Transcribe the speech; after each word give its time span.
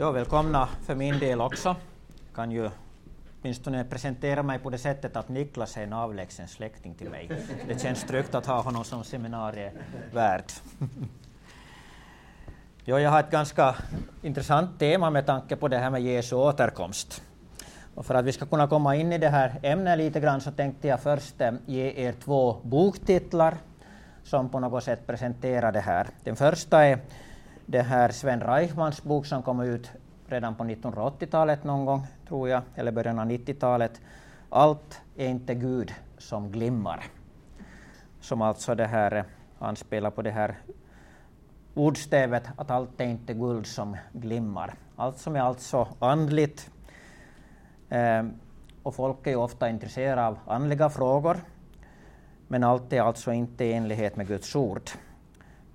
Ja, 0.00 0.10
välkomna 0.10 0.68
för 0.82 0.94
min 0.94 1.18
del 1.18 1.40
också. 1.40 1.68
Jag 2.26 2.34
kan 2.34 2.50
ju 2.50 2.70
åtminstone 3.40 3.84
presentera 3.84 4.42
mig 4.42 4.58
på 4.58 4.70
det 4.70 4.78
sättet 4.78 5.16
att 5.16 5.28
Niklas 5.28 5.76
är 5.76 5.82
en 5.82 5.92
avlägsen 5.92 6.48
släkting 6.48 6.94
till 6.94 7.10
mig. 7.10 7.30
Det 7.68 7.80
känns 7.80 8.04
tryggt 8.04 8.34
att 8.34 8.46
ha 8.46 8.62
honom 8.62 8.84
som 8.84 9.04
seminarievärd. 9.04 10.44
Ja, 12.84 13.00
jag 13.00 13.10
har 13.10 13.20
ett 13.20 13.30
ganska 13.30 13.74
intressant 14.22 14.78
tema 14.78 15.10
med 15.10 15.26
tanke 15.26 15.56
på 15.56 15.68
det 15.68 15.78
här 15.78 15.90
med 15.90 16.02
Jesu 16.02 16.36
återkomst. 16.36 17.22
Och 17.94 18.06
för 18.06 18.14
att 18.14 18.24
vi 18.24 18.32
ska 18.32 18.46
kunna 18.46 18.66
komma 18.66 18.96
in 18.96 19.12
i 19.12 19.18
det 19.18 19.28
här 19.28 19.60
ämnet 19.62 19.98
lite 19.98 20.20
grann 20.20 20.40
så 20.40 20.50
tänkte 20.50 20.88
jag 20.88 21.00
först 21.00 21.40
eh, 21.40 21.52
ge 21.66 21.92
er 21.96 22.14
två 22.24 22.60
boktitlar 22.62 23.56
som 24.24 24.48
på 24.48 24.60
något 24.60 24.84
sätt 24.84 25.06
presenterar 25.06 25.72
det 25.72 25.80
här. 25.80 26.06
Den 26.24 26.36
första 26.36 26.84
är 26.84 26.98
det 27.70 27.82
här 27.82 28.08
Sven 28.08 28.40
Reichmans 28.40 29.02
bok 29.02 29.26
som 29.26 29.42
kom 29.42 29.60
ut 29.60 29.90
redan 30.26 30.54
på 30.54 30.64
1980-talet 30.64 31.64
någon 31.64 31.84
gång, 31.84 32.06
tror 32.28 32.48
jag, 32.48 32.62
eller 32.74 32.92
början 32.92 33.18
av 33.18 33.26
90-talet. 33.26 34.00
Allt 34.48 35.00
är 35.16 35.28
inte 35.28 35.54
Gud 35.54 35.94
som 36.18 36.52
glimmar. 36.52 37.04
Som 38.20 38.42
alltså 38.42 38.74
det 38.74 38.86
här 38.86 39.14
eh, 39.14 39.24
anspelar 39.58 40.10
på 40.10 40.22
det 40.22 40.30
här 40.30 40.58
ordstävet 41.74 42.48
att 42.56 42.70
allt 42.70 43.00
är 43.00 43.04
inte 43.04 43.34
guld 43.34 43.66
som 43.66 43.96
glimmar. 44.12 44.74
Allt 44.96 45.18
som 45.18 45.36
är 45.36 45.40
alltså 45.40 45.88
andligt. 45.98 46.70
Eh, 47.88 48.22
och 48.82 48.94
folk 48.94 49.26
är 49.26 49.30
ju 49.30 49.36
ofta 49.36 49.68
intresserade 49.68 50.26
av 50.26 50.38
andliga 50.46 50.90
frågor. 50.90 51.40
Men 52.48 52.64
allt 52.64 52.92
är 52.92 53.02
alltså 53.02 53.32
inte 53.32 53.64
i 53.64 53.72
enlighet 53.72 54.16
med 54.16 54.26
Guds 54.26 54.56
ord. 54.56 54.90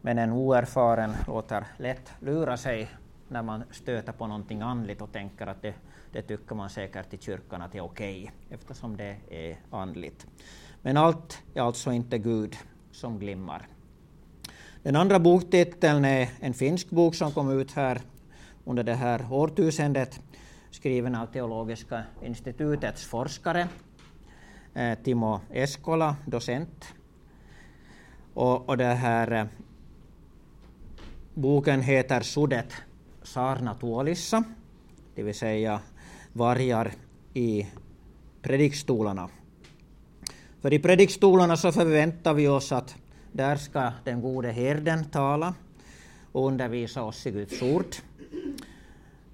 Men 0.06 0.18
en 0.18 0.32
oerfaren 0.32 1.14
låter 1.28 1.66
lätt 1.78 2.14
lura 2.20 2.58
sig 2.58 2.90
när 3.28 3.42
man 3.42 3.64
stöter 3.72 4.12
på 4.12 4.28
någonting 4.28 4.62
andligt 4.62 5.02
och 5.02 5.12
tänker 5.12 5.48
att 5.48 5.62
det, 5.62 5.74
det 6.12 6.22
tycker 6.22 6.56
man 6.56 6.70
säkert 6.70 7.14
i 7.14 7.18
kyrkan 7.18 7.62
att 7.62 7.72
det 7.72 7.78
är 7.78 7.84
okej, 7.84 8.22
okay, 8.24 8.34
eftersom 8.50 8.98
det 8.98 9.18
är 9.30 9.58
andligt. 9.70 10.28
Men 10.82 10.98
allt 10.98 11.44
är 11.54 11.62
alltså 11.62 11.92
inte 11.92 12.18
Gud 12.18 12.56
som 12.92 13.20
glimmar. 13.20 13.68
Den 14.84 14.96
andra 14.96 15.20
boktiteln 15.20 16.06
är 16.06 16.30
en 16.40 16.54
finsk 16.54 16.90
bok 16.90 17.16
som 17.16 17.32
kom 17.32 17.60
ut 17.60 17.72
här 17.72 18.02
under 18.66 18.84
det 18.84 18.96
här 18.96 19.26
årtusendet, 19.32 20.22
skriven 20.72 21.16
av 21.16 21.26
Teologiska 21.26 22.04
institutets 22.22 23.06
forskare, 23.06 23.68
eh, 24.74 24.98
Timo 25.04 25.40
Eskola, 25.52 26.16
docent. 26.26 26.86
Och, 28.34 28.70
och 28.70 28.78
det 28.78 28.86
här, 28.86 29.32
eh, 29.32 29.46
boken 31.36 31.82
heter 31.82 32.22
Sudet 32.22 32.74
sarnatuolissa, 33.24 34.44
det 35.16 35.24
vill 35.24 35.36
säga 35.36 35.80
vargar 36.34 36.92
i 37.34 37.68
predikstolarna. 38.42 39.30
För 40.62 40.74
i 40.74 40.80
predikstolarna 40.80 41.58
så 41.58 41.72
förväntar 41.72 42.34
vi 42.34 42.48
oss 42.48 42.72
att 42.72 42.96
där 43.32 43.56
ska 43.56 43.92
den 44.04 44.22
gode 44.22 44.52
herden 44.52 45.06
tala 45.06 45.54
och 46.32 46.48
undervisa 46.48 47.04
oss 47.04 47.28
i 47.28 47.32
Guds 47.32 47.62
ord. 47.62 47.96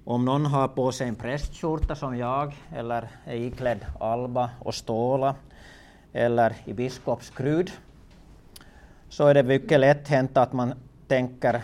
Om 0.04 0.24
någon 0.24 0.46
har 0.46 0.68
på 0.68 0.92
sig 0.92 1.08
en 1.08 1.14
prästskjorta 1.14 1.94
som 1.94 2.18
jag, 2.18 2.54
eller 2.74 3.08
är 3.24 3.36
iklädd 3.36 3.86
alba 4.00 4.50
och 4.58 4.74
ståla, 4.74 5.34
eller 6.12 6.54
i 6.64 6.72
biskopskrud, 6.72 7.70
så 9.08 9.26
är 9.26 9.34
det 9.34 9.42
mycket 9.42 9.80
lätt 9.80 10.08
hänt 10.08 10.36
att 10.36 10.52
man 10.52 10.74
tänker 11.08 11.62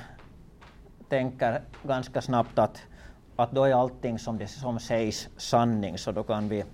tänker 1.09 1.61
ganska 1.83 2.21
snabbt 2.21 2.59
att, 2.59 2.83
att 3.37 3.51
då 3.53 3.65
är 3.65 3.75
allting 3.75 4.19
som, 4.19 4.39
det, 4.39 4.47
som 4.47 4.79
sägs 4.79 5.29
sanning, 5.37 5.99
så 5.99 6.13
då 6.13 6.23
kan 6.23 6.49
vi, 6.49 6.65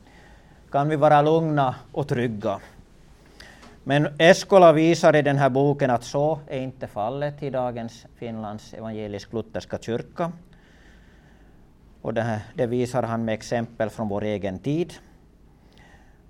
kan 0.70 0.88
vi 0.88 0.96
vara 0.96 1.22
lugna 1.22 1.74
och 1.92 2.08
trygga. 2.08 2.60
Men 3.84 4.08
Eskola 4.18 4.72
visar 4.72 5.16
i 5.16 5.22
den 5.22 5.36
här 5.36 5.50
boken 5.50 5.90
att 5.90 6.04
så 6.04 6.40
är 6.48 6.60
inte 6.60 6.86
fallet 6.86 7.42
i 7.42 7.50
dagens 7.50 8.06
Finlands 8.16 8.74
evangelisk-lutherska 8.74 9.78
kyrka. 9.78 10.32
Och 12.02 12.14
det, 12.14 12.22
här, 12.22 12.40
det 12.54 12.66
visar 12.66 13.02
han 13.02 13.24
med 13.24 13.34
exempel 13.34 13.90
från 13.90 14.08
vår 14.08 14.24
egen 14.24 14.58
tid. 14.58 14.94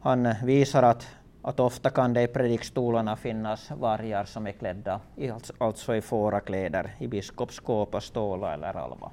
Han 0.01 0.35
visar 0.43 0.83
att 0.83 1.07
att 1.47 1.61
ofta 1.61 1.91
kan 1.91 2.13
det 2.13 2.23
i 2.23 2.27
predikstolarna 2.27 3.17
finnas 3.17 3.71
vargar 3.71 4.25
som 4.25 4.47
är 4.47 4.53
klädda 4.53 5.01
i, 5.17 5.31
alltså 5.59 5.97
i 5.97 6.01
fårakläder, 6.01 6.95
i 6.99 7.07
biskopskåpa, 7.07 8.01
ståla 8.01 8.55
eller 8.55 8.77
alva. 8.77 9.11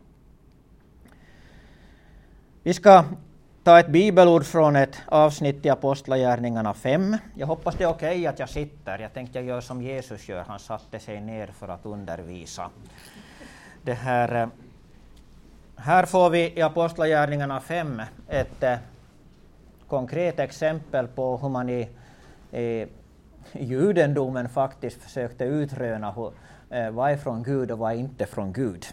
Vi 2.63 2.73
ska 2.73 3.03
ta 3.63 3.79
ett 3.79 3.87
bibelord 3.87 4.45
från 4.45 4.75
ett 4.75 5.01
avsnitt 5.05 5.65
i 5.65 5.69
Apostlagärningarna 5.69 6.73
5. 6.73 7.17
Jag 7.35 7.47
hoppas 7.47 7.75
det 7.75 7.83
är 7.83 7.89
okej 7.89 8.11
okay 8.11 8.27
att 8.27 8.39
jag 8.39 8.49
sitter. 8.49 8.99
Jag 8.99 9.13
tänkte 9.13 9.39
jag 9.39 9.47
gör 9.47 9.61
som 9.61 9.81
Jesus 9.81 10.29
gör, 10.29 10.43
han 10.43 10.59
satte 10.59 10.99
sig 10.99 11.21
ner 11.21 11.47
för 11.47 11.67
att 11.67 11.85
undervisa. 11.85 12.69
Det 13.81 13.93
här, 13.93 14.41
eh, 14.41 14.47
här 15.75 16.05
får 16.05 16.29
vi 16.29 16.53
i 16.57 16.61
Apostlagärningarna 16.61 17.59
5 17.59 18.01
ett 18.27 18.63
eh, 18.63 18.77
konkret 19.87 20.39
exempel 20.39 21.07
på 21.07 21.37
hur 21.37 21.49
man 21.49 21.69
i 21.69 21.89
eh, 22.51 22.87
judendomen 23.53 24.49
faktiskt 24.49 25.03
försökte 25.03 25.45
utröna 25.45 26.11
hur, 26.11 26.33
eh, 26.69 26.91
vad 26.91 27.11
är 27.11 27.17
från 27.17 27.43
Gud 27.43 27.71
och 27.71 27.79
vad 27.79 27.91
är 27.91 27.95
inte 27.95 28.25
från 28.25 28.53
Gud. 28.53 28.85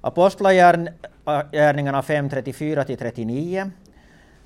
Apostlagärningarna 0.00 2.02
5.34-39. 2.02 3.70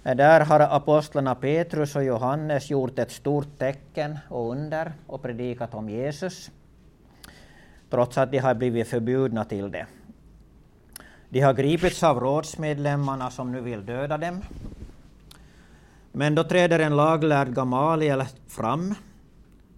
Eh, 0.04 0.16
där 0.16 0.40
har 0.40 0.60
apostlarna 0.60 1.34
Petrus 1.34 1.96
och 1.96 2.04
Johannes 2.04 2.70
gjort 2.70 2.98
ett 2.98 3.10
stort 3.10 3.58
tecken 3.58 4.18
och 4.28 4.50
under 4.50 4.92
och 5.06 5.22
predikat 5.22 5.74
om 5.74 5.88
Jesus, 5.88 6.50
trots 7.90 8.18
att 8.18 8.30
de 8.30 8.38
har 8.38 8.54
blivit 8.54 8.88
förbjudna 8.88 9.44
till 9.44 9.70
det. 9.70 9.86
De 11.28 11.40
har 11.40 11.54
gripits 11.54 12.02
av 12.02 12.20
rådsmedlemmarna 12.20 13.30
som 13.30 13.52
nu 13.52 13.60
vill 13.60 13.86
döda 13.86 14.18
dem 14.18 14.42
men 16.18 16.34
då 16.34 16.44
träder 16.44 16.78
en 16.78 16.96
laglärd 16.96 17.54
Gamaliel 17.54 18.24
fram 18.46 18.94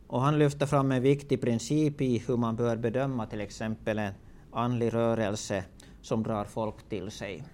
och 0.06 0.21
han 0.21 0.38
lyfter 0.38 0.66
fram 0.66 0.93
en 0.93 1.03
viktig 1.03 1.41
princip 1.41 2.00
i 2.00 2.19
hur 2.26 2.37
man 2.37 2.56
bör 2.56 2.76
bedöma 2.76 3.26
till 3.26 3.41
exempel 3.41 3.99
en 3.99 4.12
andlig 4.53 4.94
rörelse 4.94 5.65
som 6.03 6.22
drar 6.22 6.44
folk 6.44 6.88
till 6.88 7.10
sig. 7.10 7.44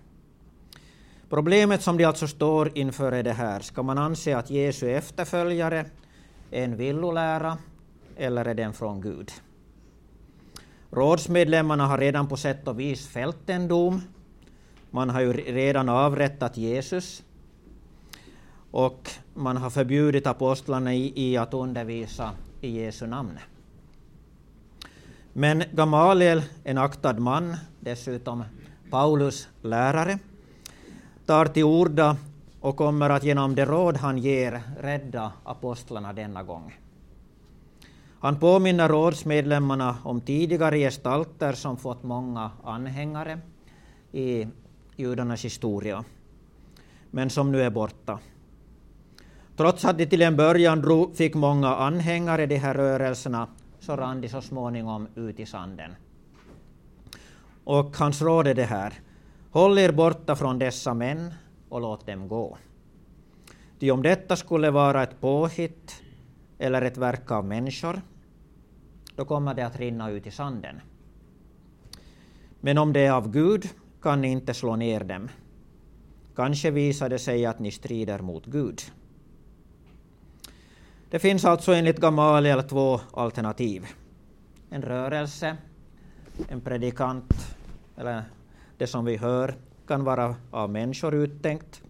Problemet 1.28 1.82
som 1.82 1.96
de 1.96 2.04
alltså 2.04 2.26
står 2.26 2.78
inför 2.78 3.12
är 3.12 3.22
det 3.22 3.32
här. 3.32 3.60
Ska 3.60 3.82
man 3.82 3.98
anse 3.98 4.36
att 4.36 4.50
Jesu 4.50 4.90
efterföljare 4.90 5.86
är 6.50 6.64
en 6.64 6.76
villolära 6.76 7.58
eller 8.16 8.44
är 8.44 8.54
den 8.54 8.72
från 8.72 9.00
Gud? 9.00 9.30
Rådsmedlemmarna 10.90 11.86
har 11.86 11.98
redan 11.98 12.28
på 12.28 12.36
sätt 12.36 12.68
och 12.68 12.80
vis 12.80 13.08
fällt 13.08 13.50
en 13.50 13.68
dom. 13.68 14.02
Man 14.90 15.10
har 15.10 15.20
ju 15.20 15.32
redan 15.32 15.88
avrättat 15.88 16.56
Jesus 16.56 17.22
och 18.74 19.10
man 19.34 19.56
har 19.56 19.70
förbjudit 19.70 20.26
apostlarna 20.26 20.94
i, 20.94 21.12
i 21.16 21.36
att 21.36 21.54
undervisa 21.54 22.30
i 22.60 22.68
Jesu 22.68 23.06
namn. 23.06 23.38
Men 25.32 25.62
Gamaliel, 25.72 26.42
en 26.64 26.78
aktad 26.78 27.18
man, 27.18 27.56
dessutom 27.80 28.44
Paulus 28.90 29.48
lärare, 29.62 30.18
tar 31.26 31.46
till 31.46 31.64
orda 31.64 32.16
och 32.60 32.76
kommer 32.76 33.10
att 33.10 33.24
genom 33.24 33.54
det 33.54 33.64
råd 33.64 33.96
han 33.96 34.18
ger 34.18 34.62
rädda 34.80 35.32
apostlarna 35.44 36.12
denna 36.12 36.42
gång. 36.42 36.78
Han 38.20 38.40
påminner 38.40 38.88
rådsmedlemmarna 38.88 39.96
om 40.02 40.20
tidigare 40.20 40.78
gestalter 40.78 41.52
som 41.52 41.76
fått 41.76 42.02
många 42.02 42.50
anhängare 42.64 43.38
i 44.12 44.46
judarnas 44.96 45.44
historia, 45.44 46.04
men 47.10 47.30
som 47.30 47.52
nu 47.52 47.62
är 47.62 47.70
borta. 47.70 48.18
Trots 49.56 49.84
att 49.84 49.98
de 49.98 50.06
till 50.06 50.22
en 50.22 50.36
början 50.36 51.10
fick 51.14 51.34
många 51.34 51.74
anhängare, 51.74 52.46
de 52.46 52.56
här 52.56 52.74
rörelserna, 52.74 53.48
så 53.80 53.96
rann 53.96 54.20
de 54.20 54.28
så 54.28 54.40
småningom 54.40 55.08
ut 55.14 55.40
i 55.40 55.46
sanden. 55.46 55.90
Och 57.64 57.96
hans 57.96 58.22
råd 58.22 58.46
är 58.46 58.54
det 58.54 58.64
här. 58.64 58.92
Håll 59.50 59.78
er 59.78 59.92
borta 59.92 60.36
från 60.36 60.58
dessa 60.58 60.94
män 60.94 61.34
och 61.68 61.80
låt 61.80 62.06
dem 62.06 62.28
gå. 62.28 62.58
Ty 63.78 63.90
om 63.90 64.02
detta 64.02 64.36
skulle 64.36 64.70
vara 64.70 65.02
ett 65.02 65.20
påhitt 65.20 66.02
eller 66.58 66.82
ett 66.82 66.96
verk 66.96 67.30
av 67.30 67.44
människor, 67.44 68.00
då 69.16 69.24
kommer 69.24 69.54
det 69.54 69.66
att 69.66 69.78
rinna 69.78 70.10
ut 70.10 70.26
i 70.26 70.30
sanden. 70.30 70.80
Men 72.60 72.78
om 72.78 72.92
det 72.92 73.00
är 73.00 73.12
av 73.12 73.30
Gud 73.30 73.68
kan 74.02 74.20
ni 74.20 74.28
inte 74.28 74.54
slå 74.54 74.76
ner 74.76 75.04
dem. 75.04 75.28
Kanske 76.36 76.70
visar 76.70 77.08
det 77.08 77.18
sig 77.18 77.46
att 77.46 77.58
ni 77.58 77.70
strider 77.70 78.18
mot 78.18 78.46
Gud. 78.46 78.82
Det 81.10 81.18
finns 81.18 81.44
alltså 81.44 81.72
enligt 81.72 82.00
Gamaliel 82.00 82.62
två 82.62 83.00
alternativ. 83.12 83.86
En 84.70 84.82
rörelse, 84.82 85.56
en 86.48 86.60
predikant 86.60 87.56
eller 87.96 88.22
det 88.78 88.86
som 88.86 89.04
vi 89.04 89.16
hör 89.16 89.54
kan 89.86 90.04
vara 90.04 90.34
av 90.50 90.70
människor 90.70 91.14
uttänkt. 91.14 91.82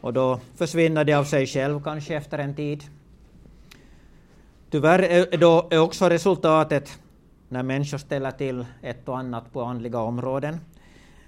Och 0.00 0.12
då 0.12 0.40
försvinner 0.54 1.04
det 1.04 1.14
av 1.14 1.24
sig 1.24 1.46
själv 1.46 1.82
kanske 1.82 2.16
efter 2.16 2.38
en 2.38 2.54
tid. 2.54 2.84
Tyvärr 4.70 5.02
är, 5.02 5.38
då 5.38 5.68
är 5.70 5.78
också 5.78 6.08
resultatet 6.08 6.98
när 7.48 7.62
människor 7.62 7.98
ställer 7.98 8.30
till 8.30 8.66
ett 8.82 9.08
och 9.08 9.18
annat 9.18 9.52
på 9.52 9.62
andliga 9.62 9.98
områden. 9.98 10.60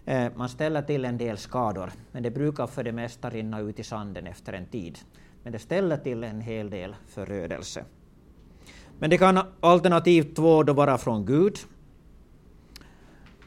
Eh, 0.05 0.33
man 0.37 0.49
ställer 0.49 0.83
till 0.83 1.05
en 1.05 1.19
del 1.19 1.39
skador, 1.39 1.91
men 2.12 2.23
det 2.23 2.31
brukar 2.31 2.67
för 2.67 2.85
det 2.85 2.93
mesta 2.93 3.31
rinna 3.31 3.61
ut 3.61 3.79
i 3.79 3.85
sanden 3.85 4.27
efter 4.27 4.53
en 4.53 4.67
tid. 4.67 4.99
Men 5.43 5.53
det 5.53 5.59
ställer 5.59 5.97
till 5.97 6.25
en 6.25 6.41
hel 6.41 6.71
del 6.71 6.97
förödelse. 7.06 7.85
Men 8.99 9.11
det 9.11 9.19
kan 9.19 9.41
alternativ 9.61 10.35
två 10.35 10.62
då 10.62 10.73
vara 10.73 10.99
från 10.99 11.27
Gud. 11.27 11.59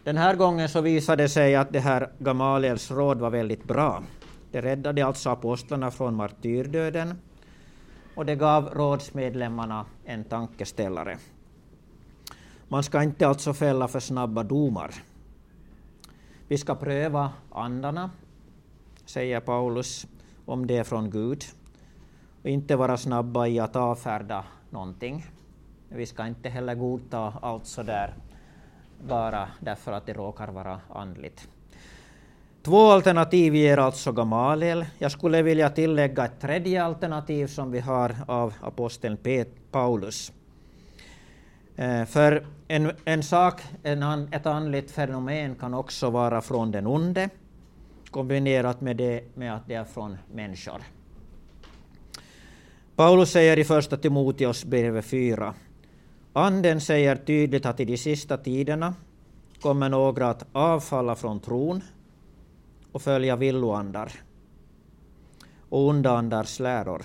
Den 0.04 0.18
här 0.18 0.36
gången 0.36 0.70
så 0.70 0.82
visade 0.82 1.24
det 1.24 1.30
sig 1.30 1.56
att 1.56 1.74
det 1.74 1.80
här 1.80 2.12
Gamaliels 2.20 2.92
råd 2.92 3.20
var 3.20 3.30
väldigt 3.30 3.64
bra. 3.64 4.04
Det 4.52 4.62
räddade 4.62 5.06
alltså 5.06 5.30
apostlarna 5.30 5.92
från 5.92 6.16
martyrdöden 6.16 7.14
och 8.16 8.26
det 8.26 8.36
gav 8.36 8.70
rådsmedlemmarna 8.70 9.86
en 10.06 10.24
tankeställare. 10.24 11.18
Man 12.68 12.84
ska 12.84 13.04
inte 13.04 13.28
alltså 13.28 13.54
fälla 13.54 13.88
för 13.88 14.00
snabba 14.00 14.44
domar. 14.44 14.96
Vi 16.48 16.58
ska 16.58 16.76
pröva 16.76 17.32
andarna, 17.52 18.12
säger 19.06 19.40
Paulus, 19.40 20.08
om 20.46 20.68
det 20.68 20.78
är 20.78 20.84
från 20.84 21.10
Gud, 21.10 21.44
och 22.46 22.52
inte 22.52 22.76
vara 22.76 22.98
snabba 22.98 23.48
i 23.48 23.60
att 23.60 23.76
avfärda 23.76 24.44
någonting. 24.70 25.26
Vi 25.90 26.06
ska 26.06 26.28
inte 26.28 26.50
heller 26.50 26.76
godta 26.76 27.34
allt 27.42 27.66
så 27.66 27.84
där 27.84 28.14
bara 29.08 29.48
därför 29.60 29.92
att 29.92 30.06
det 30.06 30.14
råkar 30.14 30.48
vara 30.48 30.80
andligt. 30.90 31.48
Två 32.64 32.92
alternativ 32.92 33.56
ger 33.56 33.78
alltså 33.78 34.12
Gamaliel. 34.12 34.86
Jag 34.98 35.12
skulle 35.12 35.42
vilja 35.42 35.70
tillägga 35.70 36.26
ett 36.26 36.40
tredje 36.42 36.84
alternativ 36.84 37.48
som 37.48 37.72
vi 37.72 37.80
har 37.80 38.16
av 38.28 38.54
aposteln 38.62 39.18
Paulus. 39.72 40.32
Eh, 41.76 42.06
för 42.06 42.46
en, 42.68 42.92
en 43.06 43.24
sak, 43.24 43.62
en, 43.84 44.34
ett 44.34 44.46
andligt 44.46 44.92
fenomen 44.92 45.56
kan 45.56 45.74
också 45.74 46.10
vara 46.10 46.42
från 46.42 46.72
den 46.72 46.88
onde, 46.88 47.30
kombinerat 48.12 48.82
med, 48.82 48.98
det, 48.98 49.24
med 49.36 49.56
att 49.56 49.68
det 49.68 49.76
är 49.76 49.84
från 49.84 50.18
människor. 50.34 50.82
Paulus 52.96 53.32
säger 53.32 53.60
i 53.60 53.64
första 53.64 53.98
Timoteus 53.98 54.66
brev 54.66 55.02
4. 55.02 55.54
Anden 56.34 56.82
säger 56.82 57.16
tydligt 57.16 57.66
att 57.66 57.80
i 57.80 57.86
de 57.86 57.98
sista 57.98 58.38
tiderna 58.38 58.94
kommer 59.62 59.90
några 59.90 60.30
att 60.30 60.46
avfalla 60.52 61.16
från 61.16 61.40
tron 61.40 61.82
och 62.92 63.02
följa 63.02 63.36
villoandar 63.36 64.12
och 65.70 65.88
onda 65.88 66.18
andars 66.18 66.60
läror, 66.60 67.04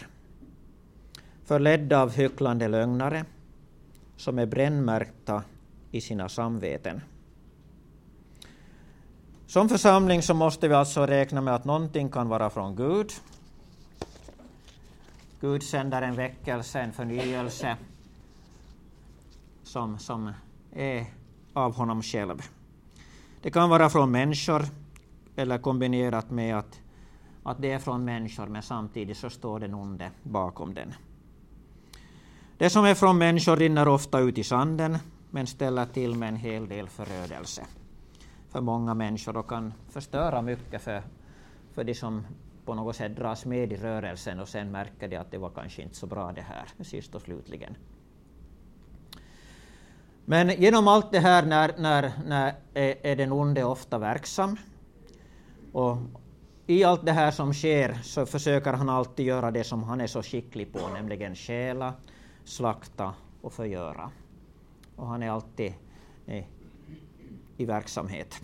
förledda 1.45 2.03
av 2.03 2.13
hycklande 2.13 2.69
lögnare 2.69 3.25
som 4.17 4.39
är 4.39 4.47
brännmärkta 4.47 5.43
i 5.91 6.01
sina 6.01 6.29
samveten. 6.29 7.01
Som 9.47 9.69
församling 9.69 10.23
så 10.23 10.35
måste 10.35 10.69
vi 10.69 10.75
alltså 10.75 11.07
räkna 11.07 11.41
med 11.41 11.55
att 11.55 11.65
någonting 11.65 12.09
kan 12.09 12.29
vara 12.29 12.51
från 12.51 12.77
Gud. 12.77 13.13
Gud 15.41 15.63
sänder 15.63 16.03
en 16.03 16.15
väckelse, 16.15 16.81
en 16.81 16.93
förnyelse 16.93 17.77
som, 19.63 19.99
som 19.99 20.33
är 20.73 21.07
av 21.53 21.75
honom 21.75 22.03
själv. 22.03 22.43
Det 23.43 23.51
kan 23.51 23.71
vara 23.71 23.91
från 23.91 24.11
människor 24.11 24.63
eller 25.37 25.59
kombinerat 25.59 26.31
med 26.31 26.59
att, 26.59 26.81
att 27.43 27.63
det 27.63 27.73
är 27.73 27.79
från 27.79 28.05
människor 28.05 28.47
men 28.47 28.63
samtidigt 28.63 29.17
så 29.17 29.31
står 29.31 29.61
den 29.61 29.75
onde 29.75 30.11
bakom 30.23 30.75
den. 30.75 30.95
Det 32.59 32.71
som 32.71 32.85
är 32.85 32.95
från 32.95 33.19
människor 33.19 33.57
rinner 33.57 33.89
ofta 33.89 34.21
ut 34.21 34.39
i 34.39 34.45
sanden 34.45 34.99
men 35.31 35.47
ställer 35.47 35.87
till 35.87 36.15
med 36.15 36.29
en 36.29 36.37
hel 36.37 36.69
del 36.69 36.89
förödelse 36.89 37.67
för 38.51 38.61
många 38.61 38.95
människor 38.95 39.37
och 39.37 39.49
kan 39.49 39.73
förstöra 39.89 40.43
mycket 40.43 40.83
för, 40.83 41.03
för 41.75 41.85
de 41.85 41.95
som 41.95 42.27
på 42.71 42.75
något 42.75 42.97
sätt 42.97 43.17
dras 43.17 43.47
med 43.47 43.73
i 43.73 43.77
rörelsen 43.77 44.41
och 44.41 44.49
sen 44.49 44.71
märker 44.71 45.09
de 45.09 45.17
att 45.17 45.31
det 45.31 45.39
var 45.39 45.51
kanske 45.51 45.83
inte 45.83 45.95
så 45.95 46.07
bra 46.07 46.33
det 46.33 46.41
här, 46.41 46.85
sist 46.85 47.15
och 47.15 47.23
slutligen. 47.23 47.77
Men 50.25 50.49
genom 50.49 50.89
allt 50.89 51.13
det 51.13 51.19
här 51.19 51.47
när, 51.47 51.75
när, 51.79 52.13
när 52.27 52.55
är, 52.75 53.17
den 53.17 53.33
onde 53.33 53.65
ofta 53.65 53.99
verksam. 53.99 54.57
Och 55.73 55.97
i 56.67 56.85
allt 56.85 57.07
det 57.07 57.13
här 57.13 57.31
som 57.31 57.55
sker 57.55 57.99
så 58.03 58.27
försöker 58.27 58.73
han 58.73 58.89
alltid 58.89 59.27
göra 59.27 59.51
det 59.51 59.65
som 59.65 59.83
han 59.83 60.01
är 60.01 60.07
så 60.07 60.23
skicklig 60.23 60.73
på, 60.73 60.89
nämligen 60.95 61.35
stjäla, 61.35 61.95
slakta 62.45 63.15
och 63.41 63.53
förgöra. 63.53 64.11
Och 64.97 65.07
han 65.07 65.23
är 65.23 65.31
alltid 65.31 65.75
eh, 66.27 66.45
i 67.57 67.65
verksamhet. 67.65 68.41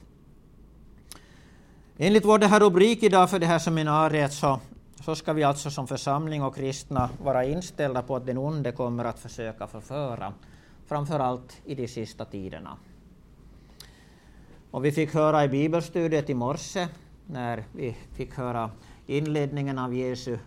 Enligt 1.98 2.24
vår 2.24 2.38
det 2.38 2.46
här 2.46 2.60
rubrik 2.60 3.02
idag 3.02 3.30
för 3.30 3.38
det 3.38 3.46
här 3.46 3.58
seminariet 3.58 4.32
så, 4.32 4.60
så 5.04 5.14
ska 5.14 5.32
vi 5.32 5.42
alltså 5.42 5.70
som 5.70 5.86
församling 5.86 6.42
och 6.42 6.54
kristna 6.54 7.10
vara 7.22 7.44
inställda 7.44 8.02
på 8.02 8.16
att 8.16 8.26
den 8.26 8.38
onde 8.38 8.72
kommer 8.72 9.04
att 9.04 9.18
försöka 9.18 9.66
förföra, 9.66 10.32
framför 10.86 11.18
allt 11.18 11.56
i 11.64 11.74
de 11.74 11.88
sista 11.88 12.24
tiderna. 12.24 12.76
Och 14.70 14.84
vi 14.84 14.92
fick 14.92 15.14
höra 15.14 15.44
i 15.44 15.48
bibelstudiet 15.48 16.30
i 16.30 16.34
morse, 16.34 16.88
när 17.26 17.64
vi 17.72 17.96
fick 18.12 18.34
höra 18.34 18.70
inledningen 19.06 19.78
av 19.78 19.94
Jesu 19.94 20.38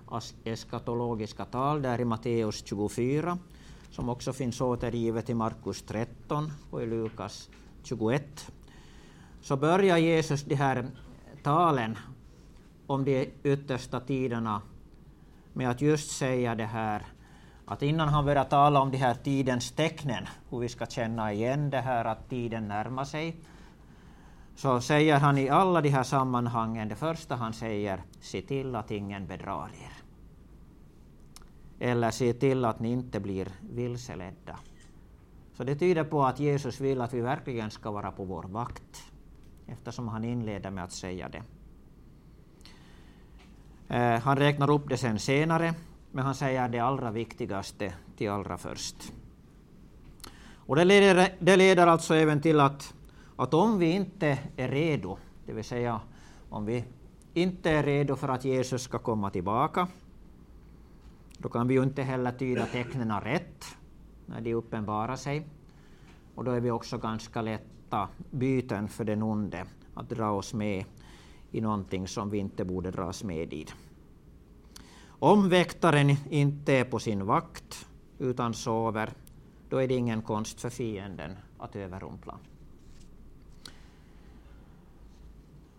eskatologiska 0.43 1.45
tal 1.45 1.81
där 1.81 2.01
i 2.01 2.05
Matteus 2.05 2.63
24, 2.65 3.37
som 3.91 4.09
också 4.09 4.33
finns 4.33 4.61
återgivet 4.61 5.29
i 5.29 5.33
Markus 5.33 5.81
13 5.81 6.51
och 6.71 6.83
i 6.83 6.85
Lukas 6.85 7.49
21, 7.83 8.51
så 9.41 9.57
börjar 9.57 9.97
Jesus 9.97 10.43
de 10.43 10.55
här 10.55 10.85
talen 11.43 11.97
om 12.87 13.05
de 13.05 13.31
yttersta 13.43 13.99
tiderna 13.99 14.61
med 15.53 15.69
att 15.69 15.81
just 15.81 16.11
säga 16.11 16.55
det 16.55 16.65
här 16.65 17.05
att 17.65 17.81
innan 17.81 18.09
han 18.09 18.25
börjar 18.25 18.43
tala 18.43 18.81
om 18.81 18.91
de 18.91 18.97
här 18.97 19.13
tidens 19.13 19.71
tecknen, 19.71 20.25
hur 20.49 20.59
vi 20.59 20.69
ska 20.69 20.85
känna 20.85 21.33
igen 21.33 21.69
det 21.69 21.81
här 21.81 22.05
att 22.05 22.29
tiden 22.29 22.67
närmar 22.67 23.05
sig, 23.05 23.35
så 24.55 24.81
säger 24.81 25.19
han 25.19 25.37
i 25.37 25.49
alla 25.49 25.81
de 25.81 25.89
här 25.89 26.03
sammanhangen, 26.03 26.87
det 26.87 26.95
första 26.95 27.35
han 27.35 27.53
säger, 27.53 28.01
se 28.19 28.41
till 28.41 28.75
att 28.75 28.91
ingen 28.91 29.27
bedrar 29.27 29.69
er. 29.69 29.93
Eller 31.79 32.11
se 32.11 32.33
till 32.33 32.65
att 32.65 32.79
ni 32.79 32.91
inte 32.91 33.19
blir 33.19 33.47
vilseledda. 33.61 34.59
Så 35.53 35.63
det 35.63 35.75
tyder 35.75 36.03
på 36.03 36.23
att 36.25 36.39
Jesus 36.39 36.81
vill 36.81 37.01
att 37.01 37.13
vi 37.13 37.21
verkligen 37.21 37.71
ska 37.71 37.91
vara 37.91 38.11
på 38.11 38.25
vår 38.25 38.43
vakt, 38.43 39.11
eftersom 39.71 40.07
han 40.07 40.23
inleder 40.23 40.71
med 40.71 40.83
att 40.83 40.91
säga 40.91 41.29
det. 41.29 41.43
Eh, 43.95 44.19
han 44.21 44.37
räknar 44.37 44.69
upp 44.69 44.89
det 44.89 44.97
sen 44.97 45.19
senare, 45.19 45.73
men 46.11 46.25
han 46.25 46.35
säger 46.35 46.69
det 46.69 46.79
allra 46.79 47.11
viktigaste 47.11 47.93
till 48.17 48.29
allra 48.29 48.57
först. 48.57 49.13
Och 50.55 50.75
det 50.75 50.85
leder, 50.85 51.35
det 51.39 51.55
leder 51.55 51.87
alltså 51.87 52.15
även 52.15 52.41
till 52.41 52.59
att 52.59 52.93
att 53.39 53.53
om 53.53 53.79
vi 53.79 53.91
inte 53.91 54.39
är 54.55 54.67
redo, 54.67 55.17
det 55.45 55.53
vill 55.53 55.63
säga 55.63 56.01
om 56.49 56.65
vi 56.65 56.85
inte 57.33 57.71
är 57.71 57.83
redo 57.83 58.15
för 58.15 58.29
att 58.29 58.45
Jesus 58.45 58.81
ska 58.81 58.99
komma 58.99 59.29
tillbaka, 59.29 59.87
då 61.37 61.49
kan 61.49 61.67
vi 61.67 61.73
ju 61.73 61.83
inte 61.83 62.03
heller 62.03 62.31
tyda 62.31 62.65
tecknen 62.65 63.21
rätt 63.21 63.65
när 64.25 64.41
de 64.41 64.53
uppenbarar 64.53 65.15
sig. 65.15 65.47
Och 66.35 66.43
då 66.43 66.51
är 66.51 66.59
vi 66.59 66.71
också 66.71 66.97
ganska 66.97 67.41
lätta 67.89 68.07
byten 68.31 68.87
för 68.87 69.03
den 69.03 69.23
onde 69.23 69.65
att 69.95 70.09
dra 70.09 70.31
oss 70.31 70.53
med 70.53 70.85
i 71.51 71.61
någonting 71.61 72.07
som 72.07 72.29
vi 72.29 72.37
inte 72.37 72.65
borde 72.65 72.91
dras 72.91 73.23
med 73.23 73.53
i. 73.53 73.65
Om 75.19 75.49
väktaren 75.49 76.15
inte 76.29 76.73
är 76.73 76.83
på 76.83 76.99
sin 76.99 77.25
vakt 77.25 77.87
utan 78.19 78.53
sover, 78.53 79.09
då 79.69 79.77
är 79.77 79.87
det 79.87 79.93
ingen 79.93 80.21
konst 80.21 80.61
för 80.61 80.69
fienden 80.69 81.37
att 81.59 81.75
överrumpla. 81.75 82.35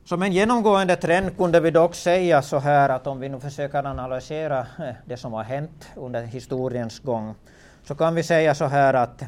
Som 0.04 0.22
en 0.22 0.32
genomgående 0.32 0.96
trend 0.96 1.36
kunde 1.36 1.60
vi 1.60 1.70
dock 1.70 1.94
säga 1.94 2.42
så 2.42 2.58
här 2.58 2.88
att 2.88 3.06
om 3.06 3.20
vi 3.20 3.28
nu 3.28 3.40
försöker 3.40 3.86
analysera 3.86 4.58
eh, 4.60 4.94
det 5.04 5.16
som 5.16 5.32
har 5.32 5.44
hänt 5.44 5.88
under 5.96 6.22
historiens 6.22 6.98
gång 7.00 7.34
så 7.84 7.94
kan 7.94 8.14
vi 8.14 8.22
säga 8.22 8.54
så 8.54 8.64
här 8.64 8.94
att, 8.94 9.22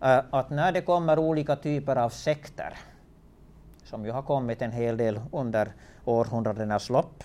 att 0.00 0.50
när 0.50 0.72
det 0.72 0.80
kommer 0.80 1.18
olika 1.18 1.56
typer 1.56 1.96
av 1.96 2.08
sekter 2.08 2.74
som 3.84 4.04
ju 4.04 4.10
har 4.10 4.22
kommit 4.22 4.62
en 4.62 4.72
hel 4.72 4.96
del 4.96 5.20
under 5.32 5.72
århundradenas 6.04 6.90
lopp 6.90 7.24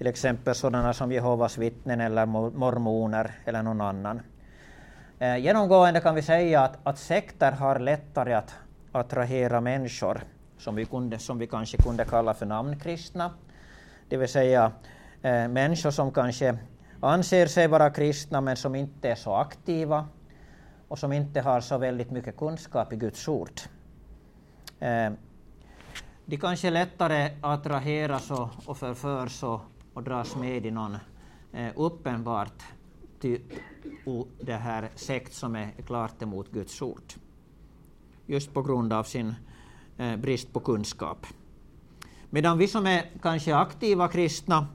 till 0.00 0.06
exempel 0.06 0.54
sådana 0.54 0.92
som 0.92 1.12
Jehovas 1.12 1.58
vittnen 1.58 2.00
eller 2.00 2.26
mormoner 2.26 3.30
eller 3.44 3.62
någon 3.62 3.80
annan. 3.80 4.20
Eh, 5.18 5.36
genomgående 5.36 6.00
kan 6.00 6.14
vi 6.14 6.22
säga 6.22 6.60
att, 6.60 6.78
att 6.82 6.98
sekter 6.98 7.52
har 7.52 7.78
lättare 7.78 8.34
att 8.34 8.54
attrahera 8.92 9.60
människor 9.60 10.20
som 10.58 10.74
vi, 10.74 10.84
kunde, 10.84 11.18
som 11.18 11.38
vi 11.38 11.46
kanske 11.46 11.76
kunde 11.76 12.04
kalla 12.04 12.34
för 12.34 12.46
namnkristna. 12.46 13.30
Det 14.08 14.16
vill 14.16 14.28
säga 14.28 14.72
eh, 15.22 15.48
människor 15.48 15.90
som 15.90 16.10
kanske 16.10 16.58
anser 17.00 17.46
sig 17.46 17.68
vara 17.68 17.90
kristna 17.90 18.40
men 18.40 18.56
som 18.56 18.74
inte 18.74 19.10
är 19.10 19.14
så 19.14 19.34
aktiva 19.34 20.08
och 20.90 20.98
som 20.98 21.12
inte 21.12 21.40
har 21.40 21.60
så 21.60 21.78
väldigt 21.78 22.10
mycket 22.10 22.36
kunskap 22.36 22.92
i 22.92 22.96
Guds 22.96 23.28
ord. 23.28 23.60
Eh, 24.78 25.12
de 26.26 26.36
kanske 26.36 26.66
är 26.66 26.70
lättare 26.70 27.30
attraheras 27.40 28.30
och, 28.30 28.48
och 28.66 28.76
förförs 28.76 29.42
och, 29.42 29.60
och 29.94 30.02
dras 30.02 30.36
med 30.36 30.66
i 30.66 30.70
någon 30.70 30.96
eh, 31.52 31.72
uppenbart 31.76 32.62
ty, 33.20 33.38
o, 34.06 34.26
det 34.40 34.54
här 34.54 34.90
sekt 34.94 35.34
som 35.34 35.56
är 35.56 35.70
klart 35.86 36.22
emot 36.22 36.50
Guds 36.50 36.82
ord. 36.82 37.12
Just 38.26 38.54
på 38.54 38.62
grund 38.62 38.92
av 38.92 39.04
sin 39.04 39.34
eh, 39.96 40.16
brist 40.16 40.52
på 40.52 40.60
kunskap. 40.60 41.26
Medan 42.30 42.58
vi 42.58 42.68
som 42.68 42.86
är 42.86 43.10
kanske 43.22 43.56
aktiva 43.56 44.08
kristna 44.08 44.66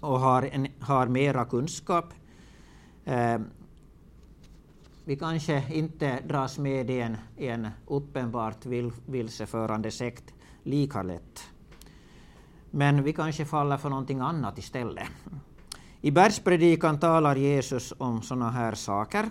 och 0.00 0.20
har, 0.20 0.42
en, 0.42 0.66
har 0.80 1.06
mera 1.06 1.44
kunskap, 1.44 2.14
eh, 3.04 3.38
vi 5.08 5.16
kanske 5.16 5.64
inte 5.74 6.20
dras 6.20 6.58
med 6.58 6.90
i 6.90 7.00
en, 7.00 7.16
i 7.36 7.48
en 7.48 7.68
uppenbart 7.86 8.66
vil, 8.66 8.92
vilseförande 9.06 9.90
sekt 9.90 10.34
lika 10.62 11.02
lätt. 11.02 11.50
Men 12.70 13.02
vi 13.02 13.12
kanske 13.12 13.44
faller 13.44 13.76
för 13.76 13.88
någonting 13.88 14.20
annat 14.20 14.58
istället. 14.58 15.08
I 16.00 16.10
bergspredikan 16.10 17.00
talar 17.00 17.36
Jesus 17.36 17.94
om 17.98 18.22
sådana 18.22 18.50
här 18.50 18.74
saker 18.74 19.30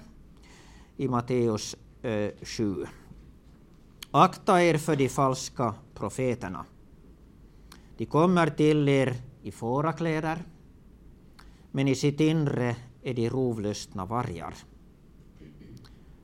i 0.95 1.07
Matteus 1.07 1.75
eh, 2.01 2.31
7. 2.41 2.85
Akta 4.11 4.63
er 4.63 4.77
för 4.77 4.95
de 4.95 5.09
falska 5.09 5.73
profeterna. 5.93 6.65
De 7.97 8.05
kommer 8.05 8.47
till 8.47 8.89
er 8.89 9.15
i 9.41 9.51
fårakläder, 9.51 10.43
men 11.71 11.87
i 11.87 11.95
sitt 11.95 12.19
inre 12.19 12.75
är 13.03 13.13
de 13.13 13.29
rovlystna 13.29 14.05
vargar. 14.05 14.53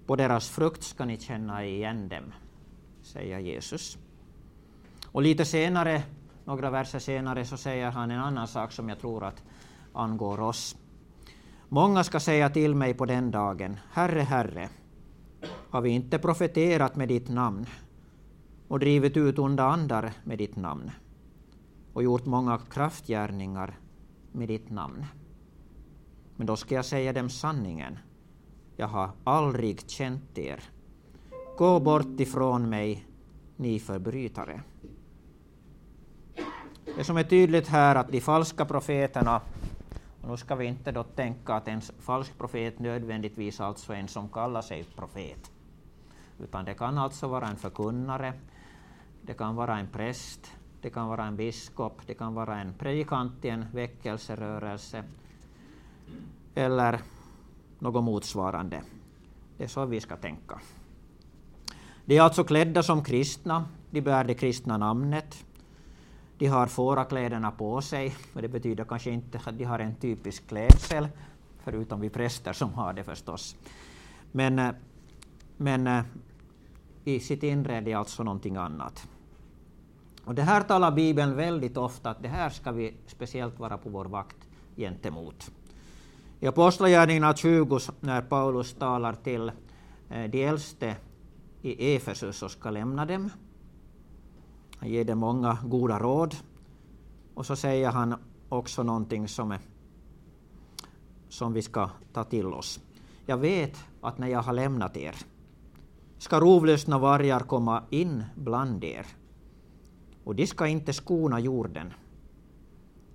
På 0.06 0.16
deras 0.16 0.50
frukt 0.50 0.84
ska 0.84 1.06
ni 1.06 1.18
känna 1.18 1.66
igen 1.66 2.10
dem, 2.10 2.34
säger 3.02 3.40
Jesus. 3.40 3.98
Och 5.12 5.22
lite 5.22 5.46
senare, 5.46 6.04
några 6.46 6.70
verser 6.70 7.00
senare, 7.00 7.46
så 7.46 7.58
säger 7.58 7.92
han 7.92 8.12
en 8.12 8.20
annan 8.20 8.48
sak 8.48 8.72
som 8.72 8.90
jag 8.90 9.00
tror 9.00 9.24
att 9.24 9.44
angår 9.94 10.40
oss. 10.40 10.76
Många 11.70 12.04
ska 12.04 12.20
säga 12.20 12.50
till 12.50 12.76
mig 12.76 12.94
på 12.94 13.06
den 13.06 13.32
dagen, 13.32 13.78
Herre, 13.92 14.22
Herre, 14.22 14.70
har 15.70 15.82
vi 15.82 15.90
inte 15.90 16.20
profeterat 16.20 16.96
med 16.96 17.08
ditt 17.08 17.30
namn 17.30 17.66
och 18.68 18.80
drivit 18.80 19.18
ut 19.18 19.40
onda 19.40 19.64
andar 19.64 20.14
med 20.24 20.38
ditt 20.38 20.56
namn 20.56 20.92
och 21.94 22.04
gjort 22.04 22.26
många 22.26 22.58
kraftgärningar 22.58 23.80
med 24.32 24.48
ditt 24.48 24.70
namn? 24.70 25.06
Men 26.36 26.48
då 26.48 26.56
ska 26.56 26.76
jag 26.76 26.86
säga 26.86 27.14
dem 27.14 27.30
sanningen. 27.30 27.98
Jag 28.76 28.88
har 28.88 29.10
aldrig 29.24 29.90
känt 29.90 30.38
er. 30.38 30.64
Gå 31.58 31.80
bort 31.80 32.20
ifrån 32.20 32.70
mig, 32.70 33.06
ni 33.56 33.80
förbrytare. 33.80 34.62
Det 36.96 37.04
som 37.04 37.18
är 37.18 37.24
tydligt 37.24 37.68
här 37.68 37.96
att 37.96 38.12
de 38.12 38.22
falska 38.22 38.66
profeterna, 38.66 39.42
och 40.22 40.30
nu 40.30 40.38
ska 40.38 40.56
vi 40.56 40.66
inte 40.66 40.92
då 40.92 41.04
tänka 41.04 41.54
att 41.54 41.68
en 41.68 41.82
falsk 41.82 42.38
profet 42.38 42.80
nödvändigtvis 42.80 43.60
alltså 43.60 43.94
är 43.94 43.98
en 43.98 44.08
som 44.08 44.30
kallar 44.30 44.62
sig 44.62 44.84
profet, 44.96 45.52
utan 46.40 46.66
det 46.66 46.74
kan 46.74 46.98
alltså 46.98 47.28
vara 47.28 47.48
en 47.48 47.56
förkunnare, 47.56 48.34
det 49.22 49.34
kan 49.34 49.56
vara 49.56 49.78
en 49.78 49.88
präst, 49.88 50.52
det 50.82 50.90
kan 50.90 51.08
vara 51.08 51.26
en 51.26 51.36
biskop, 51.36 52.02
det 52.08 52.14
kan 52.14 52.34
vara 52.34 52.62
en 52.62 52.74
predikant 52.74 53.46
i 53.46 53.50
en 53.50 53.66
väckelserörelse, 53.74 55.04
eller 56.56 57.00
något 57.84 58.04
motsvarande. 58.04 58.82
Det 59.58 59.64
är 59.64 59.68
så 59.68 59.86
vi 59.86 60.02
ska 60.02 60.16
tänka. 60.18 60.60
De 62.06 62.18
är 62.18 62.22
alltså 62.22 62.44
klädda 62.44 62.84
som 62.84 63.04
kristna, 63.04 63.66
de 63.92 64.02
bär 64.02 64.24
det 64.24 64.34
kristna 64.34 64.78
namnet, 64.78 65.46
de 66.38 66.48
har 66.48 66.68
fårakläderna 66.68 67.52
på 67.52 67.82
sig, 67.82 68.16
och 68.34 68.42
det 68.42 68.48
betyder 68.48 68.84
kanske 68.84 69.12
inte 69.12 69.42
att 69.46 69.58
de 69.58 69.64
har 69.64 69.80
en 69.80 69.96
typisk 69.96 70.48
klädsel, 70.48 71.08
förutom 71.64 72.02
vi 72.02 72.10
präster 72.10 72.54
som 72.54 72.74
har 72.74 72.94
det 72.94 73.04
förstås. 73.04 73.56
Men, 74.32 74.60
eh, 74.60 74.72
men 75.58 75.88
eh, 75.88 76.04
i 77.04 77.20
sitt 77.20 77.44
inre 77.44 77.76
är 77.76 77.82
det 77.82 77.94
alltså 77.94 78.24
någonting 78.24 78.56
annat. 78.56 79.08
Och 80.26 80.36
det 80.36 80.42
här 80.42 80.62
talar 80.62 80.92
Bibeln 80.92 81.36
väldigt 81.36 81.78
ofta, 81.78 82.10
att 82.10 82.22
det 82.22 82.28
här 82.28 82.50
ska 82.50 82.72
vi 82.72 82.94
speciellt 83.08 83.60
vara 83.60 83.78
på 83.78 83.90
vår 83.90 84.06
vakt 84.06 84.48
gentemot. 84.76 85.52
I 86.44 86.48
Apostlagärningarna 86.48 87.36
20, 87.36 87.76
eh, 87.76 87.82
när 88.00 88.22
Paulus 88.22 88.74
talar 88.74 89.14
till 89.14 89.52
eh, 90.10 90.30
de 90.30 90.44
äldste 90.44 90.96
i 91.62 91.96
Efesus 91.96 92.44
och 92.44 92.52
ska 92.52 92.70
lämna 92.70 93.06
dem, 93.06 93.30
han 94.78 94.90
ger 94.90 95.06
dem 95.06 95.20
många 95.20 95.58
goda 95.66 96.00
råd. 96.00 96.36
Och 97.34 97.46
så 97.46 97.56
säger 97.56 97.90
han 97.90 98.16
också 98.50 98.84
någonting 98.84 99.28
som, 99.28 99.52
är, 99.52 99.60
som 101.30 101.54
vi 101.54 101.62
ska 101.62 101.90
ta 102.14 102.24
till 102.24 102.46
oss. 102.46 102.80
Jag 103.26 103.38
vet 103.38 103.78
att 104.02 104.18
när 104.18 104.28
jag 104.28 104.42
har 104.42 104.54
lämnat 104.54 104.98
er 104.98 105.16
ska 106.18 106.40
rovlystna 106.40 107.00
vargar 107.00 107.40
komma 107.40 107.84
in 107.90 108.24
bland 108.36 108.84
er 108.84 109.06
och 110.24 110.36
de 110.36 110.48
ska 110.48 110.68
inte 110.68 110.94
skona 110.94 111.40
jorden. 111.40 111.94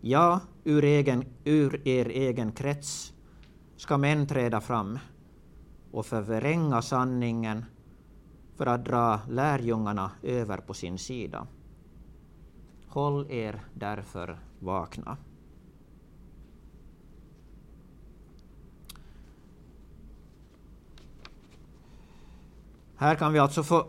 Ja, 0.01 0.41
ur, 0.65 0.85
egen, 0.85 1.25
ur 1.45 1.89
er 1.89 2.09
egen 2.09 2.53
krets 2.53 3.13
ska 3.79 3.99
män 3.99 4.27
träda 4.27 4.61
fram 4.61 4.99
och 5.93 6.07
förvränga 6.07 6.83
sanningen 6.83 7.65
för 8.57 8.67
att 8.67 8.85
dra 8.85 9.21
lärjungarna 9.29 10.11
över 10.23 10.59
på 10.59 10.75
sin 10.75 10.99
sida. 10.99 11.47
Håll 12.89 13.31
er 13.31 13.61
därför 13.75 14.39
vakna. 14.59 15.17
Här 22.97 23.15
kan 23.15 23.33
vi 23.33 23.39
alltså 23.39 23.63
få, 23.63 23.87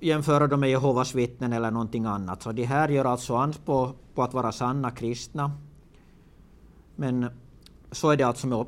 jämföra 0.00 0.46
dem 0.46 0.60
med 0.60 0.70
Jehovas 0.70 1.14
vittnen 1.14 1.52
eller 1.52 1.70
någonting 1.70 2.04
annat. 2.04 2.42
Så 2.42 2.52
de 2.52 2.64
här 2.64 2.88
gör 2.88 3.04
alltså 3.04 3.36
anspråk 3.36 3.96
på 4.14 4.22
att 4.22 4.34
vara 4.34 4.52
sanna 4.52 4.90
kristna. 4.90 5.52
Men 6.96 7.26
så 7.90 8.10
är 8.10 8.16
det 8.16 8.24
alltså 8.24 8.46
med 8.46 8.58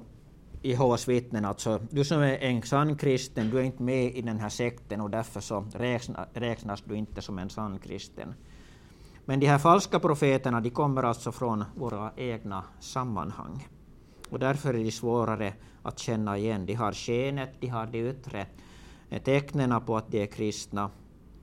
Jehovas 0.62 1.09
vittnen. 1.09 1.45
Alltså, 1.45 1.81
du 1.90 2.04
som 2.04 2.21
är 2.21 2.38
en 2.38 2.62
sann 2.62 2.97
kristen, 2.97 3.50
du 3.50 3.59
är 3.59 3.62
inte 3.62 3.83
med 3.83 4.16
i 4.16 4.23
den 4.23 4.38
här 4.38 4.49
sekten 4.49 5.00
och 5.00 5.11
därför 5.11 5.40
så 5.40 5.66
räknas 6.35 6.83
du 6.87 6.95
inte 6.95 7.23
som 7.23 7.38
en 7.38 7.50
sann 7.50 7.78
kristen. 7.78 8.35
Men 9.25 9.40
de 9.40 9.47
här 9.47 9.59
falska 9.59 10.00
profeterna 10.00 10.61
de 10.61 10.71
kommer 10.71 11.02
alltså 11.02 11.33
från 11.33 11.64
våra 11.76 12.11
egna 12.16 12.64
sammanhang. 12.81 13.69
Och 14.31 14.38
därför 14.38 14.75
är 14.75 14.85
de 14.85 14.90
svårare 14.90 15.54
att 15.83 15.99
känna 15.99 16.38
igen. 16.38 16.66
De 16.66 16.75
har 16.75 16.92
skenet, 16.92 17.50
de 17.61 17.69
har 17.69 17.87
de 17.87 17.99
yttre 18.11 18.47
tecknen 19.25 19.81
på 19.81 19.97
att 19.97 20.11
de 20.11 20.23
är 20.23 20.26
kristna, 20.26 20.90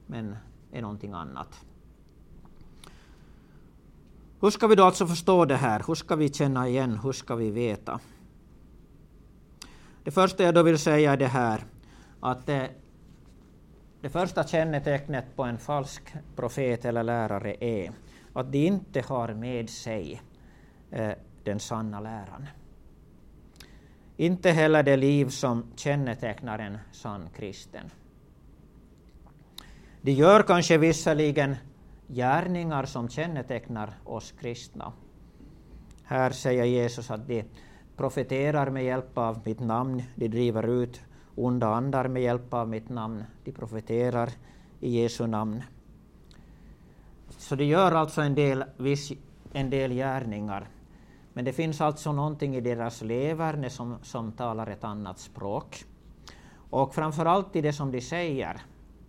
men 0.07 0.35
är 0.71 0.81
någonting 0.81 1.13
annat. 1.13 1.65
Hur 4.41 4.49
ska 4.49 4.67
vi 4.67 4.75
då 4.75 4.83
alltså 4.83 5.07
förstå 5.07 5.45
det 5.45 5.55
här? 5.55 5.83
Hur 5.87 5.95
ska 5.95 6.15
vi 6.15 6.29
känna 6.29 6.67
igen? 6.67 6.99
Hur 7.03 7.11
ska 7.11 7.35
vi 7.35 7.51
veta? 7.51 7.99
Det 10.09 10.13
första 10.13 10.43
jag 10.43 10.53
då 10.53 10.63
vill 10.63 10.77
säga 10.77 11.13
är 11.13 11.17
det 11.17 11.27
här, 11.27 11.63
att 12.19 12.45
det, 12.45 12.69
det 14.01 14.09
första 14.09 14.43
kännetecknet 14.43 15.35
på 15.35 15.43
en 15.43 15.57
falsk 15.57 16.13
profet 16.35 16.85
eller 16.85 17.03
lärare 17.03 17.55
är 17.59 17.91
att 18.33 18.51
de 18.51 18.67
inte 18.67 19.01
har 19.01 19.33
med 19.33 19.69
sig 19.69 20.21
eh, 20.91 21.11
den 21.43 21.59
sanna 21.59 21.99
läran. 21.99 22.47
Inte 24.17 24.51
heller 24.51 24.83
det 24.83 24.97
liv 24.97 25.29
som 25.29 25.71
kännetecknar 25.75 26.59
en 26.59 26.77
sann 26.91 27.29
kristen. 27.35 27.91
De 30.01 30.11
gör 30.11 30.43
kanske 30.43 30.77
visserligen 30.77 31.55
gärningar 32.07 32.85
som 32.85 33.09
kännetecknar 33.09 33.93
oss 34.03 34.33
kristna. 34.39 34.93
Här 36.03 36.31
säger 36.31 36.63
Jesus 36.63 37.11
att 37.11 37.27
de 37.27 37.43
profeterar 37.99 38.69
med 38.69 38.83
hjälp 38.83 39.17
av 39.17 39.39
mitt 39.45 39.59
namn, 39.59 40.03
de 40.15 40.27
driver 40.27 40.67
ut 40.67 41.01
onda 41.35 41.67
andar 41.67 42.07
med 42.07 42.21
hjälp 42.21 42.53
av 42.53 42.69
mitt 42.69 42.89
namn, 42.89 43.23
de 43.43 43.51
profeterar 43.51 44.29
i 44.79 45.01
Jesu 45.01 45.27
namn. 45.27 45.63
Så 47.29 47.55
de 47.55 47.65
gör 47.65 47.91
alltså 47.91 48.21
en 48.21 48.35
del, 48.35 48.63
viss, 48.77 49.11
en 49.53 49.69
del 49.69 49.91
gärningar. 49.91 50.67
Men 51.33 51.45
det 51.45 51.53
finns 51.53 51.81
alltså 51.81 52.11
någonting 52.11 52.55
i 52.55 52.61
deras 52.61 53.01
leverne 53.01 53.69
som, 53.69 53.95
som 54.01 54.31
talar 54.31 54.67
ett 54.67 54.83
annat 54.83 55.19
språk. 55.19 55.85
Och 56.69 56.95
framförallt 56.95 57.55
i 57.55 57.61
det 57.61 57.73
som 57.73 57.91
de 57.91 58.01
säger 58.01 58.61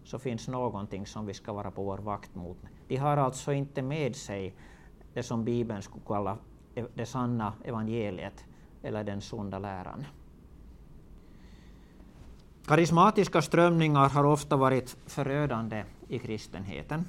så 0.04 0.18
finns 0.18 0.48
någonting 0.48 1.06
som 1.06 1.26
vi 1.26 1.34
ska 1.34 1.52
vara 1.52 1.70
på 1.70 1.82
vår 1.82 1.98
vakt 1.98 2.34
mot. 2.34 2.58
De 2.88 2.96
har 2.96 3.16
alltså 3.16 3.52
inte 3.52 3.82
med 3.82 4.16
sig 4.16 4.54
det 5.14 5.22
som 5.22 5.44
Bibeln 5.44 5.82
skulle 5.82 6.04
kalla 6.06 6.38
e-, 6.74 6.86
det 6.94 7.06
sanna 7.06 7.52
evangeliet 7.64 8.44
eller 8.82 9.04
den 9.04 9.20
sunda 9.20 9.58
läran. 9.58 10.04
Karismatiska 12.66 13.42
strömningar 13.42 14.08
har 14.08 14.24
ofta 14.24 14.56
varit 14.56 14.96
förödande 15.06 15.84
i 16.08 16.18
kristenheten. 16.18 17.04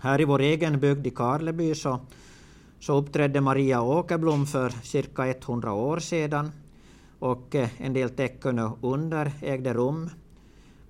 Här 0.00 0.20
i 0.20 0.24
vår 0.24 0.40
egen 0.40 0.80
bygd 0.80 1.06
i 1.06 1.10
Karleby 1.10 1.74
så, 1.74 2.00
så 2.80 2.96
uppträdde 2.96 3.40
Maria 3.40 3.82
Åkerblom 3.82 4.46
för 4.46 4.70
cirka 4.70 5.26
100 5.26 5.72
år 5.72 5.98
sedan 5.98 6.52
och 7.18 7.54
eh, 7.54 7.68
en 7.78 7.92
del 7.92 8.10
tecken 8.10 8.58
och 8.58 8.78
under 8.80 9.32
ägde 9.42 9.74
rum. 9.74 10.10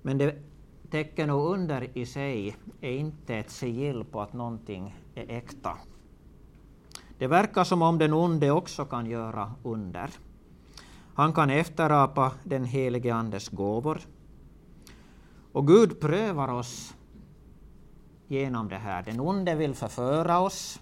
Men 0.01 0.17
det, 0.17 0.35
tecken 0.91 1.29
och 1.29 1.51
under 1.53 1.97
i 1.97 2.05
sig 2.05 2.55
är 2.81 2.91
inte 2.91 3.35
ett 3.35 3.49
sigill 3.49 4.03
på 4.11 4.21
att 4.21 4.33
någonting 4.33 4.95
är 5.15 5.31
äkta. 5.31 5.77
Det 7.17 7.27
verkar 7.27 7.63
som 7.63 7.81
om 7.81 7.97
den 7.97 8.13
onde 8.13 8.51
också 8.51 8.85
kan 8.85 9.05
göra 9.05 9.53
under. 9.63 10.09
Han 11.13 11.33
kan 11.33 11.49
efterapa 11.49 12.31
den 12.43 12.65
helige 12.65 13.15
Andes 13.15 13.49
gåvor. 13.49 13.99
Och 15.51 15.67
Gud 15.67 15.99
prövar 15.99 16.47
oss 16.47 16.95
genom 18.27 18.69
det 18.69 18.77
här. 18.77 19.03
Den 19.03 19.19
onde 19.19 19.55
vill 19.55 19.75
förföra 19.75 20.39
oss, 20.39 20.81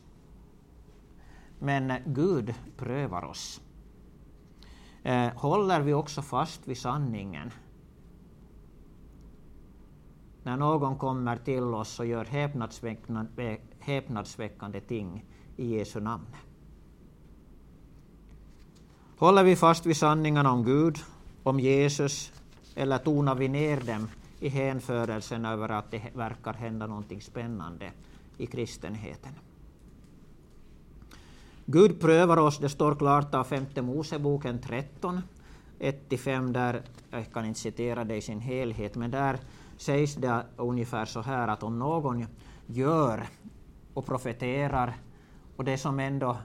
men 1.60 1.94
Gud 2.06 2.54
prövar 2.78 3.24
oss. 3.26 3.62
Eh, 5.04 5.34
håller 5.36 5.82
vi 5.82 5.94
också 5.94 6.22
fast 6.22 6.68
vid 6.68 6.78
sanningen? 6.78 7.52
När 10.44 10.58
någon 10.58 10.98
kommer 10.98 11.38
till 11.38 11.64
oss 11.64 12.00
och 12.00 12.06
gör 12.06 12.26
häpnadsväckande, 12.26 13.58
häpnadsväckande 13.80 14.82
ting 14.82 15.26
i 15.58 15.78
Jesu 15.78 16.00
namn. 16.00 16.28
Håller 19.18 19.44
vi 19.44 19.56
fast 19.56 19.86
vid 19.86 19.98
sanningarna 19.98 20.52
om 20.52 20.64
Gud, 20.64 21.00
om 21.44 21.60
Jesus, 21.60 22.32
eller 22.76 22.98
tonar 22.98 23.36
vi 23.36 23.48
ner 23.48 23.82
dem 23.82 24.08
i 24.40 24.50
hänförelsen 24.50 25.46
över 25.46 25.70
att 25.70 25.92
det 25.92 26.02
verkar 26.16 26.54
hända 26.54 26.88
någonting 26.88 27.22
spännande 27.22 27.92
i 28.38 28.46
kristenheten? 28.46 29.32
Gud 31.66 32.02
prövar 32.02 32.38
oss, 32.38 32.58
det 32.58 32.70
står 32.70 32.96
klart 32.96 33.36
av 33.36 33.44
femte 33.44 33.82
Moseboken 33.82 34.62
13, 34.62 35.22
1-5, 35.80 36.52
där, 36.52 36.82
jag 37.12 37.34
kan 37.34 37.46
inte 37.46 37.60
citera 37.60 38.04
det 38.04 38.16
i 38.16 38.22
sin 38.22 38.40
helhet, 38.40 38.96
men 38.96 39.12
där 39.12 39.40
sägs 39.78 40.16
det 40.16 40.46
ungefär 40.58 41.06
så 41.06 41.22
här 41.22 41.48
att 41.48 41.64
om 41.64 41.80
någon 41.80 42.26
gör 42.68 43.28
och 43.94 44.06
profeterar 44.06 44.94
och 45.56 45.64
det 45.64 45.78
som 45.78 46.00
ändå 46.00 46.38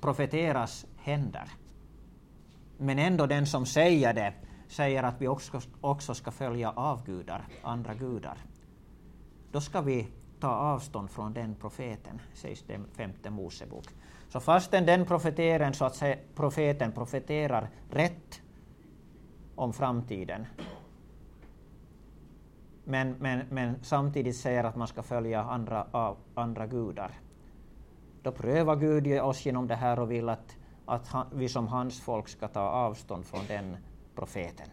profeteras 0.00 0.86
händer. 0.96 1.48
Men 2.78 2.98
ändå 2.98 3.26
den 3.26 3.46
som 3.46 3.66
säger 3.66 4.14
det 4.14 4.34
säger 4.68 5.02
att 5.02 5.20
vi 5.20 5.28
också, 5.28 5.60
också 5.80 6.14
ska 6.14 6.30
följa 6.30 6.70
avgudar, 6.70 7.44
andra 7.62 7.94
gudar. 7.94 8.38
Då 9.52 9.60
ska 9.60 9.80
vi 9.80 10.08
ta 10.40 10.48
avstånd 10.48 11.10
från 11.10 11.32
den 11.32 11.54
profeten, 11.54 12.20
sägs 12.34 12.62
det 12.62 12.74
i 12.74 12.78
femte 12.96 13.30
Mosebok. 13.30 13.86
Så 14.28 14.40
fastän 14.40 14.86
den 14.86 15.06
profeteren, 15.06 15.74
så 15.74 15.84
att 15.84 15.96
säga, 15.96 16.16
profeten 16.34 16.92
profeterar 16.92 17.68
rätt 17.90 18.42
om 19.54 19.72
framtiden, 19.72 20.46
men, 22.84 23.16
men, 23.20 23.46
men 23.50 23.84
samtidigt 23.84 24.36
säger 24.36 24.64
att 24.64 24.76
man 24.76 24.88
ska 24.88 25.02
följa 25.02 25.42
andra, 25.42 25.86
andra 26.34 26.66
gudar, 26.66 27.10
då 28.24 28.32
prövar 28.32 28.76
Gud 28.76 29.20
oss 29.20 29.46
genom 29.46 29.66
det 29.66 29.74
här 29.74 29.98
och 29.98 30.10
vill 30.10 30.28
att, 30.28 30.56
att 30.86 31.08
han, 31.08 31.26
vi 31.32 31.48
som 31.48 31.68
hans 31.68 32.00
folk 32.00 32.28
ska 32.28 32.48
ta 32.48 32.60
avstånd 32.60 33.24
från 33.24 33.46
den 33.48 33.76
profeten. 34.14 34.66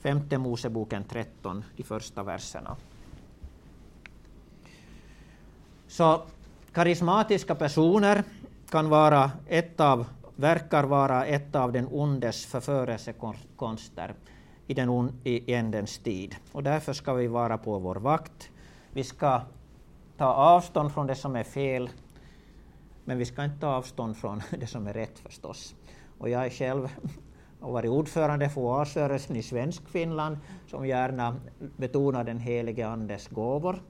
Femte 0.00 0.38
Moseboken 0.38 1.04
13, 1.04 1.64
de 1.76 1.82
första 1.82 2.22
verserna. 2.22 2.76
Så 5.86 6.22
karismatiska 6.72 7.54
personer 7.54 8.24
kan 8.70 8.88
vara 8.88 9.30
ett 9.46 9.80
av, 9.80 10.06
verkar 10.36 10.84
vara 10.84 11.24
ett 11.26 11.54
av 11.56 11.72
den 11.72 11.88
ondes 11.90 12.46
förförelsekonster 12.46 14.14
i, 14.66 14.74
den 14.74 14.88
on, 14.88 15.12
i 15.24 15.54
ändens 15.54 15.98
tid. 15.98 16.36
Och 16.52 16.62
därför 16.62 16.92
ska 16.92 17.14
vi 17.14 17.26
vara 17.26 17.58
på 17.58 17.78
vår 17.78 17.96
vakt. 17.96 18.50
Vi 18.92 19.04
ska 19.04 19.40
ta 20.16 20.26
avstånd 20.26 20.92
från 20.92 21.06
det 21.06 21.14
som 21.14 21.36
är 21.36 21.44
fel 21.44 21.90
men 23.08 23.18
vi 23.18 23.24
ska 23.24 23.44
inte 23.44 23.60
ta 23.60 23.66
avstånd 23.66 24.16
från 24.16 24.42
det 24.60 24.66
som 24.66 24.86
är 24.86 24.92
rätt 24.92 25.18
förstås. 25.18 25.74
Och 26.18 26.28
jag 26.28 26.46
är 26.46 26.50
själv 26.50 26.88
har 27.60 27.72
varit 27.72 27.90
ordförande 27.90 28.48
för 28.48 28.60
oasrörelsen 28.60 29.36
i 29.36 29.42
Svenskfinland 29.42 30.38
som 30.66 30.86
gärna 30.86 31.36
betonar 31.76 32.24
den 32.24 32.38
helige 32.38 32.88
Andes 32.88 33.28
gåvor. 33.28 33.82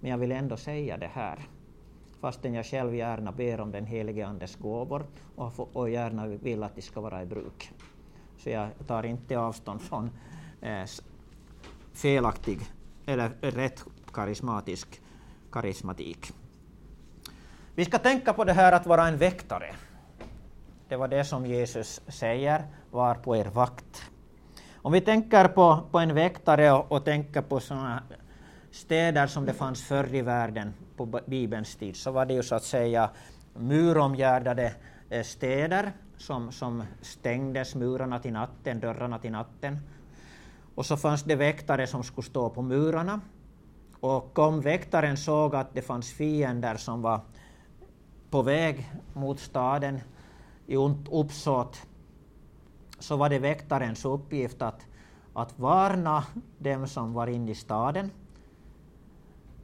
Men 0.00 0.10
jag 0.10 0.18
vill 0.18 0.32
ändå 0.32 0.56
säga 0.56 0.96
det 0.96 1.10
här, 1.12 1.38
fastän 2.20 2.54
jag 2.54 2.66
själv 2.66 2.94
gärna 2.94 3.32
ber 3.32 3.60
om 3.60 3.72
den 3.72 3.86
helige 3.86 4.26
Andes 4.26 4.56
gåvor 4.56 5.06
och, 5.36 5.76
och 5.76 5.90
gärna 5.90 6.26
vill 6.26 6.62
att 6.62 6.76
de 6.76 6.82
ska 6.82 7.00
vara 7.00 7.22
i 7.22 7.26
bruk. 7.26 7.72
Så 8.36 8.50
jag 8.50 8.68
tar 8.86 9.02
inte 9.02 9.38
avstånd 9.38 9.82
från 9.82 10.10
eh, 10.60 10.84
felaktig 11.92 12.60
eller 13.06 13.28
rätt 13.40 13.84
karismatisk 14.12 15.00
karismatik. 15.50 16.32
Vi 17.74 17.84
ska 17.84 17.98
tänka 17.98 18.32
på 18.32 18.44
det 18.44 18.52
här 18.52 18.72
att 18.72 18.86
vara 18.86 19.08
en 19.08 19.16
väktare. 19.16 19.74
Det 20.88 20.96
var 20.96 21.08
det 21.08 21.24
som 21.24 21.46
Jesus 21.46 22.00
säger, 22.08 22.64
var 22.90 23.14
på 23.14 23.36
er 23.36 23.44
vakt. 23.44 24.02
Om 24.74 24.92
vi 24.92 25.00
tänker 25.00 25.48
på, 25.48 25.80
på 25.90 25.98
en 25.98 26.14
väktare 26.14 26.72
och, 26.72 26.92
och 26.92 27.04
tänker 27.04 27.42
på 27.42 27.60
sådana 27.60 28.02
städer 28.70 29.26
som 29.26 29.46
det 29.46 29.52
fanns 29.52 29.84
förr 29.84 30.14
i 30.14 30.22
världen 30.22 30.74
på 30.96 31.20
Bibelns 31.26 31.76
tid, 31.76 31.96
så 31.96 32.10
var 32.10 32.26
det 32.26 32.34
ju 32.34 32.42
så 32.42 32.54
att 32.54 32.64
säga 32.64 33.10
muromgärdade 33.54 34.74
eh, 35.10 35.22
städer 35.22 35.92
som, 36.16 36.52
som 36.52 36.84
stängdes, 37.00 37.74
murarna 37.74 38.18
till 38.18 38.32
natten, 38.32 38.80
dörrarna 38.80 39.18
till 39.18 39.32
natten. 39.32 39.78
Och 40.74 40.86
så 40.86 40.96
fanns 40.96 41.22
det 41.22 41.34
väktare 41.34 41.86
som 41.86 42.02
skulle 42.02 42.26
stå 42.26 42.50
på 42.50 42.62
murarna. 42.62 43.20
Och 44.00 44.38
om 44.38 44.60
väktaren 44.60 45.16
såg 45.16 45.54
att 45.54 45.74
det 45.74 45.82
fanns 45.82 46.12
fiender 46.12 46.76
som 46.76 47.02
var 47.02 47.20
på 48.32 48.42
väg 48.42 48.92
mot 49.12 49.40
staden 49.40 50.00
i 50.66 50.76
ont 50.76 51.08
uppsåt 51.08 51.86
så 52.98 53.16
var 53.16 53.28
det 53.28 53.38
väktarens 53.38 54.04
uppgift 54.04 54.62
att, 54.62 54.86
att 55.34 55.58
varna 55.58 56.24
dem 56.58 56.86
som 56.86 57.12
var 57.12 57.26
inne 57.26 57.50
i 57.50 57.54
staden 57.54 58.10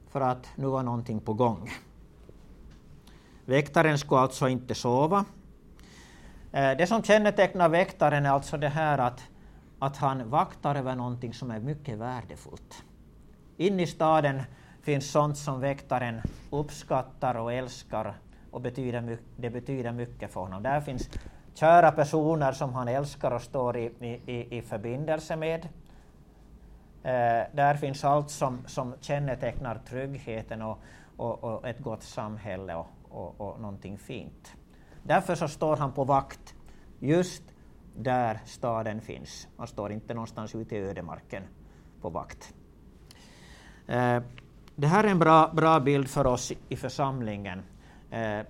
för 0.09 0.20
att 0.20 0.48
nu 0.57 0.66
var 0.66 0.83
någonting 0.83 1.20
på 1.20 1.35
gång. 1.35 1.70
Väktaren 3.44 3.98
skulle 3.98 4.20
alltså 4.20 4.48
inte 4.48 4.74
sova. 4.74 5.24
Eh, 6.52 6.76
det 6.76 6.87
som 6.87 7.02
kännetecknar 7.02 7.68
väktaren 7.68 8.26
är 8.26 8.31
alltså 8.31 8.57
det 8.57 8.68
här 8.68 8.98
att, 8.98 9.22
att 9.78 9.96
han 9.96 10.31
vaktar 10.31 10.74
över 10.74 10.94
någonting 10.94 11.35
som 11.35 11.50
är 11.50 11.61
mycket 11.61 11.98
värdefullt. 11.98 12.85
Inne 13.57 13.83
i 13.83 13.87
staden 13.87 14.42
finns 14.83 15.11
sånt 15.11 15.38
som 15.38 15.61
väktaren 15.61 16.20
uppskattar 16.50 17.35
och 17.35 17.52
älskar 17.52 18.14
och 18.51 18.61
betyder, 18.61 19.19
det 19.37 19.51
betyder 19.51 19.93
mycket 19.93 20.33
för 20.33 20.41
honom. 20.41 20.63
Där 20.63 20.81
finns 20.81 21.11
kära 21.55 21.93
personer 21.93 22.53
som 22.53 22.75
han 22.75 22.89
älskar 22.89 23.31
och 23.31 23.43
står 23.43 23.77
i, 23.77 23.93
i, 24.27 24.59
i 24.59 24.63
förbindelse 24.63 25.37
med. 25.37 25.69
Eh, 27.03 27.47
där 27.53 27.75
finns 27.75 28.05
allt 28.05 28.31
som, 28.31 28.59
som 28.67 28.95
kännetecknar 29.01 29.81
tryggheten 29.89 30.63
och, 30.63 30.79
och, 31.17 31.45
och 31.45 31.69
ett 31.69 31.79
gott 31.79 32.03
samhälle 32.03 32.75
och, 32.75 32.87
och, 33.09 33.41
och 33.41 33.61
någonting 33.61 33.99
fint. 33.99 34.53
Därför 35.03 35.35
så 35.35 35.49
står 35.49 35.77
han 35.77 35.93
på 35.93 36.05
vakt 36.05 36.55
just 36.99 37.43
där 37.97 38.41
staden 38.45 39.01
finns. 39.01 39.49
Han 39.57 39.67
står 39.67 39.93
inte 39.93 40.15
någonstans 40.15 40.55
ute 40.55 40.77
i 40.77 40.79
ödemarken 40.79 41.43
på 42.01 42.11
vakt. 42.11 42.55
Eh, 43.87 44.23
det 44.77 44.87
här 44.87 45.05
är 45.05 45.09
en 45.09 45.19
bra, 45.19 45.51
bra 45.55 45.81
bild 45.81 46.09
för 46.09 46.27
oss 46.27 46.53
i 46.69 46.77
församlingen 46.77 47.63
eh, 48.11 48.47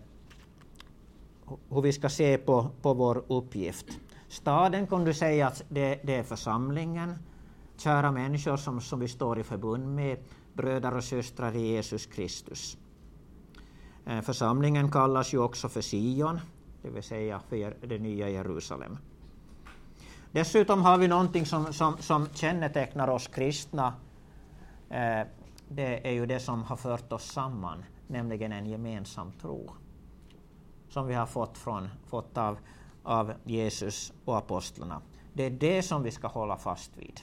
hur 1.70 1.82
vi 1.82 1.92
ska 1.92 2.08
se 2.08 2.38
på, 2.38 2.70
på 2.82 2.94
vår 2.94 3.24
uppgift. 3.28 3.86
Staden 4.28 4.86
kan 4.86 5.04
du 5.04 5.14
säga 5.14 5.46
att 5.46 5.64
det, 5.68 6.00
det 6.02 6.14
är 6.14 6.22
församlingen, 6.22 7.14
kära 7.76 8.12
människor 8.12 8.56
som, 8.56 8.80
som 8.80 9.00
vi 9.00 9.08
står 9.08 9.38
i 9.38 9.42
förbund 9.42 9.94
med, 9.94 10.18
bröder 10.52 10.96
och 10.96 11.04
systrar 11.04 11.56
i 11.56 11.66
Jesus 11.66 12.06
Kristus. 12.06 12.78
Eh, 14.06 14.20
församlingen 14.20 14.90
kallas 14.90 15.34
ju 15.34 15.38
också 15.38 15.68
för 15.68 15.82
Sion, 15.82 16.40
det 16.82 16.90
vill 16.90 17.02
säga 17.02 17.40
för 17.48 17.86
det 17.86 17.98
nya 17.98 18.28
Jerusalem. 18.28 18.98
Dessutom 20.32 20.82
har 20.82 20.98
vi 20.98 21.08
någonting 21.08 21.46
som, 21.46 21.72
som, 21.72 21.96
som 21.98 22.28
kännetecknar 22.34 23.08
oss 23.08 23.28
kristna. 23.28 23.94
Eh, 24.90 25.26
det 25.68 26.08
är 26.08 26.12
ju 26.12 26.26
det 26.26 26.40
som 26.40 26.62
har 26.62 26.76
fört 26.76 27.12
oss 27.12 27.32
samman, 27.32 27.84
nämligen 28.08 28.52
en 28.52 28.66
gemensam 28.66 29.32
tro 29.32 29.70
som 30.90 31.06
vi 31.06 31.14
har 31.14 31.26
fått, 31.26 31.58
från, 31.58 31.88
fått 32.06 32.38
av, 32.38 32.58
av 33.02 33.32
Jesus 33.44 34.12
och 34.24 34.36
apostlarna. 34.36 35.02
Det 35.32 35.44
är 35.44 35.50
det 35.50 35.82
som 35.82 36.02
vi 36.02 36.10
ska 36.10 36.26
hålla 36.26 36.56
fast 36.56 36.96
vid. 36.96 37.20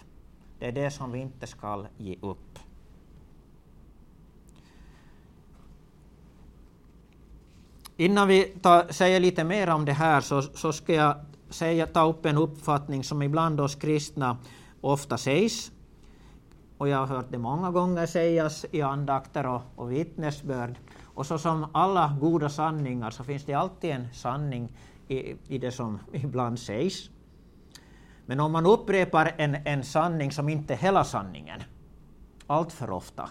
Det 0.60 0.66
är 0.66 0.72
det 0.72 0.92
som 0.92 1.12
vi 1.12 1.20
inte 1.20 1.48
ska 1.48 1.86
ge 1.98 2.18
upp. 2.22 2.60
Innan 7.98 8.28
vi 8.28 8.44
tar, 8.44 8.92
säger 8.92 9.20
lite 9.20 9.44
mer 9.44 9.70
om 9.70 9.86
det 9.86 9.94
här 9.94 10.22
så, 10.22 10.42
så 10.42 10.74
ska 10.74 10.94
jag 10.94 11.16
säga, 11.50 11.88
ta 11.88 12.10
upp 12.10 12.26
en 12.26 12.38
uppfattning 12.38 13.04
som 13.04 13.22
ibland 13.22 13.62
oss 13.62 13.76
kristna 13.76 14.38
ofta 14.82 15.18
sägs. 15.18 15.72
Och 16.78 16.90
jag 16.90 16.98
har 16.98 17.08
hört 17.08 17.26
det 17.30 17.38
många 17.38 17.72
gånger 17.72 18.06
sägas 18.06 18.66
i 18.72 18.82
andakter 18.82 19.46
och, 19.46 19.62
och 19.76 19.92
vittnesbörd. 19.92 20.76
Och 21.04 21.26
så 21.26 21.38
som 21.38 21.66
alla 21.72 22.18
goda 22.22 22.50
sanningar 22.50 23.10
så 23.10 23.24
finns 23.24 23.46
det 23.46 23.54
alltid 23.54 23.92
en 23.92 24.14
sanning 24.14 24.70
i, 25.08 25.36
i 25.48 25.58
det 25.58 25.72
som 25.72 26.00
ibland 26.14 26.60
sägs. 26.60 27.10
Men 28.26 28.40
om 28.40 28.52
man 28.52 28.66
upprepar 28.66 29.36
en, 29.38 29.56
en 29.56 29.84
sanning 29.84 30.32
som 30.32 30.50
inte 30.50 30.74
är 30.74 30.78
hela 30.78 31.04
sanningen, 31.04 31.64
allt 32.48 32.72
för 32.72 32.90
ofta, 32.90 33.30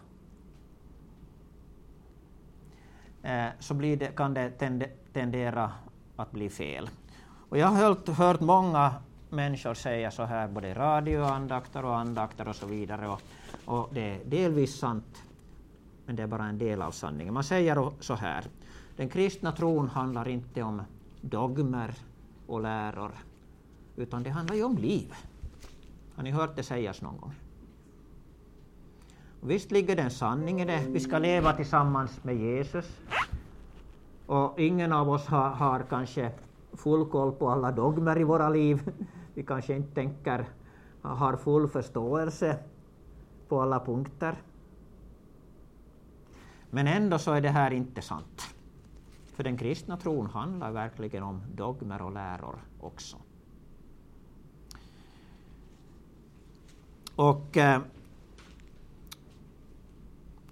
eh, 3.22 3.46
så 3.58 3.74
blir 3.74 3.96
det, 3.96 4.06
kan 4.06 4.34
det 4.34 4.50
tendera 5.12 5.72
att 6.16 6.30
bli 6.30 6.50
fel. 6.50 6.90
Och 7.48 7.58
jag 7.58 7.66
har 7.66 7.76
hört, 7.76 8.08
hört 8.08 8.40
många 8.40 8.94
människor 9.34 9.74
säga 9.74 10.10
så 10.10 10.22
här, 10.24 10.48
både 10.48 10.74
radioandakter 10.74 11.84
och 11.84 11.96
andakter 11.96 12.48
och 12.48 12.56
så 12.56 12.66
vidare, 12.66 13.08
och, 13.08 13.20
och 13.64 13.88
det 13.92 14.00
är 14.00 14.24
delvis 14.24 14.78
sant, 14.78 15.22
men 16.06 16.16
det 16.16 16.22
är 16.22 16.26
bara 16.26 16.44
en 16.44 16.58
del 16.58 16.82
av 16.82 16.90
sanningen. 16.90 17.34
Man 17.34 17.44
säger 17.44 17.90
så 18.00 18.14
här, 18.14 18.44
den 18.96 19.08
kristna 19.08 19.52
tron 19.52 19.88
handlar 19.88 20.28
inte 20.28 20.62
om 20.62 20.82
dogmer 21.20 21.94
och 22.46 22.60
läror, 22.60 23.12
utan 23.96 24.22
det 24.22 24.30
handlar 24.30 24.56
ju 24.56 24.64
om 24.64 24.76
liv. 24.76 25.14
Har 26.16 26.22
ni 26.22 26.30
hört 26.30 26.56
det 26.56 26.62
sägas 26.62 27.02
någon 27.02 27.16
gång? 27.16 27.34
Och 29.40 29.50
visst 29.50 29.70
ligger 29.70 29.96
det 29.96 30.02
en 30.02 30.10
sanning 30.10 30.60
i 30.60 30.64
det. 30.64 30.84
Vi 30.88 31.00
ska 31.00 31.18
leva 31.18 31.52
tillsammans 31.52 32.24
med 32.24 32.36
Jesus. 32.36 33.00
Och 34.26 34.60
ingen 34.60 34.92
av 34.92 35.10
oss 35.10 35.26
har, 35.26 35.48
har 35.50 35.84
kanske 35.88 36.32
full 36.72 37.04
koll 37.04 37.32
på 37.32 37.50
alla 37.50 37.72
dogmer 37.72 38.20
i 38.20 38.24
våra 38.24 38.48
liv. 38.48 38.90
Vi 39.34 39.42
kanske 39.42 39.76
inte 39.76 39.94
tänker, 39.94 40.48
har 41.02 41.36
full 41.36 41.68
förståelse 41.68 42.58
på 43.48 43.62
alla 43.62 43.80
punkter. 43.80 44.42
Men 46.70 46.86
ändå 46.86 47.18
så 47.18 47.32
är 47.32 47.40
det 47.40 47.48
här 47.48 47.70
inte 47.70 48.02
sant. 48.02 48.54
För 49.24 49.44
den 49.44 49.56
kristna 49.56 49.96
tron 49.96 50.26
handlar 50.26 50.72
verkligen 50.72 51.22
om 51.22 51.42
dogmer 51.54 52.02
och 52.02 52.12
läror 52.12 52.58
också. 52.80 53.16
Och 57.16 57.56
eh, 57.56 57.80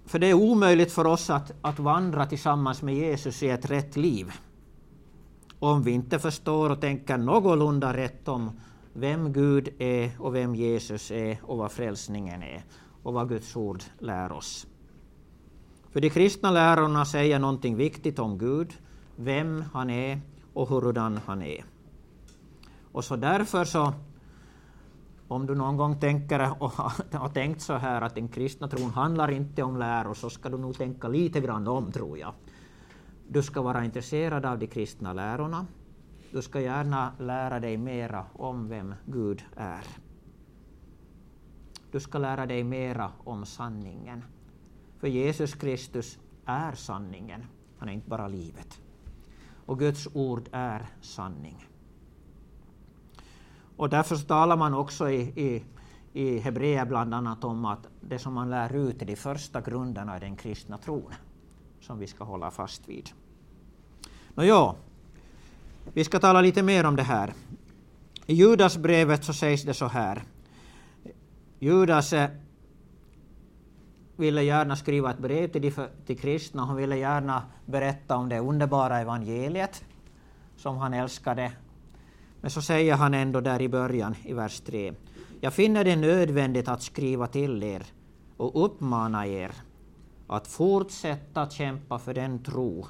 för 0.05 0.19
det 0.19 0.27
är 0.27 0.33
omöjligt 0.33 0.91
för 0.91 1.05
oss 1.05 1.29
att, 1.29 1.51
att 1.61 1.79
vandra 1.79 2.25
tillsammans 2.25 2.81
med 2.81 2.95
Jesus 2.95 3.43
i 3.43 3.49
ett 3.49 3.71
rätt 3.71 3.95
liv 3.95 4.33
om 5.63 5.83
vi 5.83 5.91
inte 5.91 6.19
förstår 6.19 6.69
och 6.69 6.81
tänker 6.81 7.17
någorlunda 7.17 7.93
rätt 7.93 8.27
om 8.27 8.59
vem 8.93 9.33
Gud 9.33 9.69
är 9.77 10.11
och 10.19 10.35
vem 10.35 10.55
Jesus 10.55 11.11
är 11.11 11.37
och 11.43 11.57
vad 11.57 11.71
frälsningen 11.71 12.43
är 12.43 12.63
och 13.03 13.13
vad 13.13 13.29
Guds 13.29 13.55
ord 13.55 13.83
lär 13.99 14.31
oss. 14.31 14.67
För 15.91 16.01
de 16.01 16.09
kristna 16.09 16.51
lärorna 16.51 17.05
säger 17.05 17.39
någonting 17.39 17.75
viktigt 17.75 18.19
om 18.19 18.37
Gud, 18.37 18.73
vem 19.15 19.63
han 19.73 19.89
är 19.89 20.21
och 20.53 20.69
hurudan 20.69 21.19
han 21.25 21.41
är. 21.41 21.65
Och 22.91 23.03
så 23.03 23.15
därför 23.15 23.65
så, 23.65 23.93
om 25.27 25.45
du 25.45 25.55
någon 25.55 25.77
gång 25.77 25.99
tänker 25.99 26.63
och 26.63 26.71
har 27.11 27.29
tänkt 27.29 27.61
så 27.61 27.73
här 27.73 28.01
att 28.01 28.15
den 28.15 28.27
kristna 28.27 28.67
tron 28.67 28.89
handlar 28.89 29.31
inte 29.31 29.63
om 29.63 29.77
läror, 29.77 30.13
så 30.13 30.29
ska 30.29 30.49
du 30.49 30.57
nog 30.57 30.77
tänka 30.77 31.07
lite 31.07 31.39
grann 31.39 31.67
om, 31.67 31.91
tror 31.91 32.17
jag. 32.17 32.33
Du 33.27 33.43
ska 33.43 33.61
vara 33.61 33.85
intresserad 33.85 34.45
av 34.45 34.59
de 34.59 34.67
kristna 34.67 35.13
lärorna. 35.13 35.65
Du 36.33 36.41
ska 36.41 36.61
gärna 36.61 37.13
lära 37.19 37.59
dig 37.59 37.77
mera 37.77 38.25
om 38.33 38.67
vem 38.67 38.95
Gud 39.05 39.43
är. 39.55 39.83
Du 41.91 41.99
ska 41.99 42.17
lära 42.17 42.45
dig 42.45 42.63
mera 42.63 43.11
om 43.23 43.45
sanningen. 43.45 44.23
För 44.99 45.07
Jesus 45.07 45.55
Kristus 45.55 46.19
är 46.45 46.71
sanningen. 46.71 47.45
Han 47.77 47.89
är 47.89 47.93
inte 47.93 48.09
bara 48.09 48.27
livet. 48.27 48.81
Och 49.65 49.79
Guds 49.79 50.07
ord 50.13 50.49
är 50.51 50.85
sanning. 51.01 51.67
Och 53.77 53.89
därför 53.89 54.15
talar 54.15 54.57
man 54.57 54.73
också 54.73 55.09
i, 55.09 55.21
i, 55.21 55.63
i 56.13 56.39
Hebreer 56.39 56.85
bland 56.85 57.13
annat 57.13 57.43
om 57.43 57.65
att 57.65 57.87
det 58.01 58.19
som 58.19 58.33
man 58.33 58.49
lär 58.49 58.75
ut 58.75 59.01
är 59.01 59.05
de 59.05 59.15
första 59.15 59.61
grunderna 59.61 60.17
i 60.17 60.19
den 60.19 60.35
kristna 60.35 60.77
tron 60.77 61.13
som 61.81 61.99
vi 61.99 62.07
ska 62.07 62.23
hålla 62.23 62.51
fast 62.51 62.89
vid. 62.89 63.09
Nåja, 64.35 64.75
vi 65.93 66.03
ska 66.03 66.19
tala 66.19 66.41
lite 66.41 66.63
mer 66.63 66.85
om 66.85 66.95
det 66.95 67.03
här. 67.03 67.33
I 68.25 68.33
Judasbrevet 68.33 69.23
så 69.23 69.33
sägs 69.33 69.63
det 69.63 69.73
så 69.73 69.87
här. 69.87 70.23
Judas 71.59 72.13
eh, 72.13 72.29
ville 74.15 74.43
gärna 74.43 74.75
skriva 74.75 75.11
ett 75.11 75.19
brev 75.19 75.47
till, 75.47 75.61
de, 75.61 75.87
till 76.05 76.19
kristna. 76.19 76.65
Han 76.65 76.75
ville 76.75 76.97
gärna 76.97 77.43
berätta 77.65 78.15
om 78.15 78.29
det 78.29 78.39
underbara 78.39 78.99
evangeliet 78.99 79.83
som 80.57 80.77
han 80.77 80.93
älskade. 80.93 81.51
Men 82.41 82.51
så 82.51 82.61
säger 82.61 82.95
han 82.95 83.13
ändå 83.13 83.41
där 83.41 83.61
i 83.61 83.69
början, 83.69 84.15
i 84.23 84.33
vers 84.33 84.59
3. 84.59 84.93
Jag 85.41 85.53
finner 85.53 85.83
det 85.83 85.95
nödvändigt 85.95 86.67
att 86.67 86.81
skriva 86.81 87.27
till 87.27 87.63
er 87.63 87.83
och 88.37 88.65
uppmana 88.65 89.27
er 89.27 89.51
att 90.27 90.47
fortsätta 90.47 91.49
kämpa 91.49 91.99
för 91.99 92.13
den 92.13 92.43
tro 92.43 92.87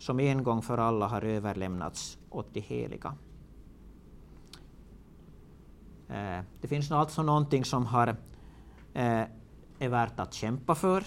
som 0.00 0.20
en 0.20 0.42
gång 0.42 0.62
för 0.62 0.78
alla 0.78 1.06
har 1.06 1.22
överlämnats 1.22 2.18
åt 2.30 2.54
de 2.54 2.60
heliga. 2.60 3.14
Eh, 6.08 6.44
det 6.60 6.68
finns 6.68 6.92
alltså 6.92 7.22
någonting 7.22 7.64
som 7.64 7.86
har, 7.86 8.08
eh, 8.94 9.24
är 9.78 9.88
värt 9.88 10.20
att 10.20 10.34
kämpa 10.34 10.74
för 10.74 11.04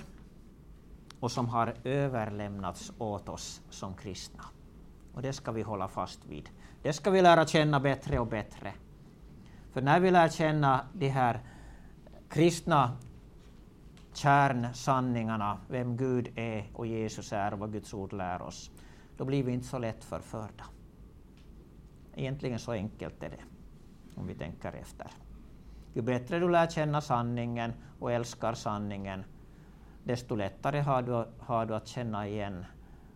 och 1.20 1.32
som 1.32 1.50
har 1.50 1.74
överlämnats 1.84 2.92
åt 2.98 3.30
oss 3.30 3.62
som 3.70 3.94
kristna. 3.94 4.44
Och 5.14 5.22
det 5.22 5.34
ska 5.34 5.52
vi 5.52 5.62
hålla 5.62 5.88
fast 5.88 6.26
vid. 6.26 6.50
Det 6.82 6.94
ska 6.94 7.12
vi 7.12 7.22
lära 7.22 7.48
känna 7.48 7.80
bättre 7.80 8.20
och 8.20 8.28
bättre. 8.28 8.74
För 9.72 9.82
när 9.82 10.00
vi 10.00 10.12
lär 10.12 10.30
känna 10.30 10.86
de 10.94 11.10
här 11.10 11.42
kristna 12.30 12.98
kärnsanningarna, 14.14 15.58
vem 15.68 15.98
Gud 15.98 16.32
är 16.36 16.70
och 16.74 16.88
Jesus 16.88 17.34
är 17.34 17.54
och 17.54 17.60
vad 17.60 17.72
Guds 17.72 17.94
ord 17.94 18.14
lär 18.14 18.42
oss, 18.42 18.72
då 19.18 19.26
blir 19.26 19.44
vi 19.44 19.52
inte 19.52 19.68
så 19.68 19.78
lätt 19.78 20.04
förförda. 20.04 20.66
Egentligen 22.16 22.60
så 22.60 22.72
enkelt 22.72 23.24
är 23.24 23.30
det, 23.30 23.44
om 24.16 24.28
vi 24.28 24.36
tänker 24.36 24.74
efter. 24.74 25.08
Ju 25.94 26.02
bättre 26.02 26.40
du 26.40 26.50
lär 26.50 26.68
känna 26.68 27.02
sanningen 27.02 27.74
och 28.00 28.12
älskar 28.12 28.54
sanningen, 28.54 29.24
desto 30.04 30.36
lättare 30.36 30.80
har 30.80 31.02
du, 31.02 31.26
har 31.40 31.66
du 31.66 31.76
att 31.76 31.88
känna 31.88 32.28
igen 32.28 32.66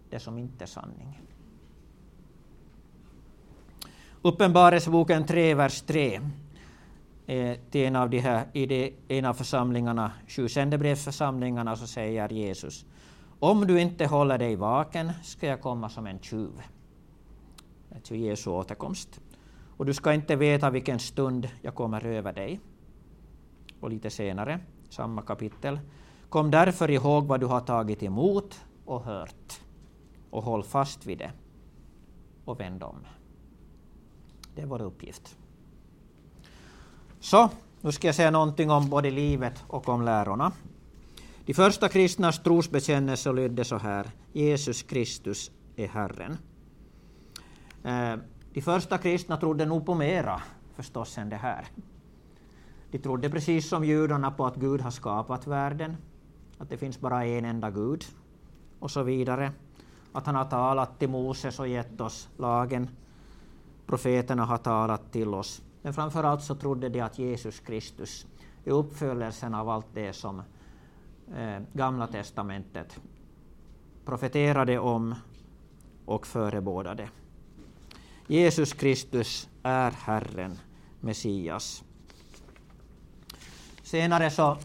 det 0.09 0.19
som 0.19 0.37
inte 0.37 0.63
är 0.63 0.67
sanning. 0.67 1.21
Uppenbarelseboken 4.21 5.25
3, 5.25 5.53
vers 5.53 5.81
3 5.81 6.21
till 7.71 7.85
en 7.85 7.95
av 7.95 8.09
de 8.09 8.19
här, 8.19 8.47
i 8.53 8.65
de, 8.65 8.93
en 9.07 9.25
av 9.25 9.33
församlingarna, 9.33 10.11
sju 10.27 10.49
sändebrevsförsamlingarna, 10.49 11.75
så 11.75 11.87
säger 11.87 12.29
Jesus 12.29 12.85
om 13.39 13.67
du 13.67 13.81
inte 13.81 14.05
håller 14.05 14.37
dig 14.37 14.55
vaken 14.55 15.11
ska 15.23 15.47
jag 15.47 15.61
komma 15.61 15.89
som 15.89 16.07
en 16.07 16.19
tjuv. 16.19 16.61
Alltså 17.95 18.15
Jesu 18.15 18.49
återkomst. 18.49 19.21
Och 19.77 19.85
du 19.85 19.93
ska 19.93 20.13
inte 20.13 20.35
veta 20.35 20.69
vilken 20.69 20.99
stund 20.99 21.49
jag 21.61 21.75
kommer 21.75 22.05
över 22.05 22.33
dig. 22.33 22.59
Och 23.79 23.89
lite 23.89 24.09
senare, 24.09 24.59
samma 24.89 25.21
kapitel. 25.21 25.79
Kom 26.29 26.51
därför 26.51 26.91
ihåg 26.91 27.25
vad 27.25 27.39
du 27.39 27.45
har 27.45 27.61
tagit 27.61 28.03
emot 28.03 28.65
och 28.85 29.03
hört 29.03 29.61
och 30.29 30.43
håll 30.43 30.63
fast 30.63 31.05
vid 31.05 31.17
det 31.17 31.31
och 32.45 32.59
vänd 32.59 32.83
om. 32.83 33.05
Det 34.55 34.61
är 34.61 34.65
vår 34.65 34.81
uppgift. 34.81 35.37
Så, 37.19 37.49
nu 37.81 37.91
ska 37.91 38.07
jag 38.07 38.15
säga 38.15 38.31
någonting 38.31 38.71
om 38.71 38.89
både 38.89 39.11
livet 39.11 39.63
och 39.67 39.89
om 39.89 40.01
lärorna. 40.01 40.51
De 41.47 41.53
första 41.53 41.89
kristnas 41.89 42.39
trosbekännelse 42.43 43.33
lydde 43.33 43.65
så 43.65 43.77
här. 43.77 44.11
Jesus 44.33 44.83
Kristus 44.83 45.51
är 45.75 45.87
Herren. 45.87 46.37
Eh, 47.83 48.19
de 48.53 48.61
första 48.61 48.97
kristna 48.97 49.37
trodde 49.37 49.65
nog 49.65 49.85
på 49.85 49.95
mera 49.95 50.41
förstås 50.75 51.17
än 51.17 51.29
det 51.29 51.35
här. 51.35 51.67
De 52.91 52.99
trodde 52.99 53.29
precis 53.29 53.69
som 53.69 53.83
judarna 53.83 54.31
på 54.31 54.45
att 54.45 54.55
Gud 54.55 54.81
har 54.81 54.91
skapat 54.91 55.47
världen, 55.47 55.97
att 56.57 56.69
det 56.69 56.77
finns 56.77 56.99
bara 56.99 57.25
en 57.25 57.45
enda 57.45 57.71
Gud 57.71 58.05
och 58.79 58.91
så 58.91 59.03
vidare. 59.03 59.51
Att 60.13 60.25
han 60.25 60.35
har 60.35 60.45
talat 60.45 60.99
till 60.99 61.09
Moses 61.09 61.59
och 61.59 61.67
gett 61.67 62.01
oss 62.01 62.29
lagen. 62.37 62.89
Profeterna 63.85 64.45
har 64.45 64.57
talat 64.57 65.11
till 65.11 65.33
oss. 65.33 65.61
Men 65.81 65.93
framför 65.93 66.23
allt 66.23 66.43
så 66.43 66.55
trodde 66.55 66.89
de 66.89 67.01
att 67.01 67.19
Jesus 67.19 67.59
Kristus 67.59 68.27
är 68.65 68.71
uppfyllelsen 68.71 69.53
av 69.53 69.69
allt 69.69 69.87
det 69.93 70.13
som 70.13 70.41
eh, 71.35 71.59
Gamla 71.73 72.07
testamentet 72.07 72.99
profeterade 74.05 74.79
om 74.79 75.15
och 76.05 76.27
förebådade. 76.27 77.09
Jesus 78.27 78.73
Kristus 78.73 79.49
är 79.63 79.91
Herren, 79.91 80.59
Messias. 80.99 81.83
Senare 83.83 84.29
så 84.29 84.57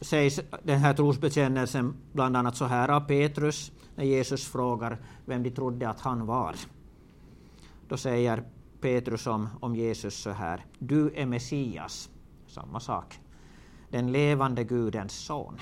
sägs 0.00 0.40
den 0.62 0.78
här 0.78 0.94
trosbekännelsen 0.94 1.94
bland 2.12 2.36
annat 2.36 2.56
så 2.56 2.64
här 2.64 2.88
av 2.88 3.00
Petrus 3.00 3.72
när 3.96 4.04
Jesus 4.04 4.48
frågar 4.48 4.98
vem 5.24 5.42
de 5.42 5.50
trodde 5.50 5.88
att 5.88 6.00
han 6.00 6.26
var. 6.26 6.54
Då 7.88 7.96
säger 7.96 8.44
Petrus 8.80 9.26
om, 9.26 9.48
om 9.60 9.76
Jesus 9.76 10.14
så 10.14 10.30
här, 10.30 10.64
du 10.78 11.12
är 11.14 11.26
Messias, 11.26 12.10
samma 12.46 12.80
sak, 12.80 13.20
den 13.90 14.12
levande 14.12 14.64
Gudens 14.64 15.12
son. 15.12 15.58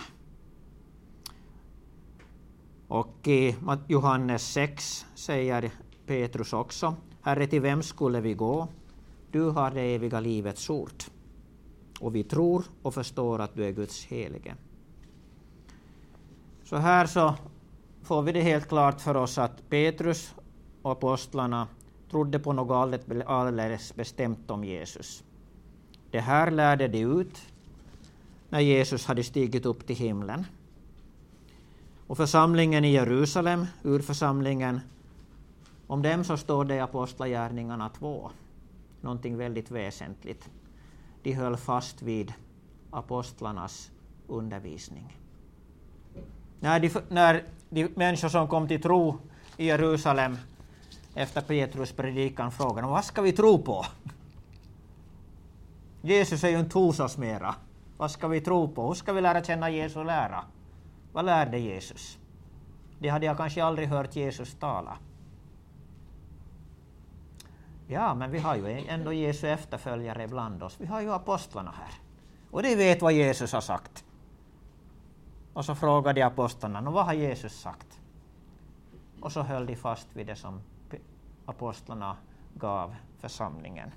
Och 2.88 3.28
i 3.28 3.56
Johannes 3.88 4.52
6 4.52 5.06
säger 5.14 5.70
Petrus 6.06 6.52
också, 6.52 6.96
Herre, 7.22 7.46
till 7.46 7.60
vem 7.60 7.82
skulle 7.82 8.20
vi 8.20 8.34
gå? 8.34 8.68
Du 9.30 9.50
har 9.50 9.70
det 9.70 9.80
eviga 9.80 10.20
livets 10.20 10.70
ord. 10.70 11.02
Och 12.00 12.14
vi 12.14 12.24
tror 12.24 12.64
och 12.82 12.94
förstår 12.94 13.38
att 13.38 13.54
du 13.54 13.64
är 13.64 13.72
Guds 13.72 14.04
helige. 14.04 14.54
Så 16.64 16.76
här 16.76 17.06
så 17.06 17.34
får 18.02 18.22
vi 18.22 18.32
det 18.32 18.40
helt 18.40 18.68
klart 18.68 19.00
för 19.00 19.16
oss 19.16 19.38
att 19.38 19.68
Petrus 19.68 20.34
och 20.82 20.92
apostlarna 20.92 21.68
trodde 22.10 22.38
på 22.38 22.52
något 22.52 23.00
alldeles 23.26 23.94
bestämt 23.94 24.50
om 24.50 24.64
Jesus. 24.64 25.24
Det 26.10 26.20
här 26.20 26.50
lärde 26.50 26.88
de 26.88 27.00
ut 27.00 27.42
när 28.48 28.60
Jesus 28.60 29.06
hade 29.06 29.24
stigit 29.24 29.66
upp 29.66 29.86
till 29.86 29.96
himlen. 29.96 30.46
Och 32.06 32.16
församlingen 32.16 32.84
i 32.84 32.92
Jerusalem, 32.92 33.66
urförsamlingen, 33.82 34.80
om 35.86 36.02
dem 36.02 36.24
så 36.24 36.36
står 36.36 36.64
det 36.64 36.74
i 36.74 36.80
Apostlagärningarna 36.80 37.88
2, 37.88 38.30
någonting 39.00 39.36
väldigt 39.36 39.70
väsentligt. 39.70 40.50
De 41.22 41.32
höll 41.32 41.56
fast 41.56 42.02
vid 42.02 42.32
apostlarnas 42.90 43.90
undervisning. 44.26 45.16
När 46.60 46.80
de, 46.80 46.90
när 47.08 47.44
de 47.70 47.88
människor 47.94 48.28
som 48.28 48.48
kom 48.48 48.68
till 48.68 48.82
tro 48.82 49.18
i 49.56 49.66
Jerusalem 49.66 50.36
efter 51.14 51.40
Petrus 51.40 51.92
predikan 51.92 52.52
frågade 52.52 52.88
vad 52.88 53.04
ska 53.04 53.22
vi 53.22 53.32
tro 53.32 53.62
på? 53.62 53.86
Jesus 56.02 56.44
är 56.44 56.48
ju 56.48 56.60
inte 56.60 56.78
hos 56.78 57.00
oss 57.00 57.18
mera. 57.18 57.54
Vad 57.98 58.10
ska 58.10 58.28
vi 58.28 58.40
tro 58.40 58.68
på? 58.68 58.86
Hur 58.86 58.94
ska 58.94 59.12
vi 59.12 59.20
lära 59.20 59.44
känna 59.44 59.70
Jesu 59.70 60.04
lära? 60.04 60.44
Vad 61.12 61.24
lärde 61.24 61.58
Jesus? 61.58 62.18
Det 62.98 63.08
hade 63.08 63.26
jag 63.26 63.36
kanske 63.36 63.64
aldrig 63.64 63.88
hört 63.88 64.16
Jesus 64.16 64.54
tala. 64.54 64.98
Ja, 67.86 68.14
men 68.14 68.30
vi 68.30 68.38
har 68.38 68.56
ju 68.56 68.86
ändå 68.88 69.12
Jesu 69.12 69.48
efterföljare 69.48 70.28
bland 70.28 70.62
oss. 70.62 70.80
Vi 70.80 70.86
har 70.86 71.00
ju 71.00 71.12
apostlarna 71.12 71.70
här. 71.70 71.92
Och 72.50 72.62
de 72.62 72.76
vet 72.76 73.02
vad 73.02 73.12
Jesus 73.12 73.52
har 73.52 73.60
sagt. 73.60 74.04
Och 75.52 75.64
så 75.64 75.74
frågade 75.74 76.26
apostlarna, 76.26 76.90
vad 76.90 77.06
har 77.06 77.14
Jesus 77.14 77.60
sagt? 77.60 78.00
Och 79.20 79.32
så 79.32 79.42
höll 79.42 79.66
de 79.66 79.76
fast 79.76 80.16
vid 80.16 80.26
det 80.26 80.36
som 80.36 80.60
apostlarna 81.46 82.16
gav 82.54 82.94
församlingen. 83.18 83.90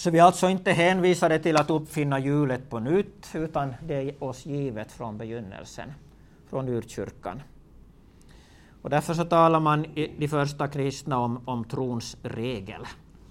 Så 0.00 0.10
vi 0.10 0.18
är 0.18 0.22
alltså 0.22 0.48
inte 0.48 0.72
hänvisade 0.72 1.38
till 1.38 1.56
att 1.56 1.70
uppfinna 1.70 2.18
hjulet 2.18 2.70
på 2.70 2.78
nytt, 2.78 3.34
utan 3.34 3.74
det 3.86 3.94
är 3.94 4.24
oss 4.24 4.46
givet 4.46 4.92
från 4.92 5.18
begynnelsen, 5.18 5.92
från 6.46 6.68
urkyrkan. 6.68 7.42
Och 8.82 8.90
därför 8.90 9.14
så 9.14 9.24
talar 9.24 9.60
man 9.60 9.84
i 9.84 10.16
de 10.18 10.28
första 10.28 10.68
kristna 10.68 11.18
om, 11.18 11.40
om 11.44 11.64
trons 11.64 12.16
regel, 12.22 12.84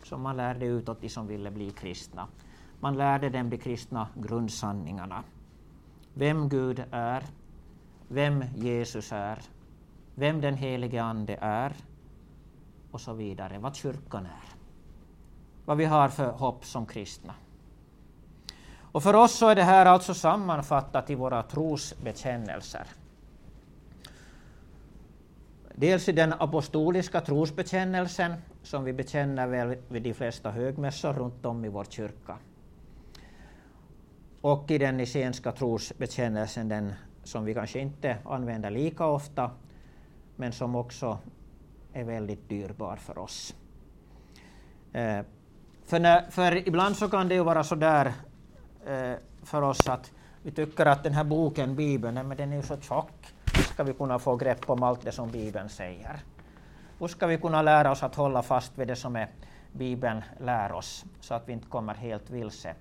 som 0.03 0.21
man 0.21 0.38
lärde 0.38 0.65
ut 0.65 0.89
åt 0.89 1.01
de 1.01 1.10
som 1.10 1.27
ville 1.27 1.51
bli 1.51 1.71
kristna. 1.71 2.27
Man 2.79 2.97
lärde 2.97 3.29
dem 3.29 3.49
de 3.49 3.58
kristna 3.58 4.08
grundsanningarna. 4.15 5.23
Vem 6.13 6.49
Gud 6.49 6.84
är, 6.91 7.23
vem 8.08 8.43
Jesus 8.55 9.12
är, 9.12 9.39
vem 10.15 10.41
den 10.41 10.53
helige 10.53 11.03
Ande 11.03 11.38
är 11.41 11.73
och 12.91 13.01
så 13.01 13.13
vidare, 13.13 13.60
vad 13.60 13.75
kyrkan 13.75 14.25
är 14.25 14.59
vad 15.69 15.77
vi 15.77 15.86
har 15.86 16.10
för 16.10 16.32
hopp 16.32 16.65
som 16.65 16.86
kristna. 16.86 17.34
Och 18.91 19.03
för 19.03 19.15
oss 19.15 19.32
så 19.32 19.47
är 19.47 19.55
det 19.55 19.63
här 19.63 19.86
alltså 19.86 20.13
sammanfattat 20.13 21.10
i 21.10 21.15
våra 21.15 21.43
trosbekännelser. 21.43 22.88
Dels 25.75 26.10
i 26.10 26.12
den 26.12 26.34
apostoliska 26.34 27.21
trosbekännelsen, 27.21 28.34
som 28.63 28.84
vi 28.84 28.93
bekänner 28.93 29.47
väl 29.47 29.77
vid 29.88 30.01
de 30.01 30.13
flesta 30.13 30.51
högmässor 30.51 31.13
runt 31.13 31.45
om 31.45 31.65
i 31.65 31.69
vår 31.69 31.86
kyrka. 31.89 32.38
Och 34.41 34.71
i 34.71 34.77
den 34.77 34.99
isenska 34.99 35.51
trosbekännelsen, 35.51 36.69
den 36.69 36.93
som 37.23 37.45
vi 37.45 37.53
kanske 37.53 37.79
inte 37.79 38.17
använder 38.25 38.69
lika 38.69 39.05
ofta, 39.05 39.51
men 40.36 40.51
som 40.51 40.75
också 40.75 41.17
är 41.93 42.03
väldigt 42.03 42.49
dyrbar 42.49 42.95
för 42.95 43.17
oss. 43.17 43.55
Eh, 44.93 45.21
för, 45.89 45.99
när, 45.99 46.30
för 46.30 46.67
ibland 46.67 46.95
så 46.95 47.10
kan 47.10 47.28
det 47.28 47.36
ju 47.36 47.43
vara 47.43 47.63
så 47.63 47.75
där 47.75 48.06
eh, 48.86 49.13
för 49.43 49.62
oss 49.62 49.89
att 49.89 50.12
vi 50.43 50.52
tycker 50.52 50.86
att 50.86 51.04
den 51.04 51.13
här 51.13 51.23
boken, 51.23 51.75
Bibeln, 51.75 52.28
men 52.28 52.38
den 52.38 52.54
är 52.54 52.56
ju 52.56 52.63
så 52.63 52.78
tjock. 52.78 53.34
Hur 53.56 53.63
ska 53.63 53.84
vi 53.84 53.93
kunna 53.93 54.19
få 54.19 54.36
grepp 54.36 54.69
om 54.69 54.84
allt 54.84 55.02
det 55.02 55.12
som 55.12 55.32
Bibeln 55.32 55.69
säger? 55.69 56.19
Hur 56.99 57.08
ska 57.08 57.28
vi 57.28 57.38
kunna 57.38 57.62
lära 57.62 57.91
oss 57.91 58.04
att 58.04 58.15
hålla 58.15 58.41
fast 58.41 58.78
vid 58.78 58.88
det 58.88 58.95
som 58.95 59.15
är 59.15 59.28
Bibeln 59.71 60.21
lär 60.39 60.71
oss, 60.71 61.06
så 61.19 61.34
att 61.34 61.49
vi 61.49 61.54
inte 61.54 61.67
kommer 61.67 61.93
helt 61.93 62.30
vilse? 62.30 62.75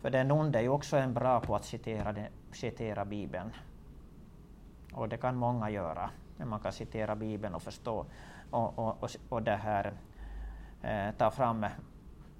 För 0.00 0.10
den 0.10 0.30
onde 0.30 0.58
är 0.58 0.62
ju 0.62 0.68
också 0.68 0.96
en 0.96 1.14
bra 1.14 1.40
på 1.40 1.56
att 1.56 1.64
citera, 1.64 2.14
citera 2.52 3.04
Bibeln. 3.04 3.50
Och 4.92 5.08
det 5.08 5.16
kan 5.16 5.36
många 5.36 5.70
göra, 5.70 6.10
när 6.36 6.46
man 6.46 6.60
kan 6.60 6.72
citera 6.72 7.16
Bibeln 7.16 7.54
och 7.54 7.62
förstå 7.62 8.06
och, 8.50 8.78
och, 8.78 9.02
och, 9.02 9.10
och 9.28 9.42
det 9.42 9.56
här, 9.56 9.92
eh, 10.82 11.14
ta 11.18 11.30
fram 11.30 11.66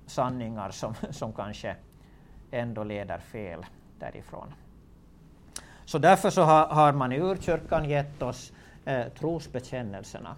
sanningar 0.06 0.70
som, 0.70 0.94
som 1.10 1.32
kanske 1.32 1.76
ändå 2.50 2.84
leder 2.84 3.18
fel 3.18 3.66
därifrån. 3.98 4.54
Så 5.84 5.98
därför 5.98 6.30
så 6.30 6.42
har, 6.42 6.66
har 6.66 6.92
man 6.92 7.12
i 7.12 7.20
urkyrkan 7.20 7.88
gett 7.88 8.22
oss 8.22 8.52
eh, 8.84 9.08
trosbekännelserna. 9.18 10.36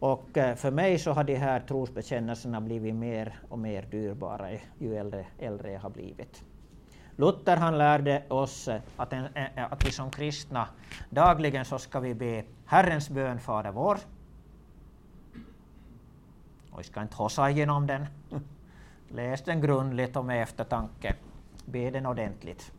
Och 0.00 0.38
eh, 0.38 0.54
för 0.54 0.70
mig 0.70 0.98
så 0.98 1.12
har 1.12 1.24
de 1.24 1.36
här 1.36 1.60
trosbekännelserna 1.60 2.60
blivit 2.60 2.94
mer 2.94 3.40
och 3.48 3.58
mer 3.58 3.82
dyrbara 3.82 4.50
ju 4.78 4.96
äldre, 4.96 5.26
äldre 5.38 5.72
jag 5.72 5.80
har 5.80 5.90
blivit. 5.90 6.44
Luther 7.16 7.56
han 7.56 7.78
lärde 7.78 8.22
oss 8.28 8.68
eh, 8.68 8.80
att, 8.96 9.12
en, 9.12 9.24
eh, 9.34 9.44
eh, 9.56 9.72
att 9.72 9.86
vi 9.86 9.90
som 9.90 10.10
kristna 10.10 10.68
dagligen 11.10 11.64
så 11.64 11.78
ska 11.78 12.00
vi 12.00 12.14
be 12.14 12.44
Herrens 12.66 13.10
bön 13.10 13.40
Fader 13.40 13.70
vår, 13.70 13.98
och 16.72 16.78
vi 16.78 16.84
ska 16.84 17.02
inte 17.02 17.16
hossa 17.16 17.50
igenom 17.50 17.86
den. 17.86 18.06
Läs 19.08 19.42
den 19.42 19.60
grundligt 19.60 20.16
och 20.16 20.24
med 20.24 20.42
eftertanke. 20.42 21.14
Be 21.64 21.90
den 21.90 22.06
ordentligt. 22.06 22.72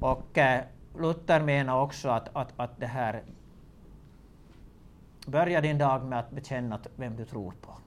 Och 0.00 0.38
eh, 0.38 0.64
Luther 0.98 1.42
menar 1.42 1.80
också 1.80 2.08
att, 2.08 2.36
att, 2.36 2.52
att 2.56 2.80
det 2.80 2.86
här 2.86 3.22
Börja 5.26 5.60
din 5.60 5.78
dag 5.78 6.04
med 6.04 6.18
att 6.18 6.30
bekänna 6.30 6.80
vem 6.96 7.16
du 7.16 7.24
tror 7.24 7.52
på. 7.60 7.78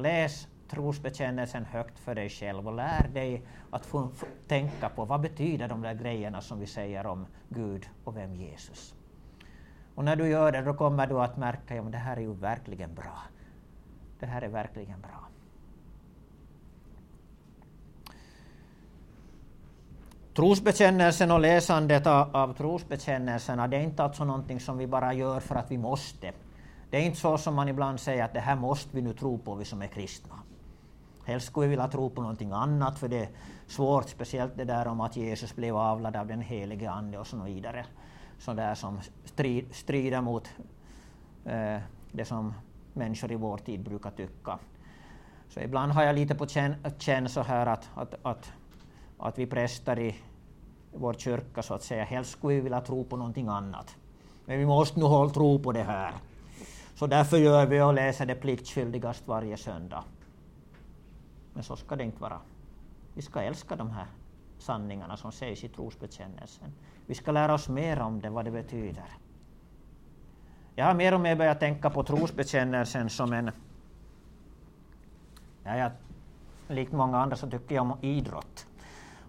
Läs 0.00 0.48
trosbekännelsen 0.68 1.64
högt 1.64 1.98
för 1.98 2.14
dig 2.14 2.28
själv 2.28 2.68
och 2.68 2.74
lär 2.74 3.08
dig 3.08 3.46
att 3.70 3.86
få, 3.86 4.10
tänka 4.48 4.88
på 4.88 5.04
vad 5.04 5.20
betyder 5.20 5.68
de 5.68 5.82
där 5.82 5.94
grejerna 5.94 6.40
som 6.40 6.60
vi 6.60 6.66
säger 6.66 7.06
om 7.06 7.26
Gud 7.48 7.88
och 8.04 8.16
vem 8.16 8.34
Jesus. 8.34 8.94
Och 9.94 10.04
när 10.04 10.16
du 10.16 10.28
gör 10.28 10.52
det 10.52 10.62
då 10.62 10.74
kommer 10.74 11.06
du 11.06 11.20
att 11.20 11.36
märka 11.36 11.80
att 11.80 11.92
det 11.92 11.98
här 11.98 12.16
är 12.16 12.20
ju 12.20 12.34
verkligen 12.34 12.94
bra. 12.94 13.22
Det 14.20 14.26
här 14.26 14.42
är 14.42 14.48
verkligen 14.48 15.00
bra. 15.00 15.28
Trosbekännelsen 20.36 21.30
och 21.30 21.40
läsandet 21.40 22.06
av, 22.06 22.36
av 22.36 22.54
trosbekännelserna, 22.54 23.68
det 23.68 23.76
är 23.76 23.80
inte 23.80 24.04
alltså 24.04 24.24
någonting 24.24 24.60
som 24.60 24.78
vi 24.78 24.86
bara 24.86 25.12
gör 25.12 25.40
för 25.40 25.54
att 25.54 25.70
vi 25.70 25.78
måste, 25.78 26.32
Det 26.90 26.96
är 26.96 27.00
inte 27.00 27.18
så 27.18 27.38
som 27.38 27.54
man 27.54 27.68
ibland 27.68 28.00
säger 28.00 28.24
att 28.24 28.32
det 28.32 28.40
här 28.40 28.56
måste 28.56 28.96
vi 28.96 29.02
nu 29.02 29.12
tro 29.12 29.38
på, 29.38 29.54
vi 29.54 29.64
som 29.64 29.82
är 29.82 29.86
kristna. 29.86 30.34
Helst 31.24 31.46
skulle 31.46 31.66
vi 31.66 31.70
vilja 31.70 31.88
tro 31.88 32.10
på 32.10 32.20
någonting 32.22 32.52
annat, 32.52 32.98
för 32.98 33.08
det 33.08 33.18
är 33.18 33.28
svårt, 33.66 34.08
speciellt 34.08 34.56
det 34.56 34.64
där 34.64 34.86
om 34.86 35.00
att 35.00 35.16
Jesus 35.16 35.56
blev 35.56 35.76
avlad 35.76 36.16
av 36.16 36.26
den 36.26 36.40
helige 36.40 36.90
Ande 36.90 37.18
och 37.18 37.26
så 37.26 37.36
vidare. 37.36 37.86
Sådär 38.38 38.74
som 38.74 39.00
strid, 39.24 39.74
strider 39.74 40.20
mot 40.20 40.48
eh, 41.44 41.78
det 42.12 42.24
som 42.24 42.54
människor 42.96 43.32
i 43.32 43.34
vår 43.34 43.58
tid 43.58 43.80
brukar 43.80 44.10
tycka. 44.10 44.58
Så 45.48 45.60
ibland 45.60 45.92
har 45.92 46.02
jag 46.02 46.14
lite 46.14 46.34
på 46.34 46.46
känn, 46.46 46.74
känn 46.98 47.28
så 47.28 47.42
här 47.42 47.66
att, 47.66 47.90
att, 47.94 48.14
att, 48.22 48.52
att 49.18 49.38
vi 49.38 49.46
präster 49.46 49.98
i 49.98 50.16
vår 50.92 51.14
kyrka 51.14 51.62
så 51.62 51.74
att 51.74 51.82
säga, 51.82 52.04
helst 52.04 52.30
skulle 52.30 52.54
vi 52.54 52.60
vilja 52.60 52.80
tro 52.80 53.04
på 53.04 53.16
någonting 53.16 53.48
annat. 53.48 53.96
Men 54.44 54.58
vi 54.58 54.66
måste 54.66 54.98
nu 54.98 55.04
hålla 55.04 55.30
tro 55.30 55.58
på 55.58 55.72
det 55.72 55.82
här. 55.82 56.12
Så 56.94 57.06
därför 57.06 57.36
gör 57.36 57.66
vi 57.66 57.80
och 57.80 57.94
läser 57.94 58.26
det 58.26 58.34
pliktskyldigast 58.34 59.28
varje 59.28 59.56
söndag. 59.56 60.04
Men 61.54 61.62
så 61.62 61.76
ska 61.76 61.96
det 61.96 62.04
inte 62.04 62.22
vara. 62.22 62.40
Vi 63.14 63.22
ska 63.22 63.40
älska 63.42 63.76
de 63.76 63.90
här 63.90 64.06
sanningarna 64.58 65.16
som 65.16 65.32
sägs 65.32 65.64
i 65.64 65.68
trosbekännelsen. 65.68 66.72
Vi 67.06 67.14
ska 67.14 67.32
lära 67.32 67.54
oss 67.54 67.68
mer 67.68 68.00
om 68.00 68.20
det, 68.20 68.30
vad 68.30 68.44
det 68.44 68.50
betyder. 68.50 69.04
Jag 70.78 70.84
har 70.84 70.94
mer 70.94 71.14
och 71.14 71.20
mer 71.20 71.36
börjat 71.36 71.60
tänka 71.60 71.90
på 71.90 72.02
trosbekännelsen 72.02 73.10
som 73.10 73.32
en... 73.32 73.50
Ja, 75.64 75.76
jag, 75.76 75.90
likt 76.68 76.92
många 76.92 77.18
andra 77.18 77.36
så 77.36 77.50
tycker 77.50 77.74
jag 77.74 77.82
om 77.82 77.98
idrott. 78.00 78.66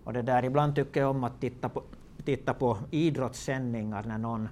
Och 0.03 0.13
det 0.13 0.21
där, 0.21 0.45
ibland 0.45 0.75
tycker 0.75 0.99
jag 0.99 1.09
om 1.09 1.23
att 1.23 1.41
titta 1.41 1.69
på, 1.69 1.83
titta 2.25 2.53
på 2.53 2.77
idrottssändningar 2.91 4.03
när 4.03 4.17
någon 4.17 4.49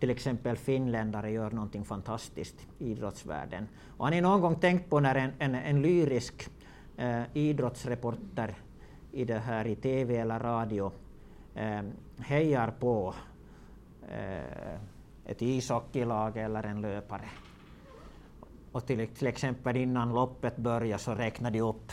till 0.00 0.10
exempel 0.10 0.56
finländare 0.56 1.30
gör 1.30 1.50
någonting 1.50 1.84
fantastiskt 1.84 2.66
i 2.78 2.90
idrottsvärlden. 2.90 3.68
Och 3.96 4.04
har 4.04 4.10
ni 4.10 4.20
någon 4.20 4.40
gång 4.40 4.56
tänkt 4.56 4.90
på 4.90 5.00
när 5.00 5.14
en, 5.14 5.32
en, 5.38 5.54
en 5.54 5.82
lyrisk 5.82 6.50
eh, 6.96 7.22
idrottsreporter 7.32 8.54
i 9.12 9.24
det 9.24 9.38
här 9.38 9.66
i 9.66 9.76
TV 9.76 10.16
eller 10.16 10.38
radio 10.38 10.92
eh, 11.54 11.82
hejar 12.18 12.70
på 12.80 13.14
eh, 14.08 14.80
ett 15.26 15.42
ishockeylag 15.42 16.36
eller 16.36 16.62
en 16.62 16.80
löpare. 16.80 17.28
Och 18.72 18.86
till, 18.86 19.08
till 19.08 19.26
exempel 19.26 19.76
innan 19.76 20.14
loppet 20.14 20.56
börjar 20.56 20.98
så 20.98 21.14
räknar 21.14 21.50
de 21.50 21.60
upp 21.60 21.92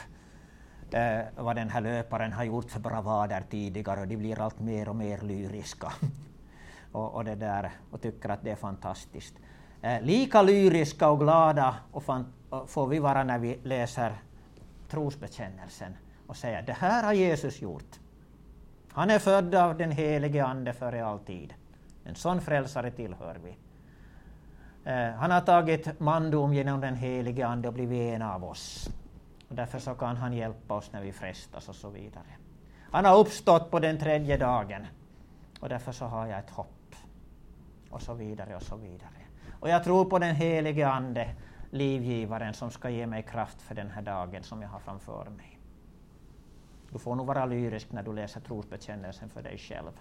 eh, 0.92 1.20
vad 1.36 1.56
den 1.56 1.70
här 1.70 1.82
löparen 1.82 2.34
har 2.34 2.44
gjort 2.44 2.72
för 2.72 2.80
bravader 2.80 3.44
tidigare 3.50 4.02
och 4.02 4.08
de 4.08 4.18
blir 4.18 4.40
allt 4.40 4.60
mer 4.60 4.90
och 4.90 4.96
mer 4.96 5.18
lyriska. 5.22 5.94
och, 6.92 7.16
och, 7.16 7.26
det 7.26 7.36
där, 7.36 7.72
och 7.92 8.02
tycker 8.02 8.30
att 8.30 8.44
det 8.44 8.52
är 8.52 8.56
fantastiskt. 8.56 9.36
Eh, 9.82 10.02
lika 10.02 10.42
lyriska 10.42 11.10
och 11.10 11.20
glada 11.20 11.76
och 11.92 12.04
fan, 12.04 12.34
och 12.50 12.70
får 12.70 12.88
vi 12.88 13.00
vara 13.00 13.24
när 13.24 13.40
vi 13.40 13.60
läser 13.64 14.14
trosbekännelsen 14.90 15.94
och 16.28 16.38
säger 16.38 16.62
det 16.62 16.74
här 16.74 17.04
har 17.04 17.14
Jesus 17.14 17.62
gjort. 17.62 18.00
Han 18.90 19.10
är 19.10 19.20
född 19.20 19.56
av 19.56 19.78
den 19.78 19.92
helige 19.92 20.46
Ande 20.46 20.74
före 20.74 21.06
all 21.06 21.20
tid. 21.20 21.54
En 22.04 22.16
sån 22.16 22.42
frälsare 22.42 22.92
tillhör 22.92 23.40
vi. 23.44 23.58
Eh, 24.92 25.14
han 25.14 25.32
har 25.32 25.42
tagit 25.42 26.00
mandom 26.00 26.54
genom 26.54 26.82
den 26.82 26.96
helige 26.96 27.48
Ande 27.48 27.68
och 27.68 27.74
blivit 27.74 28.16
en 28.16 28.22
av 28.22 28.44
oss. 28.44 28.90
Och 29.50 29.56
därför 29.56 29.80
så 29.80 29.94
kan 29.96 30.18
han 30.18 30.34
hjälpa 30.34 30.74
oss 30.74 30.92
när 30.92 31.02
vi 31.02 31.12
frestas 31.12 31.70
och 31.70 31.76
så 31.76 31.90
vidare. 31.90 32.38
Han 32.92 33.06
har 33.06 33.18
uppstått 33.18 33.72
på 33.72 33.80
den 33.80 34.00
tredje 34.00 34.38
dagen 34.38 34.88
och 35.60 35.70
därför 35.70 35.92
så 35.92 36.06
har 36.06 36.28
jag 36.28 36.40
ett 36.40 36.50
hopp. 36.50 36.96
Och 37.90 38.02
så 38.02 38.14
vidare 38.14 38.56
och 38.56 38.62
så 38.62 38.76
vidare. 38.76 39.24
Och 39.60 39.70
jag 39.70 39.84
tror 39.84 40.06
på 40.06 40.20
den 40.20 40.36
helige 40.36 40.88
Ande, 40.88 41.30
livgivaren, 41.72 42.54
som 42.54 42.72
ska 42.72 42.90
ge 42.90 43.08
mig 43.08 43.24
kraft 43.24 43.62
för 43.62 43.76
den 43.76 43.92
här 43.92 44.02
dagen 44.02 44.44
som 44.44 44.62
jag 44.62 44.70
har 44.70 44.80
framför 44.80 45.30
mig. 45.38 45.60
Du 46.92 47.00
får 47.00 47.16
nog 47.16 47.28
vara 47.28 47.46
lyrisk 47.46 47.92
när 47.92 48.04
du 48.04 48.14
läser 48.14 48.42
trosbekännelsen 48.42 49.30
för 49.30 49.42
dig 49.42 49.58
själv 49.58 49.92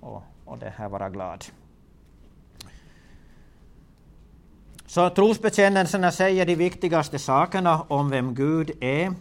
och, 0.00 0.22
och 0.44 0.58
det 0.58 0.72
här 0.76 0.88
vara 0.88 1.10
glad. 1.10 1.44
Så 4.86 5.10
trosbekännelserna 5.10 6.12
säger 6.12 6.46
de 6.46 6.54
viktigaste 6.54 7.18
sakerna 7.18 7.82
om 7.82 8.10
vem 8.10 8.34
Gud 8.34 8.70
är, 8.80 9.14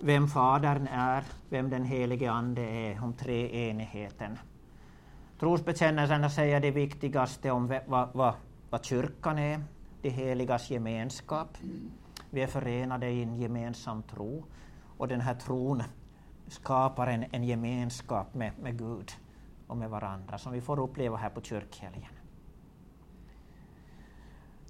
vem 0.00 0.28
Fadern 0.28 0.88
är, 0.92 1.24
vem 1.48 1.70
den 1.70 1.84
helige 1.84 2.30
Ande 2.30 2.62
är, 2.62 3.04
om 3.04 3.12
treenigheten. 3.12 4.38
Trosbekännelserna 5.40 6.30
säger 6.30 6.60
det 6.60 6.70
viktigaste 6.70 7.50
om 7.50 7.66
vad, 7.86 8.08
vad, 8.12 8.34
vad 8.70 8.84
kyrkan 8.84 9.38
är, 9.38 9.60
de 10.02 10.10
heligas 10.10 10.70
gemenskap. 10.70 11.48
Vi 12.30 12.42
är 12.42 12.46
förenade 12.46 13.10
i 13.10 13.22
en 13.22 13.36
gemensam 13.36 14.02
tro 14.02 14.44
och 14.96 15.08
den 15.08 15.20
här 15.20 15.34
tron 15.34 15.82
skapar 16.48 17.06
en, 17.06 17.24
en 17.30 17.44
gemenskap 17.44 18.34
med, 18.34 18.52
med 18.62 18.78
Gud 18.78 19.12
och 19.66 19.76
med 19.76 19.90
varandra 19.90 20.38
som 20.38 20.52
vi 20.52 20.60
får 20.60 20.78
uppleva 20.78 21.16
här 21.16 21.30
på 21.30 21.40
kyrkhelgen. 21.40 22.10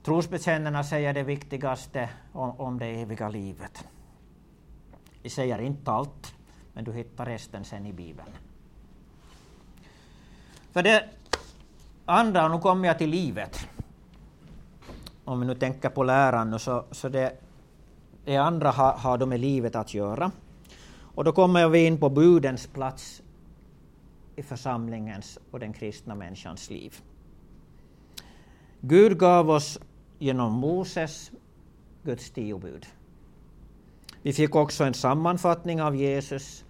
Trosbekännarna 0.02 0.85
säger 0.85 1.14
det 1.14 1.22
viktigaste 1.22 2.09
om, 2.32 2.50
om 2.50 2.78
det 2.78 2.87
eviga 2.87 3.28
livet. 3.28 3.88
Vi 5.22 5.30
säger 5.30 5.59
inte 5.59 5.90
allt, 5.90 6.35
men 6.72 6.85
du 6.85 6.92
hittar 6.92 7.26
resten 7.26 7.64
sen 7.64 7.87
i 7.87 7.92
Bibeln. 7.92 8.30
För 10.72 10.82
det 10.82 11.09
andra, 12.04 12.44
och 12.44 12.50
nu 12.50 12.59
kommer 12.59 12.88
jag 12.88 12.98
till 12.98 13.11
livet. 13.11 13.68
Om 15.24 15.40
vi 15.40 15.46
nu 15.46 15.54
tänker 15.54 15.88
på 15.88 16.02
läran, 16.02 16.59
så, 16.59 16.85
så 16.90 17.09
det, 17.09 17.40
det 18.24 18.37
andra 18.37 18.70
har, 18.70 18.92
har 18.92 19.18
då 19.18 19.26
med 19.26 19.40
livet 19.40 19.76
att 19.76 19.94
göra. 19.94 20.30
Och 20.98 21.24
då 21.24 21.32
kommer 21.32 21.68
vi 21.68 21.87
in 21.87 22.00
på 22.00 22.09
budens 22.09 22.66
plats 22.66 23.22
i 24.37 24.42
församlingens 24.42 25.38
och 25.51 25.61
den 25.61 25.72
kristna 25.72 26.14
människans 26.14 26.70
liv. 26.70 26.94
Gud 28.81 29.18
gav 29.18 29.51
oss 29.51 29.79
genom 30.18 30.53
Moses 30.53 31.31
Guds 32.03 32.31
tio 32.31 32.59
bud. 32.59 32.87
Vi 34.22 34.33
fick 34.33 34.55
också 34.55 34.85
en 34.85 34.94
sammanfattning 34.94 35.83
av 35.83 35.96
Jesus 35.96 36.64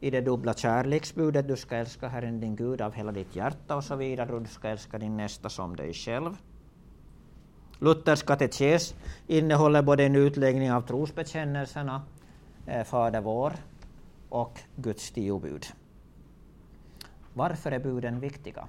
i 0.00 0.10
det 0.10 0.20
dubbla 0.20 0.54
kärleksbudet, 0.54 1.48
du 1.48 1.56
ska 1.56 1.76
älska 1.76 2.08
Herren 2.08 2.40
din 2.40 2.56
Gud 2.56 2.80
av 2.80 2.92
hela 2.92 3.12
ditt 3.12 3.36
hjärta 3.36 3.76
och 3.76 3.84
så 3.84 3.96
vidare, 3.96 4.32
och 4.32 4.42
du 4.42 4.48
ska 4.48 4.68
älska 4.68 4.98
din 4.98 5.16
nästa 5.16 5.48
som 5.48 5.76
dig 5.76 5.92
själv. 5.92 6.36
Luthers 7.78 8.22
katekes 8.22 8.94
innehåller 9.26 9.82
både 9.82 10.04
en 10.04 10.16
utläggning 10.16 10.72
av 10.72 10.80
trosbekännelserna, 10.80 12.02
eh, 12.66 12.84
Fader 12.84 13.20
vår, 13.20 13.52
och 14.28 14.58
Guds 14.76 15.10
tio 15.10 15.38
bud. 15.38 15.66
Varför 17.34 17.72
är 17.72 17.78
buden 17.78 18.20
viktiga? 18.20 18.68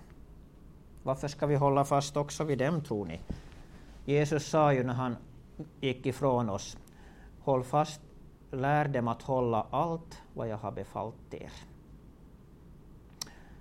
Varför 1.03 1.27
ska 1.27 1.45
vi 1.45 1.55
hålla 1.55 1.85
fast 1.85 2.17
också 2.17 2.43
vid 2.43 2.57
dem, 2.57 2.83
tror 2.83 3.05
ni? 3.05 3.19
Jesus 4.05 4.45
sa 4.45 4.73
ju 4.73 4.83
när 4.83 4.93
han 4.93 5.15
gick 5.81 6.05
ifrån 6.05 6.49
oss, 6.49 6.77
håll 7.39 7.63
fast, 7.63 8.01
lär 8.51 8.87
dem 8.87 9.07
att 9.07 9.21
hålla 9.21 9.67
allt 9.69 10.21
vad 10.33 10.47
jag 10.47 10.57
har 10.57 10.71
befallt 10.71 11.33
er. 11.33 11.51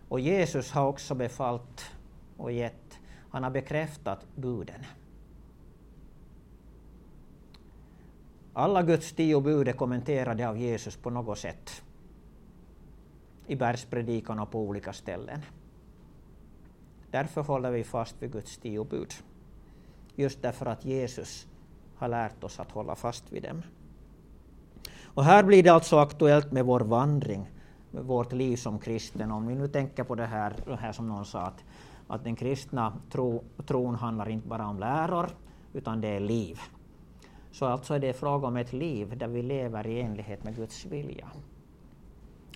Och 0.09 0.21
Jesus 0.21 0.71
har 0.71 0.87
också 0.87 1.15
befallt 1.15 1.91
och 2.37 2.53
gett, 2.53 2.99
han 3.31 3.45
har 3.45 3.51
bekräftat 3.51 4.27
buden. 4.37 4.85
Alla 8.53 8.83
Guds 8.83 9.13
tio 9.13 9.41
bud 9.41 9.69
är 9.69 9.73
kommenterade 9.73 10.49
av 10.49 10.59
Jesus 10.59 10.97
på 10.97 11.11
något 11.11 11.39
sätt 11.39 11.83
i 13.47 13.57
bergspredikan 13.57 14.39
och 14.39 14.51
på 14.51 14.61
olika 14.61 14.93
ställen. 14.93 15.43
Därför 17.11 17.43
håller 17.43 17.71
vi 17.71 17.85
fast 17.85 18.23
vid 18.23 18.33
Guds 18.33 18.59
tio 18.59 18.85
bud. 18.85 19.15
Just 20.15 20.43
därför 20.43 20.67
att 20.67 20.85
Jesus 20.85 21.47
har 21.97 22.09
lärt 22.09 22.45
oss 22.45 22.61
att 22.61 22.71
hålla 22.71 22.95
fast 22.95 23.33
vid 23.33 23.43
dem. 23.43 23.63
Och 25.15 25.25
här 25.25 25.45
blir 25.45 25.63
det 25.63 25.71
alltså 25.71 25.99
aktuellt 25.99 26.53
med 26.53 26.65
vår 26.65 26.81
vandring, 26.81 27.51
med 27.91 28.05
vårt 28.05 28.33
liv 28.33 28.57
som 28.57 28.79
kristen. 28.79 29.33
Om 29.33 29.47
vi 29.47 29.55
nu 29.55 29.69
tänker 29.69 30.05
på 30.05 30.15
det 30.15 30.27
här, 30.27 30.55
det 30.67 30.77
här 30.77 30.93
som 30.93 31.09
någon 31.09 31.25
sa, 31.25 31.41
att, 31.41 31.65
att 32.07 32.25
den 32.25 32.37
kristna 32.37 32.93
tro, 33.11 33.45
tron 33.67 33.95
handlar 33.95 34.29
inte 34.29 34.49
bara 34.49 34.67
om 34.67 34.79
läror, 34.79 35.31
utan 35.73 36.01
det 36.01 36.09
är 36.09 36.21
liv. 36.21 36.61
Så 37.53 37.67
alltså 37.67 37.95
är 37.95 37.99
det 37.99 38.13
fråga 38.13 38.47
om 38.47 38.57
ett 38.57 38.73
liv 38.73 39.19
där 39.19 39.29
vi 39.29 39.43
lever 39.43 39.87
i 39.87 40.01
enlighet 40.01 40.45
med 40.45 40.57
Guds 40.57 40.85
vilja. 40.87 41.29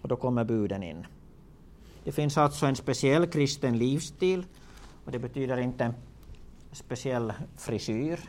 Och 0.07 0.11
då 0.11 0.17
kommer 0.17 0.45
buden 0.45 0.83
in. 0.83 1.07
Det 2.05 2.13
finns 2.13 2.39
alltså 2.39 2.67
en 2.67 2.77
speciell 2.77 3.27
kristen 3.27 3.79
livsstil. 3.79 4.47
Och 5.05 5.13
det 5.13 5.19
betyder 5.19 5.57
inte 5.57 5.85
en 5.85 5.95
speciell 6.73 7.33
frisyr 7.57 8.21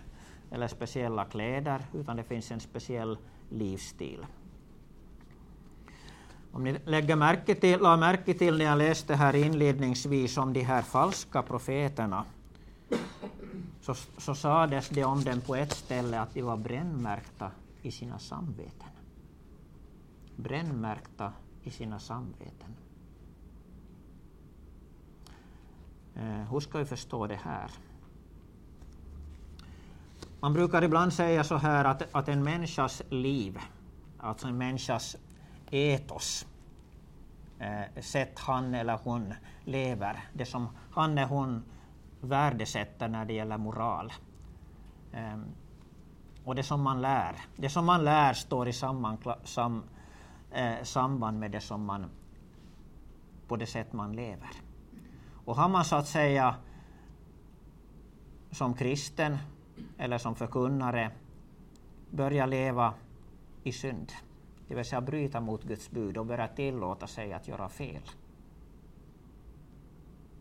eller 0.52 0.68
speciella 0.68 1.26
kläder, 1.26 1.82
utan 1.94 2.18
det 2.18 2.24
finns 2.24 2.52
en 2.52 2.60
speciell 2.60 3.18
livsstil. 3.50 4.26
Om 6.52 6.64
ni 6.64 6.78
lägger 6.86 7.16
märke 7.16 7.56
till, 7.56 7.80
la 7.80 7.98
märke 7.98 8.34
till 8.34 8.58
när 8.58 8.66
jag 8.66 8.78
läste 8.78 9.16
här 9.16 9.36
inledningsvis 9.36 10.38
om 10.38 10.54
de 10.54 10.62
här 10.62 10.82
falska 10.82 11.42
profeterna, 11.42 12.26
så, 13.82 13.94
så 14.18 14.36
sades 14.36 14.90
det 14.90 15.04
om 15.04 15.24
dem 15.24 15.42
på 15.42 15.56
ett 15.56 15.74
ställe 15.74 16.20
att 16.20 16.34
de 16.34 16.42
var 16.42 16.58
brännmärkta 16.58 17.52
i 17.82 17.92
sina 17.92 18.20
samveten. 18.20 18.90
Brännmärkta 20.36 21.34
i 21.68 21.72
sina 21.72 22.00
samveten. 22.00 22.76
Eh, 26.16 26.52
hur 26.52 26.60
ska 26.60 26.78
vi 26.78 26.86
förstå 26.86 27.28
det 27.28 27.40
här? 27.44 27.72
Man 30.40 30.54
brukar 30.54 30.84
ibland 30.84 31.14
säga 31.14 31.44
så 31.44 31.56
här 31.56 31.86
att, 31.86 32.16
att 32.16 32.28
en 32.28 32.44
människas 32.44 33.02
liv, 33.10 33.60
alltså 34.18 34.48
en 34.48 34.58
människas 34.58 35.16
etos, 35.72 36.48
eh, 37.60 38.02
sätt 38.02 38.40
han 38.40 38.74
eller 38.74 39.00
hon 39.04 39.34
lever, 39.64 40.24
det 40.34 40.46
som 40.46 40.68
han 40.92 41.12
eller 41.12 41.26
hon 41.26 41.64
värdesätter 42.22 43.08
när 43.08 43.26
det 43.26 43.34
gäller 43.34 43.58
moral. 43.58 44.14
Eh, 45.12 45.38
och 46.44 46.56
det 46.56 46.64
som 46.64 46.82
man 46.82 47.02
lär. 47.02 47.36
Det 47.56 47.70
som 47.70 47.86
man 47.86 48.04
lär 48.04 48.34
står 48.34 48.68
i 48.68 48.74
samman, 48.74 49.18
sam, 49.44 49.84
eh, 50.52 50.84
samband 50.84 51.40
med 51.40 51.52
det 51.52 51.62
som 51.62 51.86
man, 51.86 52.06
på 53.48 53.56
det 53.56 53.66
sätt 53.66 53.94
man 53.94 54.16
lever. 54.16 54.50
Och 55.46 55.56
har 55.56 55.70
man 55.70 55.86
så 55.86 55.96
att 55.96 56.08
säga 56.08 56.56
som 58.52 58.74
kristen 58.74 59.38
eller 59.98 60.18
som 60.18 60.36
förkunnare 60.36 61.12
börja 62.12 62.46
leva 62.46 62.94
i 63.64 63.72
synd, 63.72 64.12
det 64.68 64.76
vill 64.76 64.86
säga 64.86 65.02
bryta 65.02 65.40
mot 65.40 65.64
Guds 65.64 65.92
bud 65.92 66.18
och 66.18 66.26
börja 66.26 66.48
tillåta 66.48 67.08
sig 67.08 67.34
att 67.34 67.48
göra 67.48 67.70
fel, 67.70 68.04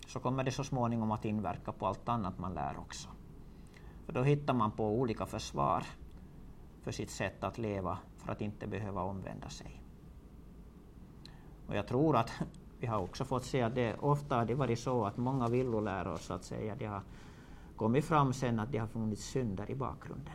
så 0.06 0.20
kommer 0.20 0.44
det 0.44 0.50
så 0.50 0.64
småningom 0.64 1.10
att 1.10 1.24
inverka 1.24 1.72
på 1.72 1.86
allt 1.86 2.08
annat 2.08 2.38
man 2.38 2.54
lär 2.54 2.78
också. 2.78 3.08
För 4.06 4.12
då 4.12 4.22
hittar 4.22 4.54
man 4.54 4.70
på 4.70 4.88
olika 4.88 5.26
försvar 5.26 5.84
för 6.82 6.92
sitt 6.92 7.10
sätt 7.10 7.44
att 7.44 7.58
leva 7.58 7.98
för 8.18 8.32
att 8.32 8.40
inte 8.40 8.66
behöva 8.66 9.02
omvända 9.02 9.48
sig. 9.48 9.82
Och 11.66 11.76
jag 11.76 11.86
tror 11.86 12.16
att 12.16 12.30
vi 12.80 12.86
har 12.86 12.98
också 12.98 13.24
fått 13.24 13.44
se 13.44 13.62
att 13.62 13.74
det 13.74 13.96
ofta 14.00 14.36
har 14.36 14.44
det 14.44 14.54
varit 14.54 14.78
så 14.78 15.04
att 15.04 15.16
många 15.16 15.48
villoläror 15.48 16.16
så 16.16 16.32
att 16.32 16.44
säga, 16.44 16.74
det 16.78 16.86
har 16.86 17.02
kommit 17.76 18.04
fram 18.04 18.32
sen 18.32 18.60
att 18.60 18.72
det 18.72 18.78
har 18.78 18.86
funnits 18.86 19.24
synder 19.24 19.70
i 19.70 19.74
bakgrunden. 19.74 20.34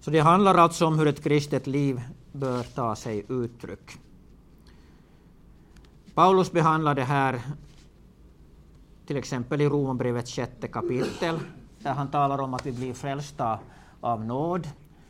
Så 0.00 0.10
det 0.10 0.20
handlar 0.20 0.54
alltså 0.54 0.86
om 0.86 0.98
hur 0.98 1.06
ett 1.06 1.22
kristet 1.22 1.66
liv 1.66 2.00
bör 2.32 2.62
ta 2.62 2.96
sig 2.96 3.24
uttryck. 3.28 3.98
Paulus 6.14 6.52
behandlar 6.52 6.94
det 6.94 7.04
här 7.04 7.40
till 9.06 9.16
exempel 9.16 9.60
i 9.60 9.68
Romarbrevets 9.68 10.32
sjätte 10.32 10.68
kapitel, 10.68 11.38
där 11.78 11.92
han 11.92 12.10
talar 12.10 12.40
om 12.40 12.54
att 12.54 12.66
vi 12.66 12.72
blir 12.72 12.94
frälsta 12.94 13.58
av 14.00 14.24
nåd, 14.24 14.68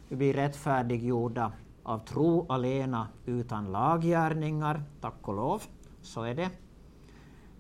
vi 0.08 0.16
blir 0.16 0.34
rättfärdiggjorda 0.34 1.52
av 1.88 1.98
tro 1.98 2.46
alena 2.48 3.08
utan 3.26 3.72
laggärningar, 3.72 4.82
tack 5.00 5.28
och 5.28 5.34
lov, 5.34 5.62
så 6.02 6.22
är 6.22 6.34
det. 6.34 6.50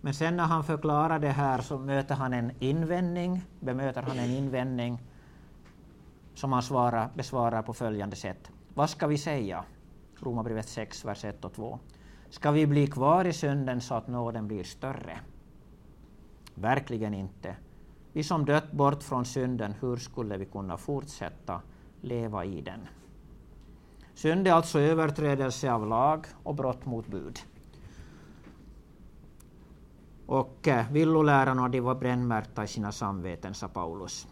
Men 0.00 0.14
sen 0.14 0.36
när 0.36 0.44
han 0.44 0.64
förklarar 0.64 1.18
det 1.18 1.28
här 1.28 1.60
så 1.60 1.78
möter 1.78 2.14
han 2.14 2.32
en 2.32 2.52
invändning, 2.58 3.42
bemöter 3.60 4.02
han 4.02 4.18
en 4.18 4.30
invändning 4.30 4.98
som 6.34 6.52
han 6.52 6.62
svarar, 6.62 7.08
besvarar 7.14 7.62
på 7.62 7.72
följande 7.72 8.16
sätt. 8.16 8.50
Vad 8.74 8.90
ska 8.90 9.06
vi 9.06 9.18
säga? 9.18 9.64
Romarbrevet 10.20 10.68
6, 10.68 11.04
vers 11.04 11.24
1 11.24 11.44
och 11.44 11.52
2. 11.52 11.78
Ska 12.30 12.50
vi 12.50 12.66
bli 12.66 12.86
kvar 12.86 13.24
i 13.24 13.32
synden 13.32 13.80
så 13.80 13.94
att 13.94 14.08
nåden 14.08 14.48
blir 14.48 14.64
större? 14.64 15.18
Verkligen 16.54 17.14
inte. 17.14 17.56
Vi 18.12 18.22
som 18.22 18.44
dött 18.44 18.72
bort 18.72 19.02
från 19.02 19.24
synden, 19.24 19.74
hur 19.80 19.96
skulle 19.96 20.36
vi 20.36 20.46
kunna 20.46 20.76
fortsätta 20.76 21.60
leva 22.00 22.44
i 22.44 22.60
den? 22.60 22.80
Synd 24.18 24.48
är 24.48 24.52
alltså 24.52 24.80
överträdelse 24.80 25.72
av 25.72 25.86
lag 25.86 26.26
och 26.42 26.54
brott 26.54 26.86
mot 26.86 27.06
bud. 27.06 27.38
Och 30.26 30.68
eh, 30.68 30.92
villolärarna 30.92 31.68
de 31.68 31.80
var 31.80 31.94
brännmärkta 31.94 32.64
i 32.64 32.66
sina 32.66 32.92
samveten, 32.92 33.54
sa 33.54 33.68
Paulus. 33.68 34.28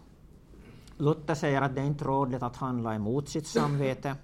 Luther 0.97 1.35
säger 1.35 1.63
att 1.63 1.75
det 1.75 1.81
är 1.81 1.85
inte 1.85 2.05
rådligt 2.05 2.43
att 2.43 2.57
handla 2.57 2.95
emot 2.95 3.29
sitt 3.29 3.47
samvete 3.47 4.15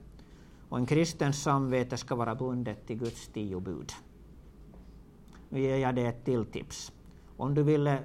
och 0.68 0.78
en 0.78 0.86
kristens 0.86 1.42
samvete 1.42 1.96
ska 1.96 2.14
vara 2.14 2.34
bundet 2.34 2.86
till 2.86 2.98
Guds 2.98 3.28
tio 3.28 3.60
bud. 3.60 3.92
Nu 5.48 5.60
ger 5.60 5.76
jag 5.76 5.94
dig 5.94 6.06
ett 6.06 6.24
till 6.24 6.44
tips. 6.44 6.92
Om 7.36 7.54
du 7.54 7.62
vill 7.62 7.96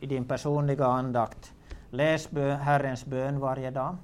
i 0.00 0.06
din 0.06 0.24
personliga 0.24 0.86
andakt 0.86 1.52
läs 1.90 2.28
Herrens 2.60 3.06
bön 3.06 3.40
varje 3.40 3.70
dag. 3.70 3.96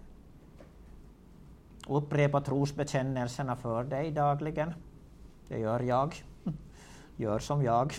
Upprepa 1.89 2.41
trosbekännelserna 2.41 3.57
för 3.57 3.85
dig 3.85 4.11
dagligen. 4.11 4.75
Det 5.49 5.59
gör 5.59 5.81
jag. 5.81 6.15
Gör 7.17 7.39
som 7.39 7.63
jag. 7.63 7.93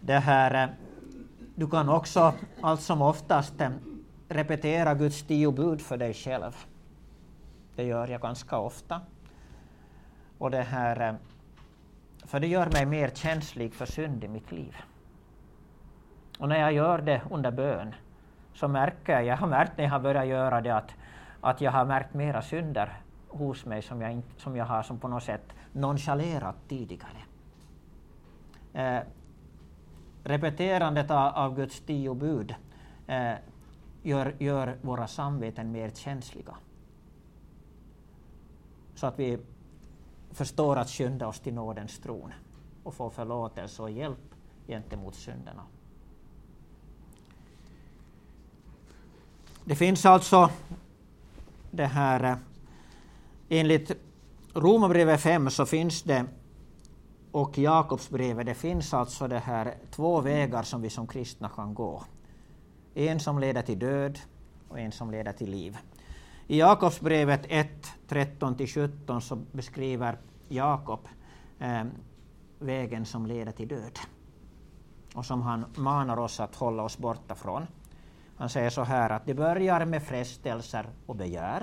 Det 0.00 0.18
här, 0.18 0.64
eh, 0.64 0.74
du 1.54 1.68
kan 1.68 1.88
också 1.88 2.32
allt 2.60 2.80
som 2.80 3.02
oftast 3.02 3.60
eh, 3.60 3.70
repetera 4.28 4.94
Guds 4.94 5.22
tio 5.22 5.52
bud 5.52 5.80
för 5.80 5.96
dig 5.96 6.14
själv. 6.14 6.56
Det 7.76 7.84
gör 7.84 8.08
jag 8.08 8.20
ganska 8.20 8.58
ofta. 8.58 9.00
Och 10.38 10.50
det 10.50 10.62
här, 10.62 11.08
eh, 11.08 11.14
för 12.24 12.40
det 12.40 12.46
gör 12.46 12.70
mig 12.70 12.86
mer 12.86 13.08
känslig 13.08 13.74
för 13.74 13.86
synd 13.86 14.24
i 14.24 14.28
mitt 14.28 14.52
liv. 14.52 14.76
Och 16.38 16.48
när 16.48 16.60
jag 16.60 16.72
gör 16.72 16.98
det 16.98 17.22
under 17.30 17.50
bön 17.50 17.94
så 18.54 18.68
märker 18.68 19.12
jag, 19.12 19.24
jag 19.24 19.36
har 19.36 19.46
märkt 19.46 19.76
när 19.76 19.84
jag 19.84 19.90
har 19.90 20.00
börjat 20.00 20.26
göra 20.26 20.60
det 20.60 20.70
att, 20.70 20.90
att 21.40 21.60
jag 21.60 21.72
har 21.72 21.84
märkt 21.84 22.14
mera 22.14 22.42
synder 22.42 23.02
hos 23.28 23.64
mig 23.64 23.82
som 23.82 24.00
jag, 24.00 24.12
inte, 24.12 24.40
som 24.40 24.56
jag 24.56 24.64
har 24.64 24.82
som 24.82 24.98
på 24.98 25.08
något 25.08 25.22
sätt 25.22 25.52
nonchalerat 25.72 26.56
tidigare. 26.68 27.24
Eh, 28.72 29.00
repeterandet 30.24 31.10
av, 31.10 31.34
av 31.34 31.56
Guds 31.56 31.80
tio 31.80 32.14
bud 32.14 32.54
eh, 33.06 33.34
gör, 34.02 34.34
gör 34.38 34.76
våra 34.82 35.06
samveten 35.06 35.72
mer 35.72 35.90
känsliga. 35.90 36.54
Så 38.94 39.06
att 39.06 39.18
vi 39.18 39.38
förstår 40.30 40.76
att 40.76 40.88
skynda 40.88 41.26
oss 41.26 41.40
till 41.40 41.54
nådens 41.54 41.98
tron 41.98 42.32
och 42.82 42.94
få 42.94 43.10
förlåtelse 43.10 43.82
och 43.82 43.90
hjälp 43.90 44.34
gentemot 44.66 45.14
synderna. 45.14 45.62
Det 49.64 49.74
finns 49.74 50.06
alltså 50.06 50.50
det 51.70 51.86
här, 51.86 52.24
eh, 52.24 52.36
enligt 53.48 53.92
Romarbrevet 54.54 55.20
5 55.20 55.50
så 55.50 55.66
finns 55.66 56.02
det 56.02 56.24
och 57.32 57.58
Jakobsbrevet, 57.58 58.46
det 58.46 58.54
finns 58.54 58.94
alltså 58.94 59.28
det 59.28 59.38
här 59.38 59.74
två 59.90 60.20
vägar 60.20 60.62
som 60.62 60.82
vi 60.82 60.90
som 60.90 61.06
kristna 61.06 61.48
kan 61.48 61.74
gå. 61.74 62.02
En 62.94 63.20
som 63.20 63.38
leder 63.38 63.62
till 63.62 63.78
död 63.78 64.18
och 64.68 64.78
en 64.78 64.92
som 64.92 65.10
leder 65.10 65.32
till 65.32 65.50
liv. 65.50 65.76
I 66.46 66.58
Jakobsbrevet 66.58 67.40
1, 67.48 67.68
13-17 68.08 69.20
så 69.20 69.36
beskriver 69.36 70.18
Jakob 70.48 71.08
eh, 71.58 71.84
vägen 72.58 73.06
som 73.06 73.26
leder 73.26 73.52
till 73.52 73.68
död 73.68 73.98
och 75.14 75.26
som 75.26 75.42
han 75.42 75.64
manar 75.76 76.18
oss 76.18 76.40
att 76.40 76.54
hålla 76.54 76.82
oss 76.82 76.98
borta 76.98 77.34
från. 77.34 77.66
Han 78.38 78.48
säger 78.48 78.70
så 78.70 78.82
här 78.82 79.10
att 79.10 79.26
det 79.26 79.34
börjar 79.34 79.84
med 79.84 80.02
frestelser 80.02 80.86
och 81.06 81.16
begär. 81.16 81.62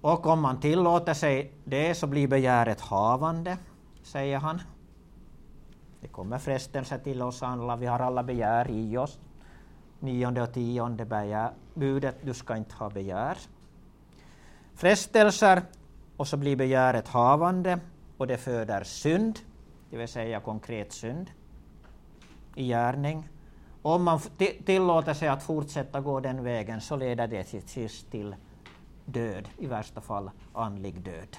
Och 0.00 0.26
om 0.26 0.40
man 0.40 0.60
tillåter 0.60 1.14
sig 1.14 1.52
det 1.64 1.94
så 1.94 2.06
blir 2.06 2.28
begäret 2.28 2.80
havande, 2.80 3.58
säger 4.02 4.38
han. 4.38 4.62
Det 6.00 6.08
kommer 6.08 6.38
frestelser 6.38 6.98
till 6.98 7.22
oss 7.22 7.42
alla, 7.42 7.76
vi 7.76 7.86
har 7.86 8.00
alla 8.00 8.22
begär 8.22 8.70
i 8.70 8.96
oss. 8.96 9.18
Nionde 10.00 10.42
och 10.42 10.52
tionde 10.52 11.04
begär, 11.04 11.50
budet, 11.74 12.16
du 12.22 12.34
ska 12.34 12.56
inte 12.56 12.74
ha 12.74 12.90
begär. 12.90 13.38
Frestelser, 14.74 15.62
och 16.16 16.28
så 16.28 16.36
blir 16.36 16.56
begäret 16.56 17.08
havande, 17.08 17.80
och 18.16 18.26
det 18.26 18.36
föder 18.36 18.84
synd, 18.84 19.38
det 19.90 19.96
vill 19.96 20.08
säga 20.08 20.40
konkret 20.40 20.92
synd 20.92 21.30
i 22.54 22.66
gärning. 22.66 23.28
Om 23.82 24.04
man 24.04 24.20
tillåter 24.64 25.14
sig 25.14 25.28
att 25.28 25.42
fortsätta 25.42 26.00
gå 26.00 26.20
den 26.20 26.44
vägen 26.44 26.80
så 26.80 26.96
leder 26.96 27.26
det 27.26 27.44
till 27.44 27.62
sist 27.62 28.10
till 28.10 28.34
död, 29.04 29.48
i 29.58 29.66
värsta 29.66 30.00
fall 30.00 30.30
andlig 30.52 31.00
död. 31.00 31.36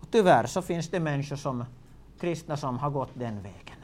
Och 0.00 0.10
tyvärr 0.10 0.46
så 0.46 0.62
finns 0.62 0.88
det 0.88 1.00
människor 1.00 1.36
som 1.36 1.64
kristna 2.20 2.56
som 2.56 2.78
har 2.78 2.90
gått 2.90 3.10
den 3.14 3.42
vägen. 3.42 3.76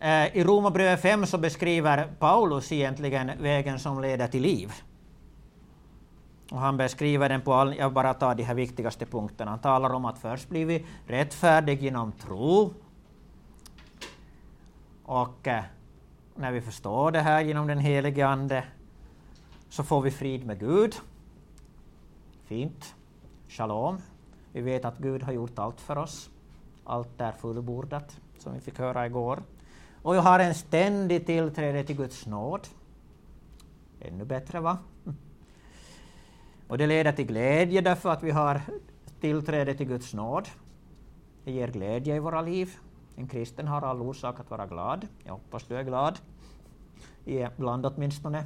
Eh, 0.00 0.36
I 0.36 0.44
Romarbrevet 0.44 1.02
5 1.02 1.26
så 1.26 1.38
beskriver 1.38 2.08
Paulus 2.18 2.72
egentligen 2.72 3.30
vägen 3.42 3.78
som 3.78 4.00
leder 4.00 4.28
till 4.28 4.42
liv. 4.42 4.72
Och 6.50 6.58
han 6.58 6.76
beskriver 6.76 7.28
den 7.28 7.40
på 7.40 7.54
all, 7.54 7.76
jag 7.76 7.92
bara 7.92 8.14
tar 8.14 8.34
de 8.34 8.42
här 8.42 8.54
viktigaste 8.54 9.06
punkterna. 9.06 9.50
Han 9.50 9.60
talar 9.60 9.92
om 9.92 10.04
att 10.04 10.18
först 10.18 10.48
blir 10.48 10.66
vi 10.66 10.86
rättfärdig 11.06 11.82
genom 11.82 12.12
tro. 12.12 12.74
Och 15.04 15.48
eh, 15.48 15.64
när 16.34 16.52
vi 16.52 16.60
förstår 16.60 17.10
det 17.10 17.20
här 17.20 17.40
genom 17.40 17.66
den 17.66 17.78
helige 17.78 18.26
Ande 18.26 18.64
så 19.68 19.82
får 19.82 20.02
vi 20.02 20.10
frid 20.10 20.46
med 20.46 20.60
Gud. 20.60 20.94
Fint. 22.44 22.94
Shalom. 23.48 23.98
Vi 24.52 24.60
vet 24.60 24.84
att 24.84 24.98
Gud 24.98 25.22
har 25.22 25.32
gjort 25.32 25.58
allt 25.58 25.80
för 25.80 25.98
oss. 25.98 26.30
Allt 26.84 27.20
är 27.20 27.32
fullbordat, 27.32 28.20
som 28.38 28.54
vi 28.54 28.60
fick 28.60 28.78
höra 28.78 29.06
igår. 29.06 29.42
Och 30.02 30.16
jag 30.16 30.22
har 30.22 30.38
en 30.38 30.54
ständig 30.54 31.26
tillträde 31.26 31.84
till 31.84 31.96
Guds 31.96 32.26
nåd. 32.26 32.68
Ännu 34.00 34.24
bättre, 34.24 34.60
va? 34.60 34.78
Och 36.70 36.78
det 36.78 36.86
leder 36.86 37.12
till 37.12 37.26
glädje 37.26 37.80
därför 37.80 38.10
att 38.10 38.22
vi 38.22 38.30
har 38.30 38.60
tillträde 39.20 39.74
till 39.74 39.86
Guds 39.86 40.14
nåd. 40.14 40.48
Det 41.44 41.52
ger 41.52 41.68
glädje 41.68 42.16
i 42.16 42.18
våra 42.18 42.42
liv. 42.42 42.76
En 43.16 43.28
kristen 43.28 43.68
har 43.68 43.82
all 43.82 44.02
orsak 44.02 44.40
att 44.40 44.50
vara 44.50 44.66
glad. 44.66 45.06
Jag 45.24 45.32
hoppas 45.32 45.64
du 45.64 45.76
är 45.76 45.82
glad. 45.82 46.18
Ibland 47.24 47.86
åtminstone. 47.86 48.38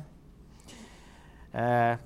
Eh, 1.53 1.97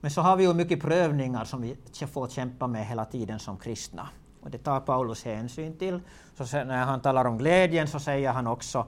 men 0.00 0.10
så 0.10 0.20
har 0.20 0.36
vi 0.36 0.44
ju 0.44 0.54
mycket 0.54 0.80
prövningar 0.80 1.44
som 1.44 1.62
vi 1.62 1.76
får 2.06 2.28
kämpa 2.28 2.66
med 2.66 2.86
hela 2.86 3.04
tiden 3.04 3.38
som 3.38 3.56
kristna. 3.56 4.08
Och 4.40 4.50
det 4.50 4.58
tar 4.58 4.80
Paulus 4.80 5.24
hänsyn 5.24 5.78
till. 5.78 6.00
Så 6.34 6.64
när 6.64 6.84
han 6.84 7.00
talar 7.00 7.24
om 7.24 7.38
glädjen 7.38 7.88
så 7.88 8.00
säger 8.00 8.32
han 8.32 8.46
också, 8.46 8.86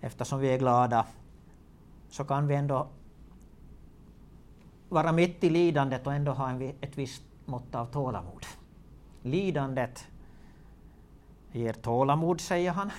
eftersom 0.00 0.40
vi 0.40 0.54
är 0.54 0.58
glada, 0.58 1.06
så 2.10 2.24
kan 2.24 2.46
vi 2.46 2.54
ändå 2.54 2.88
vara 4.90 5.12
mitt 5.12 5.44
i 5.44 5.50
lidandet 5.50 6.06
och 6.06 6.14
ändå 6.14 6.32
ha 6.32 6.50
en, 6.50 6.62
ett 6.80 6.98
visst 6.98 7.22
mått 7.44 7.74
av 7.74 7.86
tålamod. 7.86 8.46
Lidandet 9.22 10.08
ger 11.52 11.72
tålamod, 11.72 12.40
säger 12.40 12.72
han. 12.72 12.90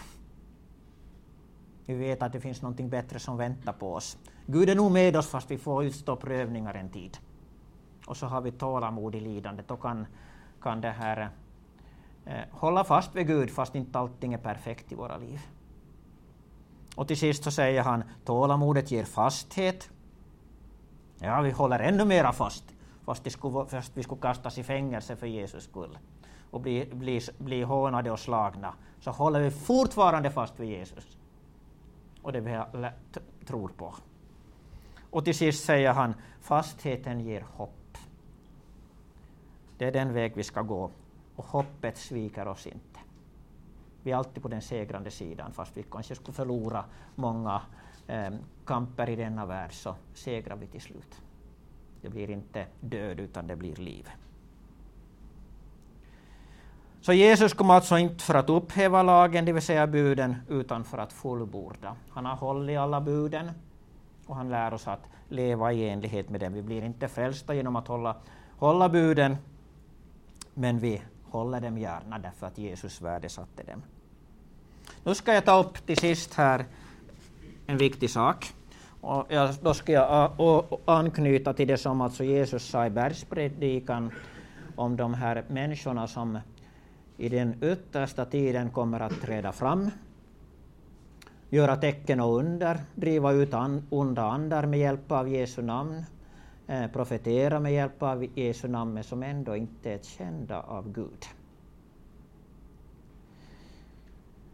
Vi 1.85 1.95
vet 1.95 2.21
att 2.21 2.33
det 2.33 2.41
finns 2.41 2.61
något 2.61 2.81
bättre 2.81 3.19
som 3.19 3.37
väntar 3.37 3.73
på 3.73 3.93
oss. 3.93 4.17
Gud 4.45 4.69
är 4.69 4.75
nog 4.75 4.91
med 4.91 5.15
oss 5.15 5.27
fast 5.27 5.51
vi 5.51 5.57
får 5.57 5.83
utstå 5.83 6.15
prövningar 6.15 6.73
en 6.73 6.89
tid. 6.89 7.17
Och 8.07 8.17
så 8.17 8.25
har 8.25 8.41
vi 8.41 8.51
tålamod 8.51 9.15
i 9.15 9.19
lidandet 9.19 9.71
och 9.71 9.81
kan, 9.81 10.05
kan 10.61 10.81
det 10.81 10.91
här 10.91 11.29
eh, 12.25 12.41
hålla 12.51 12.83
fast 12.83 13.15
vid 13.15 13.27
Gud 13.27 13.51
fast 13.51 13.75
inte 13.75 13.99
allting 13.99 14.33
är 14.33 14.37
perfekt 14.37 14.91
i 14.91 14.95
våra 14.95 15.17
liv. 15.17 15.39
Och 16.95 17.07
till 17.07 17.17
sist 17.17 17.43
så 17.43 17.51
säger 17.51 17.83
han 17.83 18.03
tålamodet 18.25 18.91
ger 18.91 19.03
fasthet. 19.03 19.89
Ja, 21.21 21.41
vi 21.41 21.51
håller 21.51 21.79
ännu 21.79 22.05
mera 22.05 22.31
fast 22.31 22.63
fast, 23.05 23.31
skulle, 23.31 23.65
fast 23.65 23.97
vi 23.97 24.03
skulle 24.03 24.21
kastas 24.21 24.57
i 24.57 24.63
fängelse 24.63 25.15
för 25.15 25.27
Jesus 25.27 25.63
skull 25.63 25.97
och 26.51 26.61
bli, 26.61 26.89
bli, 26.93 27.21
bli 27.37 27.61
hånade 27.61 28.11
och 28.11 28.19
slagna, 28.19 28.73
så 28.99 29.11
håller 29.11 29.41
vi 29.41 29.51
fortfarande 29.51 30.31
fast 30.31 30.59
vid 30.59 30.69
Jesus 30.69 31.17
och 32.21 32.31
det 32.31 32.39
vi 32.41 32.59
tror 33.45 33.69
på. 33.69 33.95
Och 35.09 35.25
till 35.25 35.35
sist 35.35 35.65
säger 35.65 35.93
han, 35.93 36.13
fastheten 36.41 37.19
ger 37.19 37.41
hopp. 37.41 37.97
Det 39.77 39.85
är 39.85 39.91
den 39.91 40.13
väg 40.13 40.33
vi 40.35 40.43
ska 40.43 40.61
gå, 40.61 40.91
och 41.35 41.45
hoppet 41.45 41.97
sviker 41.97 42.47
oss 42.47 42.67
inte. 42.67 42.99
Vi 44.03 44.11
är 44.11 44.15
alltid 44.15 44.43
på 44.43 44.49
den 44.49 44.61
segrande 44.61 45.11
sidan, 45.11 45.53
fast 45.53 45.77
vi 45.77 45.83
kanske 45.83 46.15
skulle 46.15 46.33
förlora 46.33 46.85
många 47.15 47.61
Ehm, 48.07 48.37
kamper 48.65 49.09
i 49.09 49.15
denna 49.15 49.45
värld, 49.45 49.73
så 49.73 49.95
segrar 50.13 50.55
vi 50.55 50.67
till 50.67 50.81
slut. 50.81 51.21
Det 52.01 52.09
blir 52.09 52.29
inte 52.29 52.65
död, 52.79 53.19
utan 53.19 53.47
det 53.47 53.55
blir 53.55 53.75
liv. 53.75 54.09
Så 57.01 57.13
Jesus 57.13 57.53
kom 57.53 57.69
alltså 57.69 57.97
inte 57.97 58.23
för 58.23 58.35
att 58.35 58.49
upphäva 58.49 59.03
lagen, 59.03 59.45
det 59.45 59.53
vill 59.53 59.61
säga 59.61 59.87
buden, 59.87 60.35
utan 60.49 60.83
för 60.83 60.97
att 60.97 61.13
fullborda. 61.13 61.95
Han 62.09 62.25
har 62.25 62.35
hållit 62.35 62.77
alla 62.77 63.01
buden 63.01 63.51
och 64.25 64.35
han 64.35 64.49
lär 64.49 64.73
oss 64.73 64.87
att 64.87 65.03
leva 65.29 65.73
i 65.73 65.89
enlighet 65.89 66.29
med 66.29 66.39
dem. 66.39 66.53
Vi 66.53 66.61
blir 66.61 66.81
inte 66.83 67.07
frälsta 67.07 67.53
genom 67.53 67.75
att 67.75 67.87
hålla, 67.87 68.15
hålla 68.57 68.89
buden, 68.89 69.37
men 70.53 70.79
vi 70.79 71.01
håller 71.29 71.61
dem 71.61 71.77
gärna 71.77 72.19
därför 72.19 72.47
att 72.47 72.57
Jesus 72.57 73.01
värdesatte 73.01 73.63
dem. 73.63 73.83
Nu 75.03 75.15
ska 75.15 75.33
jag 75.33 75.45
ta 75.45 75.59
upp 75.59 75.85
till 75.85 75.97
sist 75.97 76.33
här 76.33 76.65
en 77.71 77.77
viktig 77.77 78.09
sak. 78.09 78.53
Och 79.01 79.25
jag, 79.29 79.55
då 79.61 79.73
ska 79.73 79.91
jag 79.91 80.31
anknyta 80.85 81.53
till 81.53 81.67
det 81.67 81.77
som 81.77 82.01
alltså 82.01 82.23
Jesus 82.23 82.63
sa 82.63 82.85
i 82.85 82.89
bergspredikan 82.89 84.11
om 84.75 84.97
de 84.97 85.13
här 85.13 85.43
människorna 85.47 86.07
som 86.07 86.39
i 87.17 87.29
den 87.29 87.63
yttersta 87.63 88.25
tiden 88.25 88.69
kommer 88.69 88.99
att 88.99 89.21
träda 89.21 89.51
fram, 89.51 89.89
göra 91.49 91.75
tecken 91.75 92.19
och 92.19 92.37
under, 92.37 92.79
driva 92.95 93.31
ut 93.31 93.53
an, 93.53 93.87
onda 93.89 94.23
andar 94.23 94.65
med 94.65 94.79
hjälp 94.79 95.11
av 95.11 95.29
Jesu 95.29 95.61
namn, 95.61 96.05
eh, 96.67 96.87
profetera 96.87 97.59
med 97.59 97.73
hjälp 97.73 98.03
av 98.03 98.25
Jesu 98.37 98.67
namn, 98.67 98.93
men 98.93 99.03
som 99.03 99.23
ändå 99.23 99.55
inte 99.55 99.91
är 99.91 99.99
kända 99.99 100.61
av 100.61 100.91
Gud. 100.91 101.25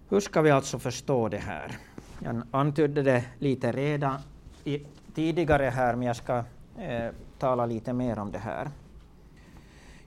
Hur 0.10 0.20
ska 0.20 0.42
vi 0.42 0.52
alltså 0.52 0.80
förstå 0.80 1.30
det 1.30 1.38
här? 1.38 1.78
Jag 2.24 2.42
antydde 2.52 3.04
det 3.04 3.26
lite 3.40 3.72
redan 3.72 4.20
i, 4.64 4.82
tidigare 5.16 5.64
här, 5.64 5.96
men 5.96 6.08
jag 6.08 6.16
ska 6.16 6.44
eh, 6.80 7.12
tala 7.40 7.66
lite 7.66 7.94
mer 7.94 8.20
om 8.20 8.32
det 8.32 8.38
här. 8.38 8.70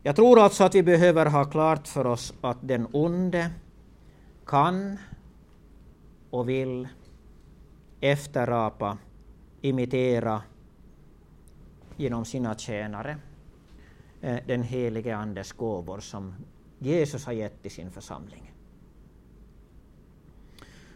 Jag 0.02 0.16
tror 0.16 0.40
alltså 0.40 0.64
att 0.64 0.74
vi 0.74 0.82
behöver 0.82 1.26
ha 1.26 1.44
klart 1.44 1.88
för 1.88 2.06
oss 2.06 2.34
att 2.40 2.58
den 2.60 2.86
onde 2.92 3.50
kan 4.46 4.98
och 6.30 6.48
vill 6.48 6.88
efterapa, 8.00 8.98
imitera 9.60 10.42
genom 11.96 12.24
sina 12.24 12.54
tjänare 12.54 13.16
eh, 14.20 14.38
den 14.46 14.62
helige 14.62 15.16
Andes 15.16 15.52
gåvor 15.52 16.00
som 16.00 16.34
Jesus 16.78 17.26
har 17.26 17.32
gett 17.32 17.62
till 17.62 17.70
sin 17.70 17.90
församling. 17.90 18.49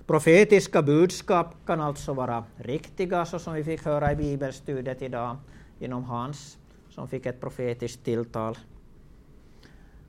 Profetiska 0.07 0.83
budskap 0.83 1.67
kan 1.67 1.81
alltså 1.81 2.15
vara 2.15 2.45
riktiga, 2.57 3.25
så 3.25 3.39
som 3.39 3.55
vi 3.55 3.65
fick 3.65 3.85
höra 3.85 4.13
i 4.13 4.17
bibelstudiet 4.17 5.03
idag, 5.03 5.37
genom 5.79 6.05
Hans, 6.05 6.59
som 6.91 7.09
fick 7.09 7.27
ett 7.27 7.41
profetiskt 7.41 8.05
tilltal. 8.05 8.59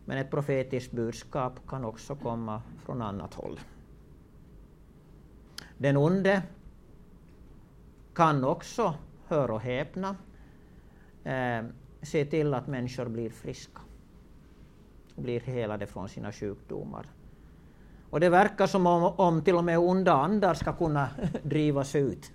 Men 0.06 0.18
ett 0.18 0.32
profetiskt 0.32 0.91
budskap 0.91 1.54
kan 1.68 1.86
också 1.86 2.16
komma 2.16 2.62
från 2.86 3.02
annat 3.02 3.34
håll. 3.34 3.60
Den 5.78 5.98
onde 5.98 6.43
kan 8.14 8.43
också, 8.43 8.93
hör 9.28 9.52
och 9.52 9.62
häpna, 9.62 10.16
eh, 11.24 11.66
se 12.02 12.26
till 12.26 12.54
att 12.54 12.68
människor 12.68 13.06
blir 13.06 13.30
friska, 13.30 13.82
blir 15.16 15.39
helade 15.39 15.88
från 15.88 16.10
sina 16.10 16.32
sjukdomar. 16.32 17.06
Och 18.16 18.22
det 18.22 18.30
verkar 18.30 18.68
som 18.68 18.88
om, 18.88 19.03
om 19.03 19.41
till 19.41 19.55
och 19.55 19.63
med 19.63 19.80
onda 19.80 20.13
andar 20.13 20.53
ska 20.53 20.74
kunna 20.74 21.09
drivas 21.43 21.95
ut 21.95 22.32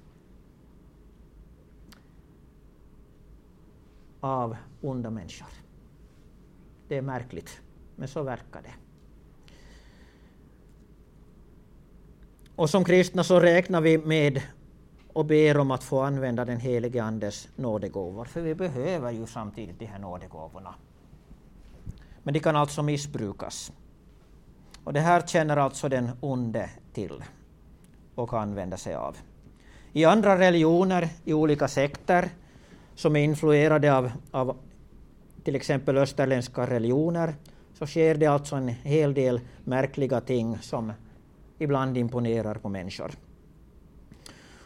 av 4.20 4.56
onda 4.80 5.10
människor. 5.10 5.48
Det 6.88 6.96
är 6.96 7.02
märkligt, 7.02 7.60
men 7.96 8.08
så 8.08 8.22
verkar 8.22 8.62
det. 8.62 8.72
Och 12.56 12.70
som 12.70 12.84
kristna 12.84 13.24
så 13.24 13.40
räknar 13.40 13.80
vi 13.80 13.98
med 13.98 14.42
och 15.12 15.24
ber 15.24 15.58
om 15.58 15.70
att 15.70 15.84
få 15.84 16.00
använda 16.00 16.44
den 16.44 16.60
helige 16.60 17.02
Andes 17.02 17.48
nådegåvor, 17.56 18.24
för 18.24 18.40
vi 18.40 18.54
behöver 18.54 19.10
ju 19.10 19.26
samtidigt 19.26 19.78
de 19.78 19.86
här 19.86 19.98
nådegåvorna. 19.98 20.74
Men 22.22 22.34
de 22.34 22.40
kan 22.40 22.56
alltså 22.56 22.82
missbrukas. 22.82 23.72
Och 24.84 24.92
det 24.92 25.00
här 25.00 25.20
känner 25.20 25.56
alltså 25.56 25.88
den 25.88 26.10
onde 26.20 26.70
till 26.92 27.24
och 28.14 28.34
använder 28.34 28.76
sig 28.76 28.94
av. 28.94 29.16
I 29.92 30.04
andra 30.04 30.38
religioner, 30.38 31.08
i 31.24 31.32
olika 31.32 31.68
sekter, 31.68 32.28
som 32.94 33.16
är 33.16 33.20
influerade 33.20 33.94
av, 33.96 34.12
av 34.30 34.56
till 35.44 35.56
exempel 35.56 35.98
österländska 35.98 36.66
religioner, 36.66 37.34
så 37.78 37.86
sker 37.86 38.14
det 38.14 38.26
alltså 38.26 38.56
en 38.56 38.68
hel 38.68 39.14
del 39.14 39.40
märkliga 39.64 40.20
ting 40.20 40.58
som 40.58 40.92
ibland 41.58 41.98
imponerar 41.98 42.54
på 42.54 42.68
människor. 42.68 43.10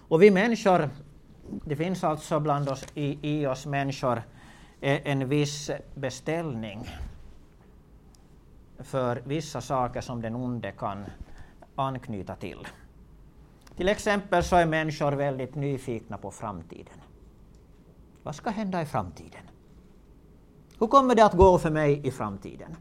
Och 0.09 0.23
vi 0.23 0.31
människor, 0.31 0.91
det 1.65 1.77
finns 1.77 2.05
alltså 2.05 2.41
bland 2.41 2.69
oss, 2.69 2.87
i, 2.95 3.19
i 3.23 3.47
oss 3.47 3.67
människor 3.67 4.23
eh, 4.81 5.01
en 5.05 5.29
viss 5.29 5.71
beställning 5.95 6.89
för 8.79 9.23
vissa 9.25 9.61
saker 9.61 10.01
som 10.01 10.23
den 10.23 10.35
onde 10.35 10.73
kan 10.73 11.05
anknyta 11.77 12.37
till. 12.37 12.67
Till 13.77 13.89
exempel 13.89 14.45
så 14.45 14.57
är 14.57 14.67
människor 14.67 15.13
väldigt 15.13 15.55
nyfikna 15.55 16.19
på 16.19 16.31
framtiden. 16.31 17.01
Vad 18.23 18.35
ska 18.35 18.51
hända 18.51 18.83
i 18.83 18.87
framtiden? 18.87 19.43
Hur 20.79 20.87
kommer 20.87 21.15
det 21.15 21.25
att 21.25 21.37
gå 21.37 21.59
för 21.59 21.71
mig 21.71 22.07
i 22.07 22.11
framtiden? 22.11 22.77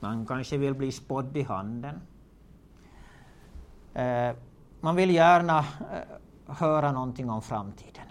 Man 0.00 0.26
kanske 0.26 0.58
vill 0.58 0.74
bli 0.74 0.92
spådd 0.92 1.36
i 1.36 1.42
handen. 1.42 2.00
Eh, 3.94 4.34
man 4.80 4.96
vill 4.96 5.10
gärna 5.10 5.58
eh, 5.58 6.54
höra 6.54 6.92
någonting 6.92 7.30
om 7.30 7.42
framtiden. 7.42 8.04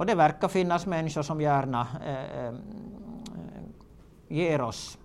Och 0.00 0.06
det 0.06 0.14
verkar 0.14 0.48
finnas 0.48 0.86
människor 0.86 1.22
som 1.22 1.40
gärna 1.40 1.86
eh, 2.04 2.46
eh 2.46 2.54
ger 4.28 4.60
oss 4.60 4.98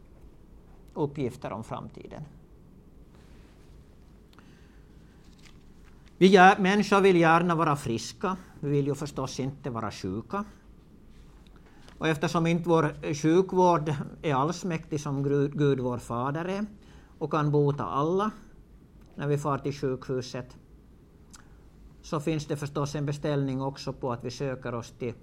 uppgifter 0.94 1.52
om 1.52 1.64
framtiden. 1.64 2.24
Vi 6.18 6.56
människor 6.60 7.02
vill 7.02 7.16
gärna 7.16 7.56
vara 7.56 7.76
friska, 7.76 8.38
vi 8.60 8.70
vill 8.70 8.88
ju 8.88 8.96
förstås 8.96 9.40
inte 9.40 9.70
vara 9.70 9.92
sjuka. 9.92 10.44
Och 11.98 12.08
eftersom 12.08 12.48
inte 12.48 12.70
vår 12.70 13.14
sjukvård 13.14 13.94
är 14.22 14.34
allsmäktig 14.34 15.02
som 15.02 15.24
Gud 15.54 15.80
vår 15.80 15.98
fader 15.98 16.46
är 16.46 16.66
och 17.20 17.32
kan 17.32 17.52
bota 17.52 17.84
alla 17.84 18.32
när 19.16 19.28
vi 19.28 19.38
far 19.38 19.58
till 19.58 19.74
sjukhuset 19.74 20.58
så 22.06 22.20
finns 22.20 22.46
det 22.46 22.58
förstås 22.58 22.96
en 22.96 23.06
beställning 23.06 23.62
också 23.62 23.94
på 23.94 24.12
att 24.12 24.24
vi 24.24 24.32
söker 24.32 24.76
oss 24.76 24.92
till, 24.92 25.14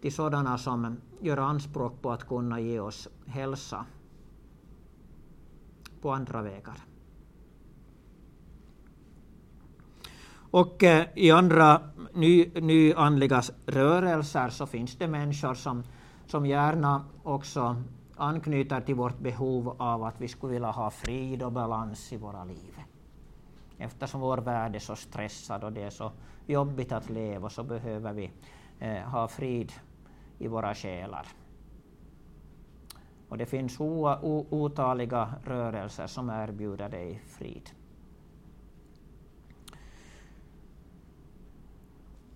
till 0.00 0.14
sådana 0.14 0.58
som 0.58 0.96
gör 1.20 1.36
anspråk 1.36 2.02
på 2.02 2.12
att 2.12 2.28
kunna 2.28 2.60
ge 2.60 2.80
oss 2.80 3.08
hälsa 3.26 3.86
på 6.00 6.10
andra 6.10 6.42
vägar. 6.42 6.76
Och 10.50 10.82
eh, 10.82 11.06
i 11.14 11.30
andra 11.30 11.80
ny, 12.12 12.50
nyandliga 12.54 13.42
rörelser 13.66 14.48
så 14.48 14.66
finns 14.66 14.96
det 14.96 15.08
människor 15.08 15.54
som, 15.54 15.82
som 16.26 16.46
gärna 16.46 17.04
också 17.22 17.82
anknyter 18.16 18.80
till 18.80 18.94
vårt 18.94 19.18
behov 19.18 19.76
av 19.78 20.04
att 20.04 20.20
vi 20.20 20.28
skulle 20.28 20.52
vilja 20.52 20.70
ha 20.70 20.90
frid 20.90 21.42
och 21.42 21.52
balans 21.52 22.12
i 22.12 22.16
våra 22.16 22.44
liv. 22.44 22.85
Eftersom 23.78 24.20
vår 24.20 24.38
värld 24.38 24.74
är 24.74 24.78
så 24.78 24.96
stressad 24.96 25.64
och 25.64 25.72
det 25.72 25.82
är 25.82 25.90
så 25.90 26.12
jobbigt 26.46 26.92
att 26.92 27.10
leva 27.10 27.48
så 27.48 27.62
behöver 27.62 28.12
vi 28.12 28.30
eh, 28.78 29.02
ha 29.02 29.28
frid 29.28 29.72
i 30.38 30.48
våra 30.48 30.74
själar. 30.74 31.26
Och 33.28 33.38
det 33.38 33.46
finns 33.46 33.76
otaliga 33.80 35.34
rörelser 35.44 36.06
som 36.06 36.30
erbjuder 36.30 36.88
dig 36.88 37.22
frid. 37.26 37.70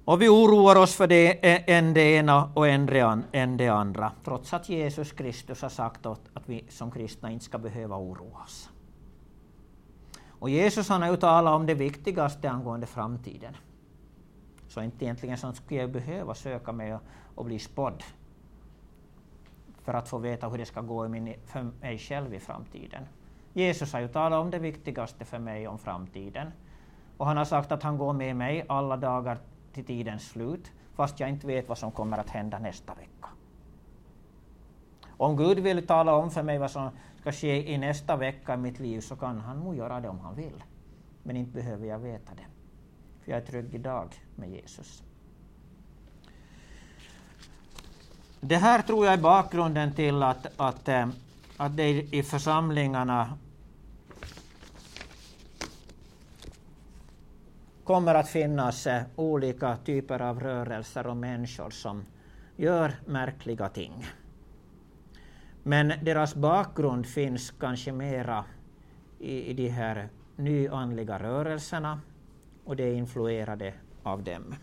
Och 0.05 0.23
vi 0.23 0.29
oroar 0.29 0.77
oss 0.77 0.95
för 0.95 1.07
det 1.07 1.53
eh, 1.53 1.77
än 1.77 1.95
det 1.95 2.15
ena 2.15 2.53
och 2.55 2.69
än 2.69 3.57
det 3.57 3.69
andra, 3.69 4.13
trots 4.25 4.55
att 4.55 4.69
Jesus 4.69 5.13
Kristus 5.13 5.63
har 5.63 5.69
sagt 5.69 6.07
att 6.07 6.43
vi 6.47 6.65
som 6.69 6.91
kristna 6.91 7.31
inte 7.31 7.45
ska 7.45 7.59
behöva 7.59 7.97
oroa 7.97 8.43
oss. 8.45 8.70
Och 10.41 10.51
Jesus 10.51 10.89
han 10.89 11.03
har 11.03 11.11
ju 11.11 11.17
talat 11.17 11.55
om 11.55 11.67
det 11.67 11.75
viktigaste 11.75 12.51
angående 12.51 12.87
framtiden. 12.87 13.57
Så 14.69 14.83
inte 14.83 15.05
egentligen 15.05 15.39
så 15.39 15.53
skulle 15.53 15.81
jag 15.81 15.91
behöva 15.91 16.35
söka 16.35 16.73
mig 16.73 16.95
och, 16.95 17.01
och 17.35 17.45
bli 17.45 17.59
spådd 17.59 18.03
för 19.83 19.95
att 19.95 20.09
få 20.09 20.19
veta 20.19 20.49
hur 20.49 20.59
det 20.59 20.67
ska 20.67 20.81
gå 20.81 21.09
min, 21.09 21.35
för 21.47 21.63
mig 21.81 21.99
själv 21.99 22.35
i 22.35 22.41
framtiden. 22.41 23.03
Jesus 23.53 23.93
har 23.93 24.01
ju 24.01 24.09
talat 24.09 24.41
om 24.41 24.51
det 24.51 24.59
viktigaste 24.59 25.25
för 25.25 25.39
mig 25.39 25.69
om 25.69 25.79
framtiden. 25.79 26.53
Och 27.17 27.27
han 27.27 27.37
har 27.37 27.45
sagt 27.45 27.73
att 27.73 27.83
han 27.83 27.99
går 27.99 28.13
med 28.13 28.37
mig 28.37 28.65
alla 28.69 28.97
dagar 28.97 29.39
till 29.73 29.85
tidens 29.85 30.29
slut, 30.29 30.73
fast 30.95 31.21
jag 31.21 31.29
inte 31.29 31.47
vet 31.47 31.69
vad 31.69 31.79
som 31.79 31.91
kommer 31.91 32.19
att 32.19 32.31
hända 32.31 32.59
nästa 32.59 32.95
vecka. 32.95 33.29
Om 35.17 35.37
Gud 35.37 35.59
vill 35.59 35.87
tala 35.87 36.15
om 36.15 36.31
för 36.31 36.43
mig 36.43 36.59
vad 36.59 36.71
som 36.71 36.91
ska 37.21 37.33
ske 37.33 37.73
i 37.73 37.79
nästa 37.79 38.17
vecka 38.17 38.55
i 38.55 38.57
mitt 38.57 38.81
liv 38.81 39.01
så 39.01 39.17
kan 39.17 39.41
han 39.41 39.61
nog 39.61 39.77
göra 39.77 40.01
det 40.01 40.09
om 40.09 40.21
han 40.21 40.37
vill. 40.37 40.65
Men 41.23 41.37
inte 41.37 41.53
behöver 41.53 41.87
jag 41.87 41.99
veta 41.99 42.35
det. 42.35 42.47
För 43.25 43.33
jag 43.33 43.43
är 43.43 43.47
trygg 43.47 43.75
idag 43.75 44.15
med 44.37 44.51
Jesus. 44.51 45.03
Det 48.41 48.57
här 48.57 48.83
tror 48.83 49.05
jag 49.05 49.15
är 49.15 49.23
bakgrunden 49.23 49.95
till 49.95 50.23
att, 50.23 50.47
att, 50.57 50.89
eh, 50.89 51.09
att 51.57 51.77
det 51.77 51.89
i 51.91 52.23
församlingarna 52.23 53.39
kommer 57.85 58.15
att 58.15 58.29
finnas 58.29 58.87
eh, 58.87 59.03
olika 59.17 59.77
typer 59.77 60.23
av 60.23 60.41
rörelser 60.41 61.07
och 61.07 61.17
människor 61.17 61.71
som 61.71 62.05
gör 62.57 62.95
märkliga 63.07 63.69
ting. 63.69 64.07
Men 65.63 65.93
deras 66.03 66.35
bakgrund 66.35 67.07
finns 67.07 67.51
kanske 67.51 67.93
mera 67.93 68.45
i, 69.19 69.51
i 69.51 69.53
de 69.53 69.69
här 69.69 70.09
nyandliga 70.37 71.19
rörelserna 71.19 72.01
och 72.65 72.77
det 72.77 72.85
är 72.85 72.95
influerade 72.95 73.75
av 74.03 74.23
dem. 74.23 74.55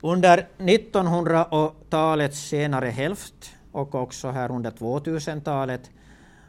Under 0.00 0.48
1900-talets 0.58 2.48
senare 2.48 2.86
hälft 2.86 3.56
och 3.72 3.94
också 3.94 4.30
här 4.30 4.50
under 4.50 4.70
2000-talet 4.70 5.90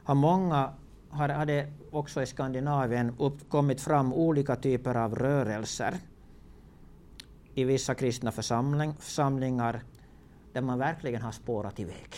har 0.03 0.15
många 0.15 0.73
har, 1.09 1.29
hade 1.29 1.71
också 1.91 2.21
i 2.21 2.25
Skandinavien 2.25 3.15
uppkommit 3.19 3.81
fram 3.81 4.13
olika 4.13 4.55
typer 4.55 4.95
av 4.95 5.15
rörelser 5.15 5.97
i 7.53 7.63
vissa 7.63 7.95
kristna 7.95 8.31
församling, 8.31 8.93
församlingar 8.99 9.81
där 10.53 10.61
man 10.61 10.79
verkligen 10.79 11.21
har 11.21 11.31
spårat 11.31 11.79
iväg. 11.79 12.09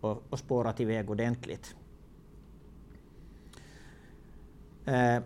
Och, 0.00 0.22
och 0.30 0.38
spårat 0.38 0.80
iväg 0.80 1.10
ordentligt. 1.10 1.76
Eh, 4.84 5.22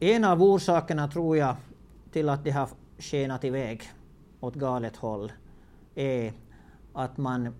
en 0.00 0.24
av 0.24 0.42
orsakerna 0.42 1.08
tror 1.08 1.36
jag 1.36 1.56
till 2.12 2.28
att 2.28 2.44
det 2.44 2.50
har 2.50 2.68
skenat 2.98 3.44
iväg 3.44 3.82
åt 4.40 4.54
galet 4.54 4.96
håll 4.96 5.32
är 5.94 6.32
att 6.92 7.16
man, 7.16 7.54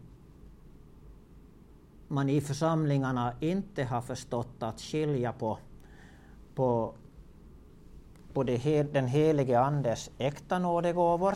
man 2.09 2.29
i 2.29 2.41
församlingarna 2.41 3.35
inte 3.41 3.85
har 3.85 4.01
förstått 4.01 4.63
att 4.63 4.81
skilja 4.81 5.33
på, 5.33 5.59
på 6.55 6.95
både 8.33 8.83
den 8.83 9.07
helige 9.07 9.61
Andes 9.61 10.11
äkta 10.19 10.59
nådegåvor 10.59 11.35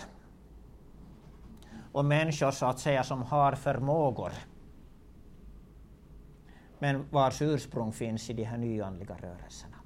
och 1.93 2.05
människor 2.05 2.51
så 2.51 2.67
att 2.67 2.79
säga 2.79 3.05
som 3.05 3.23
har 3.23 3.53
förmågor 3.53 4.33
men 6.83 7.05
vars 7.11 7.43
ursprung 7.43 7.93
finns 7.93 8.31
i 8.31 8.33
de 8.33 8.45
här 8.45 8.59
nyandliga 8.59 9.15
rörelserna. 9.23 9.77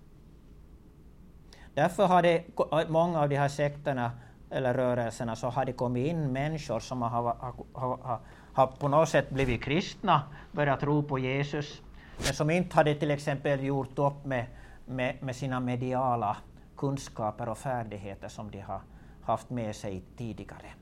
Därför 1.75 2.07
har 2.07 2.23
det, 2.23 2.45
många 2.89 3.21
av 3.21 3.29
de 3.29 3.37
här 3.37 3.49
sekterna 3.49 4.11
eller 4.51 4.75
rörelserna 4.75 5.37
så 5.37 5.49
har 5.49 5.65
det 5.65 5.73
kommit 5.73 6.07
in 6.07 6.33
människor 6.33 6.81
som 6.81 7.03
har, 7.03 7.11
har, 7.11 7.55
har, 7.73 8.21
har 8.53 8.67
på 8.67 8.89
något 8.89 9.09
sätt 9.09 9.31
blivit 9.31 9.63
kristna, 9.63 10.23
börjat 10.53 10.81
tro 10.81 11.03
på 11.03 11.19
Jesus, 11.19 11.83
men 12.17 12.35
som 12.35 12.51
inte 12.51 12.77
hade 12.77 12.95
till 12.95 13.11
exempel 13.11 13.65
gjort 13.65 13.99
upp 13.99 14.25
med, 14.25 14.47
med, 14.87 15.23
med 15.23 15.37
sina 15.37 15.61
mediala 15.61 16.37
kunskaper 16.77 17.49
och 17.49 17.59
färdigheter 17.59 18.29
som 18.29 18.51
de 18.51 18.61
har 18.61 18.81
haft 19.23 19.51
med 19.51 19.77
sig 19.77 20.03
tidigare. 20.17 20.73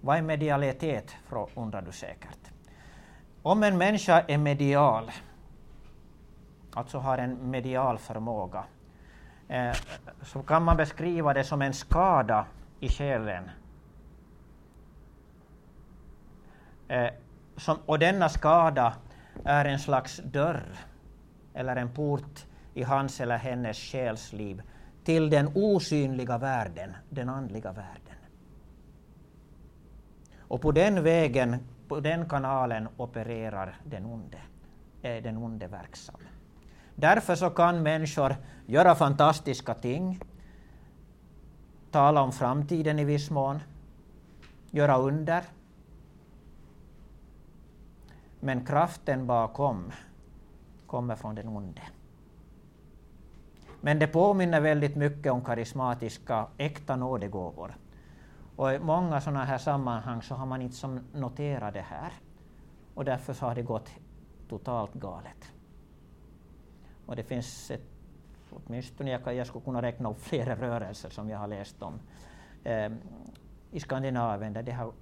Vad 0.00 0.16
är 0.16 0.22
medialitet, 0.22 1.16
undrar 1.54 1.82
du 1.82 1.92
säkert. 1.92 2.50
Om 3.42 3.62
en 3.62 3.78
människa 3.78 4.20
är 4.20 4.38
medial, 4.38 5.10
alltså 6.74 6.98
har 6.98 7.18
en 7.18 7.50
medial 7.50 7.98
förmåga, 7.98 8.64
eh, 9.48 9.72
så 10.22 10.42
kan 10.42 10.62
man 10.62 10.76
beskriva 10.76 11.34
det 11.34 11.44
som 11.44 11.62
en 11.62 11.74
skada 11.74 12.46
i 12.80 12.88
själen. 12.88 13.50
Eh, 16.88 17.08
som, 17.56 17.78
och 17.86 17.98
denna 17.98 18.28
skada 18.28 18.94
är 19.44 19.64
en 19.64 19.78
slags 19.78 20.16
dörr 20.16 20.76
eller 21.54 21.76
en 21.76 21.94
port 21.94 22.46
i 22.74 22.82
hans 22.82 23.20
eller 23.20 23.38
hennes 23.38 23.78
själsliv 23.78 24.62
till 25.04 25.30
den 25.30 25.50
osynliga 25.54 26.38
världen, 26.38 26.94
den 27.10 27.28
andliga 27.28 27.72
världen. 27.72 28.14
Och 30.38 30.60
på 30.60 30.72
den 30.72 31.02
vägen, 31.02 31.56
på 31.88 32.00
den 32.00 32.28
kanalen 32.28 32.88
opererar 32.96 33.76
den 33.84 34.06
onde, 34.06 34.38
är 35.02 35.20
den 35.20 35.36
onde 35.36 35.66
verksam. 35.66 36.20
Därför 36.94 37.34
så 37.34 37.50
kan 37.50 37.82
människor 37.82 38.36
göra 38.66 38.94
fantastiska 38.94 39.74
ting, 39.74 40.20
tala 41.90 42.22
om 42.22 42.32
framtiden 42.32 42.98
i 42.98 43.04
viss 43.04 43.30
mån, 43.30 43.60
göra 44.70 44.98
under. 44.98 45.42
Men 48.40 48.66
kraften 48.66 49.26
bakom 49.26 49.92
kommer 50.86 51.16
från 51.16 51.34
den 51.34 51.48
onde. 51.48 51.82
Men 53.84 53.98
det 53.98 54.06
påminner 54.06 54.60
väldigt 54.60 54.96
mycket 54.96 55.32
om 55.32 55.44
karismatiska, 55.44 56.46
äkta 56.58 56.96
nådegåvor. 56.96 57.76
Och 58.56 58.72
i 58.72 58.78
många 58.78 59.20
sådana 59.20 59.44
här 59.44 59.58
sammanhang 59.58 60.22
så 60.22 60.34
har 60.34 60.46
man 60.46 60.62
inte 60.62 60.76
som 60.76 61.00
noterat 61.12 61.74
det 61.74 61.80
här. 61.80 62.12
Och 62.94 63.04
därför 63.04 63.32
så 63.32 63.46
har 63.46 63.54
det 63.54 63.62
gått 63.62 63.90
totalt 64.48 64.94
galet. 64.94 65.52
Och 67.06 67.16
det 67.16 67.22
finns 67.22 67.70
ett, 67.70 67.86
åtminstone 68.50 69.10
jag, 69.10 69.34
jag 69.34 69.46
skulle 69.46 69.64
kunna 69.64 69.82
räkna 69.82 70.10
upp 70.10 70.20
flera 70.20 70.56
rörelser 70.56 71.10
som 71.10 71.30
jag 71.30 71.38
har 71.38 71.48
läst 71.48 71.82
om 71.82 72.00
eh, 72.64 72.92
i 73.70 73.80
Skandinavien 73.80 74.52
där 74.52 74.62
det 74.62 74.72
har 74.72 74.92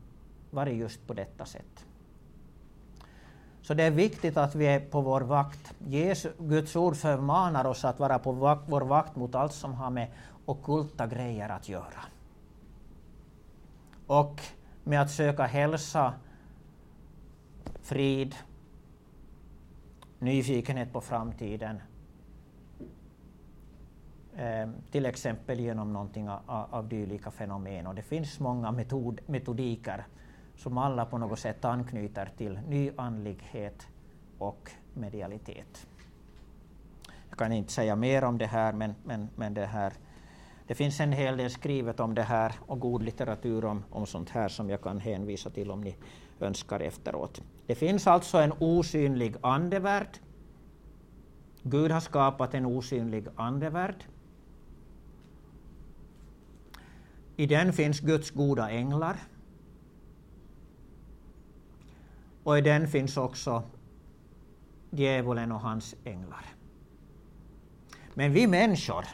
varit 0.51 0.77
just 0.77 1.07
på 1.07 1.15
detta 1.15 1.45
sätt. 1.45 1.87
Så 3.63 3.75
det 3.75 3.83
är 3.83 3.91
viktigt 3.91 4.37
att 4.37 4.55
vi 4.55 4.67
är 4.67 4.81
på 4.81 5.01
vår 5.01 5.21
vakt. 5.21 5.75
Jesus, 5.79 6.33
Guds 6.39 6.77
ord 6.77 6.97
förmanar 6.97 7.65
oss 7.65 7.85
att 7.85 8.01
vara 8.01 8.19
på 8.19 8.33
vakt, 8.33 8.63
vår 8.67 8.81
vakt 8.81 9.17
mot 9.17 9.35
allt 9.35 9.53
som 9.53 9.75
har 9.75 9.91
med 9.91 10.09
okulta 10.45 11.07
grejer 11.07 11.49
att 11.49 11.69
göra. 11.69 12.05
Och 14.07 14.41
med 14.85 15.03
att 15.03 15.11
söka 15.11 15.43
hälsa, 15.43 16.15
frid, 17.83 18.35
nyfikenhet 20.19 20.93
på 20.93 21.01
framtiden. 21.01 21.81
Eh, 24.37 24.71
till 24.91 25.07
exempel 25.07 25.61
genom 25.61 25.93
någonting 25.93 26.29
av, 26.29 26.67
av 26.71 26.89
dylika 26.89 27.31
fenomen. 27.31 27.87
Och 27.87 27.95
det 27.95 28.03
finns 28.03 28.41
många 28.41 28.73
metod, 28.73 29.21
metodiker 29.27 30.07
som 30.63 30.79
alla 30.79 31.05
på 31.05 31.19
något 31.19 31.39
sätt 31.39 31.65
anknyter 31.65 32.31
till 32.37 32.61
nyandlighet 32.69 33.87
och 34.39 34.71
medialitet. 34.95 35.87
Jag 37.29 37.39
kan 37.39 37.53
inte 37.53 37.73
säga 37.73 37.97
mer 37.97 38.25
om 38.25 38.39
det 38.39 38.47
här, 38.47 38.73
men, 38.73 38.95
men, 39.05 39.29
men 39.37 39.55
det, 39.55 39.67
här, 39.67 39.93
det 40.67 40.75
finns 40.75 41.01
en 41.01 41.13
hel 41.13 41.37
del 41.37 41.51
skrivet 41.51 42.01
om 42.01 42.15
det 42.15 42.23
här 42.23 42.55
och 42.67 42.81
god 42.81 43.03
litteratur 43.03 43.65
om, 43.65 43.85
om 43.91 44.07
sånt 44.07 44.31
här 44.31 44.49
som 44.49 44.71
jag 44.71 44.83
kan 44.83 45.01
hänvisa 45.01 45.51
till 45.51 45.71
om 45.71 45.81
ni 45.81 45.97
önskar 46.41 46.81
efteråt. 46.81 47.43
Det 47.67 47.75
finns 47.75 48.07
alltså 48.07 48.39
en 48.39 48.53
osynlig 48.59 49.37
andevärld. 49.41 50.19
Gud 51.63 51.91
har 51.91 52.01
skapat 52.01 52.55
en 52.55 52.67
osynlig 52.67 53.27
andevärld. 53.37 54.05
I 57.37 57.47
den 57.47 57.73
finns 57.73 58.01
Guds 58.01 58.31
goda 58.31 58.71
änglar. 58.71 59.17
Och 62.45 62.59
i 62.59 62.61
den 62.61 62.89
finns 62.89 63.17
också 63.17 63.63
djävulen 64.91 65.53
och 65.53 65.61
hans 65.61 65.95
änglar. 66.05 66.45
Men 68.15 68.33
vi 68.33 68.47
människor, 68.47 69.05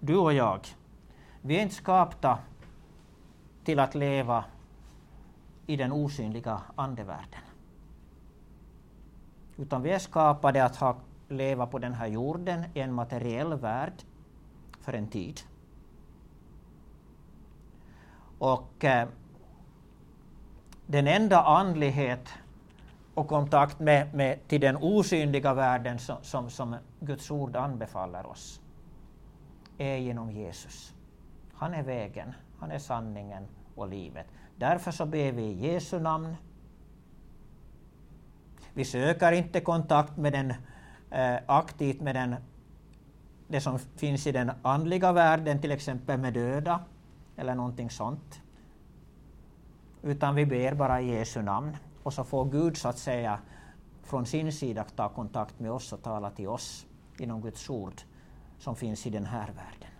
du 0.00 0.16
och 0.16 0.32
jag, 0.32 0.60
vi 1.42 1.56
är 1.56 1.62
inte 1.62 1.74
skapta 1.74 2.38
till 3.64 3.78
att 3.78 3.94
leva 3.94 4.44
i 5.66 5.76
den 5.76 5.92
osynliga 5.92 6.60
andevärlden. 6.76 7.40
Utan 9.56 9.82
vi 9.82 9.90
är 9.90 9.98
skapade 9.98 10.64
att 10.64 10.76
ha, 10.76 10.96
leva 11.28 11.66
på 11.66 11.78
den 11.78 11.94
här 11.94 12.06
jorden 12.06 12.64
i 12.74 12.80
en 12.80 12.92
materiell 12.92 13.54
värld 13.54 13.92
för 14.80 14.92
en 14.92 15.08
tid. 15.08 15.40
Och 18.38 18.84
eh, 18.84 19.08
den 20.86 21.06
enda 21.06 21.42
andlighet 21.42 22.28
och 23.14 23.28
kontakt 23.28 23.80
med, 23.80 24.14
med, 24.14 24.48
till 24.48 24.60
den 24.60 24.76
osynliga 24.76 25.54
världen 25.54 25.98
som, 25.98 26.16
som, 26.22 26.50
som 26.50 26.76
Guds 27.00 27.30
ord 27.30 27.56
anbefaller 27.56 28.26
oss 28.26 28.60
är 29.78 29.96
genom 29.96 30.30
Jesus. 30.30 30.94
Han 31.54 31.74
är 31.74 31.82
vägen, 31.82 32.34
han 32.58 32.70
är 32.70 32.78
sanningen 32.78 33.46
och 33.74 33.88
livet. 33.88 34.26
Därför 34.56 34.90
så 34.90 35.06
ber 35.06 35.32
vi 35.32 35.42
i 35.42 35.72
Jesu 35.72 35.98
namn. 35.98 36.36
Vi 38.74 38.84
söker 38.84 39.32
inte 39.32 39.60
kontakt 39.60 40.16
med 40.16 40.32
den, 40.32 40.50
eh, 41.10 41.40
aktivt 41.46 42.00
med 42.00 42.14
den, 42.14 42.36
det 43.48 43.60
som 43.60 43.78
finns 43.78 44.26
i 44.26 44.32
den 44.32 44.52
andliga 44.62 45.12
världen, 45.12 45.60
till 45.60 45.70
exempel 45.70 46.18
med 46.18 46.34
döda 46.34 46.80
eller 47.36 47.54
någonting 47.54 47.90
sånt. 47.90 48.42
Utan 50.02 50.34
vi 50.34 50.46
ber 50.46 50.74
bara 50.74 51.00
i 51.00 51.10
Jesu 51.10 51.42
namn. 51.42 51.76
Och 52.02 52.12
så 52.12 52.24
får 52.24 52.44
Gud 52.44 52.76
så 52.76 52.88
att 52.88 52.98
säga 52.98 53.38
från 54.02 54.26
sin 54.26 54.52
sida 54.52 54.84
ta 54.96 55.08
kontakt 55.08 55.60
med 55.60 55.70
oss 55.70 55.92
och 55.92 56.02
tala 56.02 56.30
till 56.30 56.48
oss 56.48 56.86
genom 57.18 57.40
Guds 57.40 57.70
ord 57.70 58.02
som 58.58 58.76
finns 58.76 59.06
i 59.06 59.10
den 59.10 59.26
här 59.26 59.46
världen. 59.46 59.90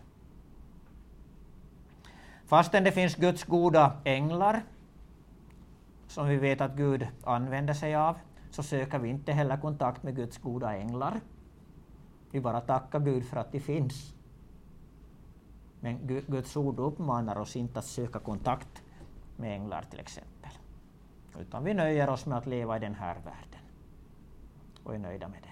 Fastän 2.47 2.85
det 2.85 2.93
finns 2.93 3.15
Guds 3.15 3.45
goda 3.45 3.93
änglar, 4.05 4.63
som 6.07 6.29
vi 6.29 6.37
vet 6.37 6.61
att 6.61 6.77
Gud 6.77 7.07
använder 7.25 7.75
sig 7.75 7.95
av, 7.95 8.17
så 8.51 8.63
söker 8.63 8.99
vi 8.99 9.09
inte 9.09 9.33
heller 9.33 9.57
kontakt 9.57 10.03
med 10.03 10.17
Guds 10.17 10.39
goda 10.39 10.77
änglar. 10.77 11.21
Vi 12.31 12.41
bara 12.41 12.61
tackar 12.61 13.01
Gud 13.01 13.25
för 13.25 13.37
att 13.37 13.53
de 13.53 13.61
finns. 13.61 14.15
Men 15.81 16.07
Guds 16.07 16.57
ord 16.57 16.79
uppmanar 16.79 17.39
oss 17.39 17.57
inte 17.57 17.79
att 17.79 17.85
söka 17.85 18.19
kontakt 18.19 18.83
med 19.37 19.55
änglar 19.55 19.85
till 19.91 20.01
exempel. 20.01 20.40
Utan 21.39 21.65
vi 21.65 21.75
nöjer 21.75 22.11
oss 22.11 22.27
med 22.27 22.39
att 22.39 22.47
leva 22.47 22.77
i 22.77 22.81
den 22.81 22.95
här 22.95 23.15
världen 23.15 23.61
och 24.85 24.95
är 24.95 24.99
nöjda 24.99 25.29
med 25.29 25.39
det. 25.43 25.51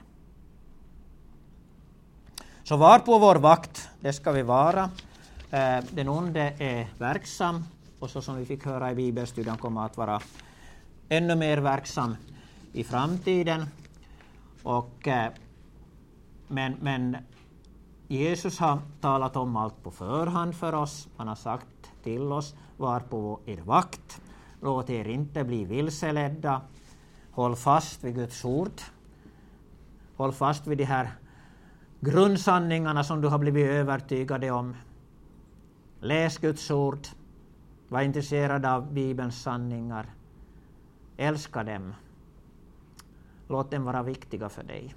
Så 2.62 2.76
var 2.76 2.98
på 2.98 3.18
vår 3.18 3.36
vakt, 3.36 3.88
det 4.00 4.12
ska 4.12 4.32
vi 4.32 4.42
vara. 4.42 4.90
Eh, 5.50 5.84
den 5.90 6.08
onde 6.08 6.54
är 6.58 6.88
verksam 6.98 7.64
och 7.98 8.10
så 8.10 8.22
som 8.22 8.36
vi 8.36 8.46
fick 8.46 8.64
höra 8.64 8.92
i 8.92 8.94
bibelstudien 8.94 9.56
kommer 9.56 9.86
att 9.86 9.96
vara 9.96 10.20
ännu 11.08 11.36
mer 11.36 11.58
verksam 11.58 12.16
i 12.72 12.84
framtiden. 12.84 13.66
Och, 14.62 15.08
eh, 15.08 15.32
men, 16.48 16.76
men 16.80 17.16
Jesus 18.08 18.58
har 18.58 18.78
talat 19.00 19.36
om 19.36 19.56
allt 19.56 19.82
på 19.82 19.90
förhand 19.90 20.56
för 20.56 20.74
oss. 20.74 21.08
Han 21.16 21.28
har 21.28 21.34
sagt 21.34 21.90
till 22.02 22.32
oss, 22.32 22.54
var 22.76 23.00
på 23.00 23.40
er 23.46 23.60
vakt. 23.64 24.20
Låt 24.61 24.90
er 24.90 25.09
inte 25.09 25.44
bli 25.44 25.64
vilseledda. 25.64 26.61
Håll 27.30 27.56
fast 27.56 28.04
vid 28.04 28.14
Guds 28.14 28.44
ord. 28.44 28.80
Håll 30.16 30.32
fast 30.32 30.66
vid 30.66 30.78
de 30.78 30.84
här 30.84 31.11
grundsanningarna 32.00 33.04
som 33.04 33.20
du 33.20 33.28
har 33.28 33.38
blivit 33.38 33.70
övertygade 33.70 34.50
om. 34.50 34.76
Läs 36.00 36.38
Guds 36.38 36.70
ord. 36.70 37.06
Var 37.88 38.00
intresserad 38.00 38.66
av 38.66 38.92
Bibelns 38.92 39.42
sanningar. 39.42 40.06
Älska 41.16 41.64
dem. 41.64 41.94
Låt 43.48 43.70
dem 43.70 43.84
vara 43.84 44.02
viktiga 44.02 44.48
för 44.48 44.62
dig. 44.62 44.94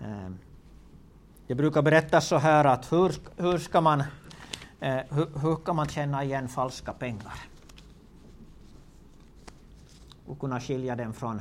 Eh, 0.00 0.30
det 1.46 1.54
brukar 1.54 1.82
berättas 1.82 2.28
så 2.28 2.36
här 2.36 2.64
att 2.64 2.92
hur, 2.92 3.12
hur, 3.36 3.58
ska 3.58 3.80
man, 3.80 4.00
eh, 4.80 5.00
hur, 5.10 5.38
hur 5.40 5.56
kan 5.56 5.76
man 5.76 5.88
känna 5.88 6.24
igen 6.24 6.48
falska 6.48 6.92
pengar? 6.92 7.51
Och 10.32 10.38
kunna 10.38 10.60
skilja 10.60 10.96
den 10.96 11.12
från 11.12 11.40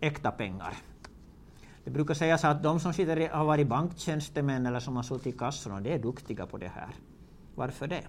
äkta 0.00 0.30
pengar. 0.30 0.74
Det 1.84 1.90
brukar 1.90 2.14
sägas 2.14 2.44
att 2.44 2.62
de 2.62 2.80
som 2.80 2.92
sitter, 2.92 3.28
har 3.28 3.44
varit 3.44 3.68
banktjänstemän 3.68 4.66
eller 4.66 4.80
som 4.80 4.96
har 4.96 5.02
suttit 5.02 5.26
i 5.26 5.38
kassorna, 5.38 5.80
de 5.80 5.94
är 5.94 5.98
duktiga 5.98 6.46
på 6.46 6.58
det 6.58 6.68
här. 6.68 6.88
Varför 7.54 7.86
det? 7.86 8.02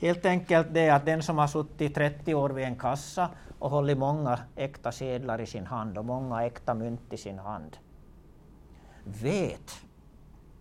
Helt 0.00 0.26
enkelt 0.26 0.66
det 0.74 0.90
att 0.90 1.06
den 1.06 1.22
som 1.22 1.38
har 1.38 1.46
suttit 1.46 1.94
30 1.94 2.34
år 2.34 2.50
vid 2.50 2.64
en 2.64 2.76
kassa 2.76 3.30
och 3.58 3.70
hållit 3.70 3.98
många 3.98 4.38
äkta 4.56 4.92
sedlar 4.92 5.40
i 5.40 5.46
sin 5.46 5.66
hand 5.66 5.98
och 5.98 6.04
många 6.04 6.44
äkta 6.44 6.74
mynt 6.74 7.12
i 7.12 7.16
sin 7.16 7.38
hand, 7.38 7.76
vet 9.04 9.80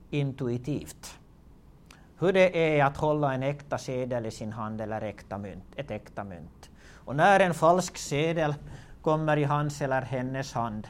intuitivt 0.09 1.19
hur 2.19 2.33
det 2.33 2.79
är 2.79 2.85
att 2.85 2.97
hålla 2.97 3.33
en 3.33 3.43
äkta 3.43 3.77
sedel 3.77 4.25
i 4.25 4.31
sin 4.31 4.53
hand 4.53 4.81
eller 4.81 5.01
äkta 5.01 5.37
mynt, 5.37 5.65
ett 5.75 5.91
äkta 5.91 6.23
mynt. 6.23 6.69
Och 7.07 7.15
när 7.15 7.39
en 7.39 7.53
falsk 7.53 7.97
sedel 7.97 8.55
kommer 9.01 9.37
i 9.37 9.43
hans 9.43 9.81
eller 9.81 10.01
hennes 10.01 10.53
hand 10.53 10.87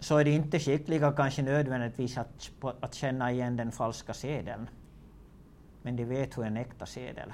så 0.00 0.18
är 0.18 0.24
de 0.24 0.30
inte 0.30 0.58
skickliga 0.58 1.12
kanske 1.12 1.42
nödvändigtvis 1.42 2.18
att, 2.18 2.50
att 2.80 2.94
känna 2.94 3.32
igen 3.32 3.56
den 3.56 3.72
falska 3.72 4.14
sedeln. 4.14 4.68
Men 5.82 5.96
de 5.96 6.04
vet 6.04 6.38
hur 6.38 6.44
en 6.44 6.56
äkta 6.56 6.86
sedel 6.86 7.32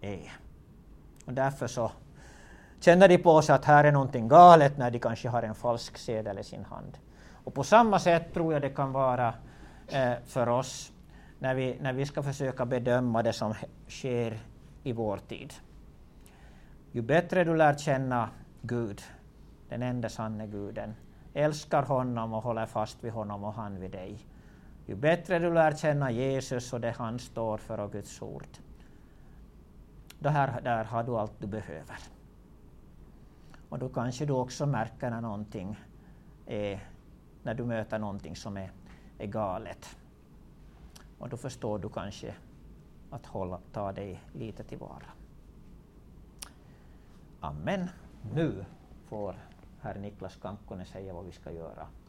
är. 0.00 0.32
Och 1.24 1.32
därför 1.32 1.66
så 1.66 1.92
känner 2.80 3.08
de 3.08 3.18
på 3.18 3.42
sig 3.42 3.54
att 3.54 3.64
här 3.64 3.84
är 3.84 3.92
någonting 3.92 4.28
galet 4.28 4.78
när 4.78 4.90
de 4.90 4.98
kanske 4.98 5.28
har 5.28 5.42
en 5.42 5.54
falsk 5.54 5.98
sedel 5.98 6.38
i 6.38 6.44
sin 6.44 6.64
hand. 6.64 6.98
Och 7.44 7.54
på 7.54 7.64
samma 7.64 7.98
sätt 7.98 8.34
tror 8.34 8.52
jag 8.52 8.62
det 8.62 8.70
kan 8.70 8.92
vara 8.92 9.34
eh, 9.88 10.12
för 10.26 10.48
oss 10.48 10.92
när 11.38 11.54
vi, 11.54 11.78
när 11.80 11.92
vi 11.92 12.06
ska 12.06 12.22
försöka 12.22 12.66
bedöma 12.66 13.22
det 13.22 13.32
som 13.32 13.54
sker 13.88 14.38
i 14.88 14.92
vår 14.92 15.16
tid. 15.16 15.54
Ju 16.92 17.02
bättre 17.02 17.44
du 17.44 17.56
lär 17.56 17.74
känna 17.74 18.30
Gud, 18.62 19.02
den 19.68 19.82
enda 19.82 20.08
sanne 20.08 20.46
Guden, 20.46 20.94
älskar 21.34 21.82
honom 21.82 22.32
och 22.32 22.42
håller 22.42 22.66
fast 22.66 23.04
vid 23.04 23.12
honom 23.12 23.44
och 23.44 23.54
han 23.54 23.80
vid 23.80 23.90
dig. 23.90 24.18
Ju 24.86 24.94
bättre 24.94 25.38
du 25.38 25.54
lär 25.54 25.72
känna 25.72 26.10
Jesus 26.10 26.72
och 26.72 26.80
det 26.80 26.90
han 26.90 27.18
står 27.18 27.58
för 27.58 27.80
och 27.80 27.92
Guds 27.92 28.22
ord, 28.22 28.46
då 30.18 30.28
här, 30.28 30.60
där 30.60 30.84
har 30.84 31.02
du 31.02 31.16
allt 31.16 31.40
du 31.40 31.46
behöver. 31.46 31.98
Och 33.68 33.78
då 33.78 33.88
kanske 33.88 34.26
du 34.26 34.32
också 34.32 34.66
märker 34.66 35.10
när 35.10 35.20
någonting 35.20 35.80
är, 36.46 36.88
när 37.42 37.54
du 37.54 37.64
möter 37.64 37.98
någonting 37.98 38.36
som 38.36 38.56
är, 38.56 38.70
är 39.18 39.26
galet. 39.26 39.96
Och 41.18 41.28
då 41.28 41.36
förstår 41.36 41.78
du 41.78 41.88
kanske 41.88 42.34
att 43.10 43.26
hålla, 43.26 43.60
ta 43.72 43.92
dig 43.92 44.22
lite 44.32 44.64
tillvara. 44.64 45.06
Amen. 47.40 47.88
Nu 48.34 48.64
får 49.08 49.36
herr 49.80 49.98
Niklas 49.98 50.36
Kankkonen 50.36 50.86
säga 50.86 51.14
vad 51.14 51.24
vi 51.24 51.32
ska 51.32 51.52
göra 51.52 51.86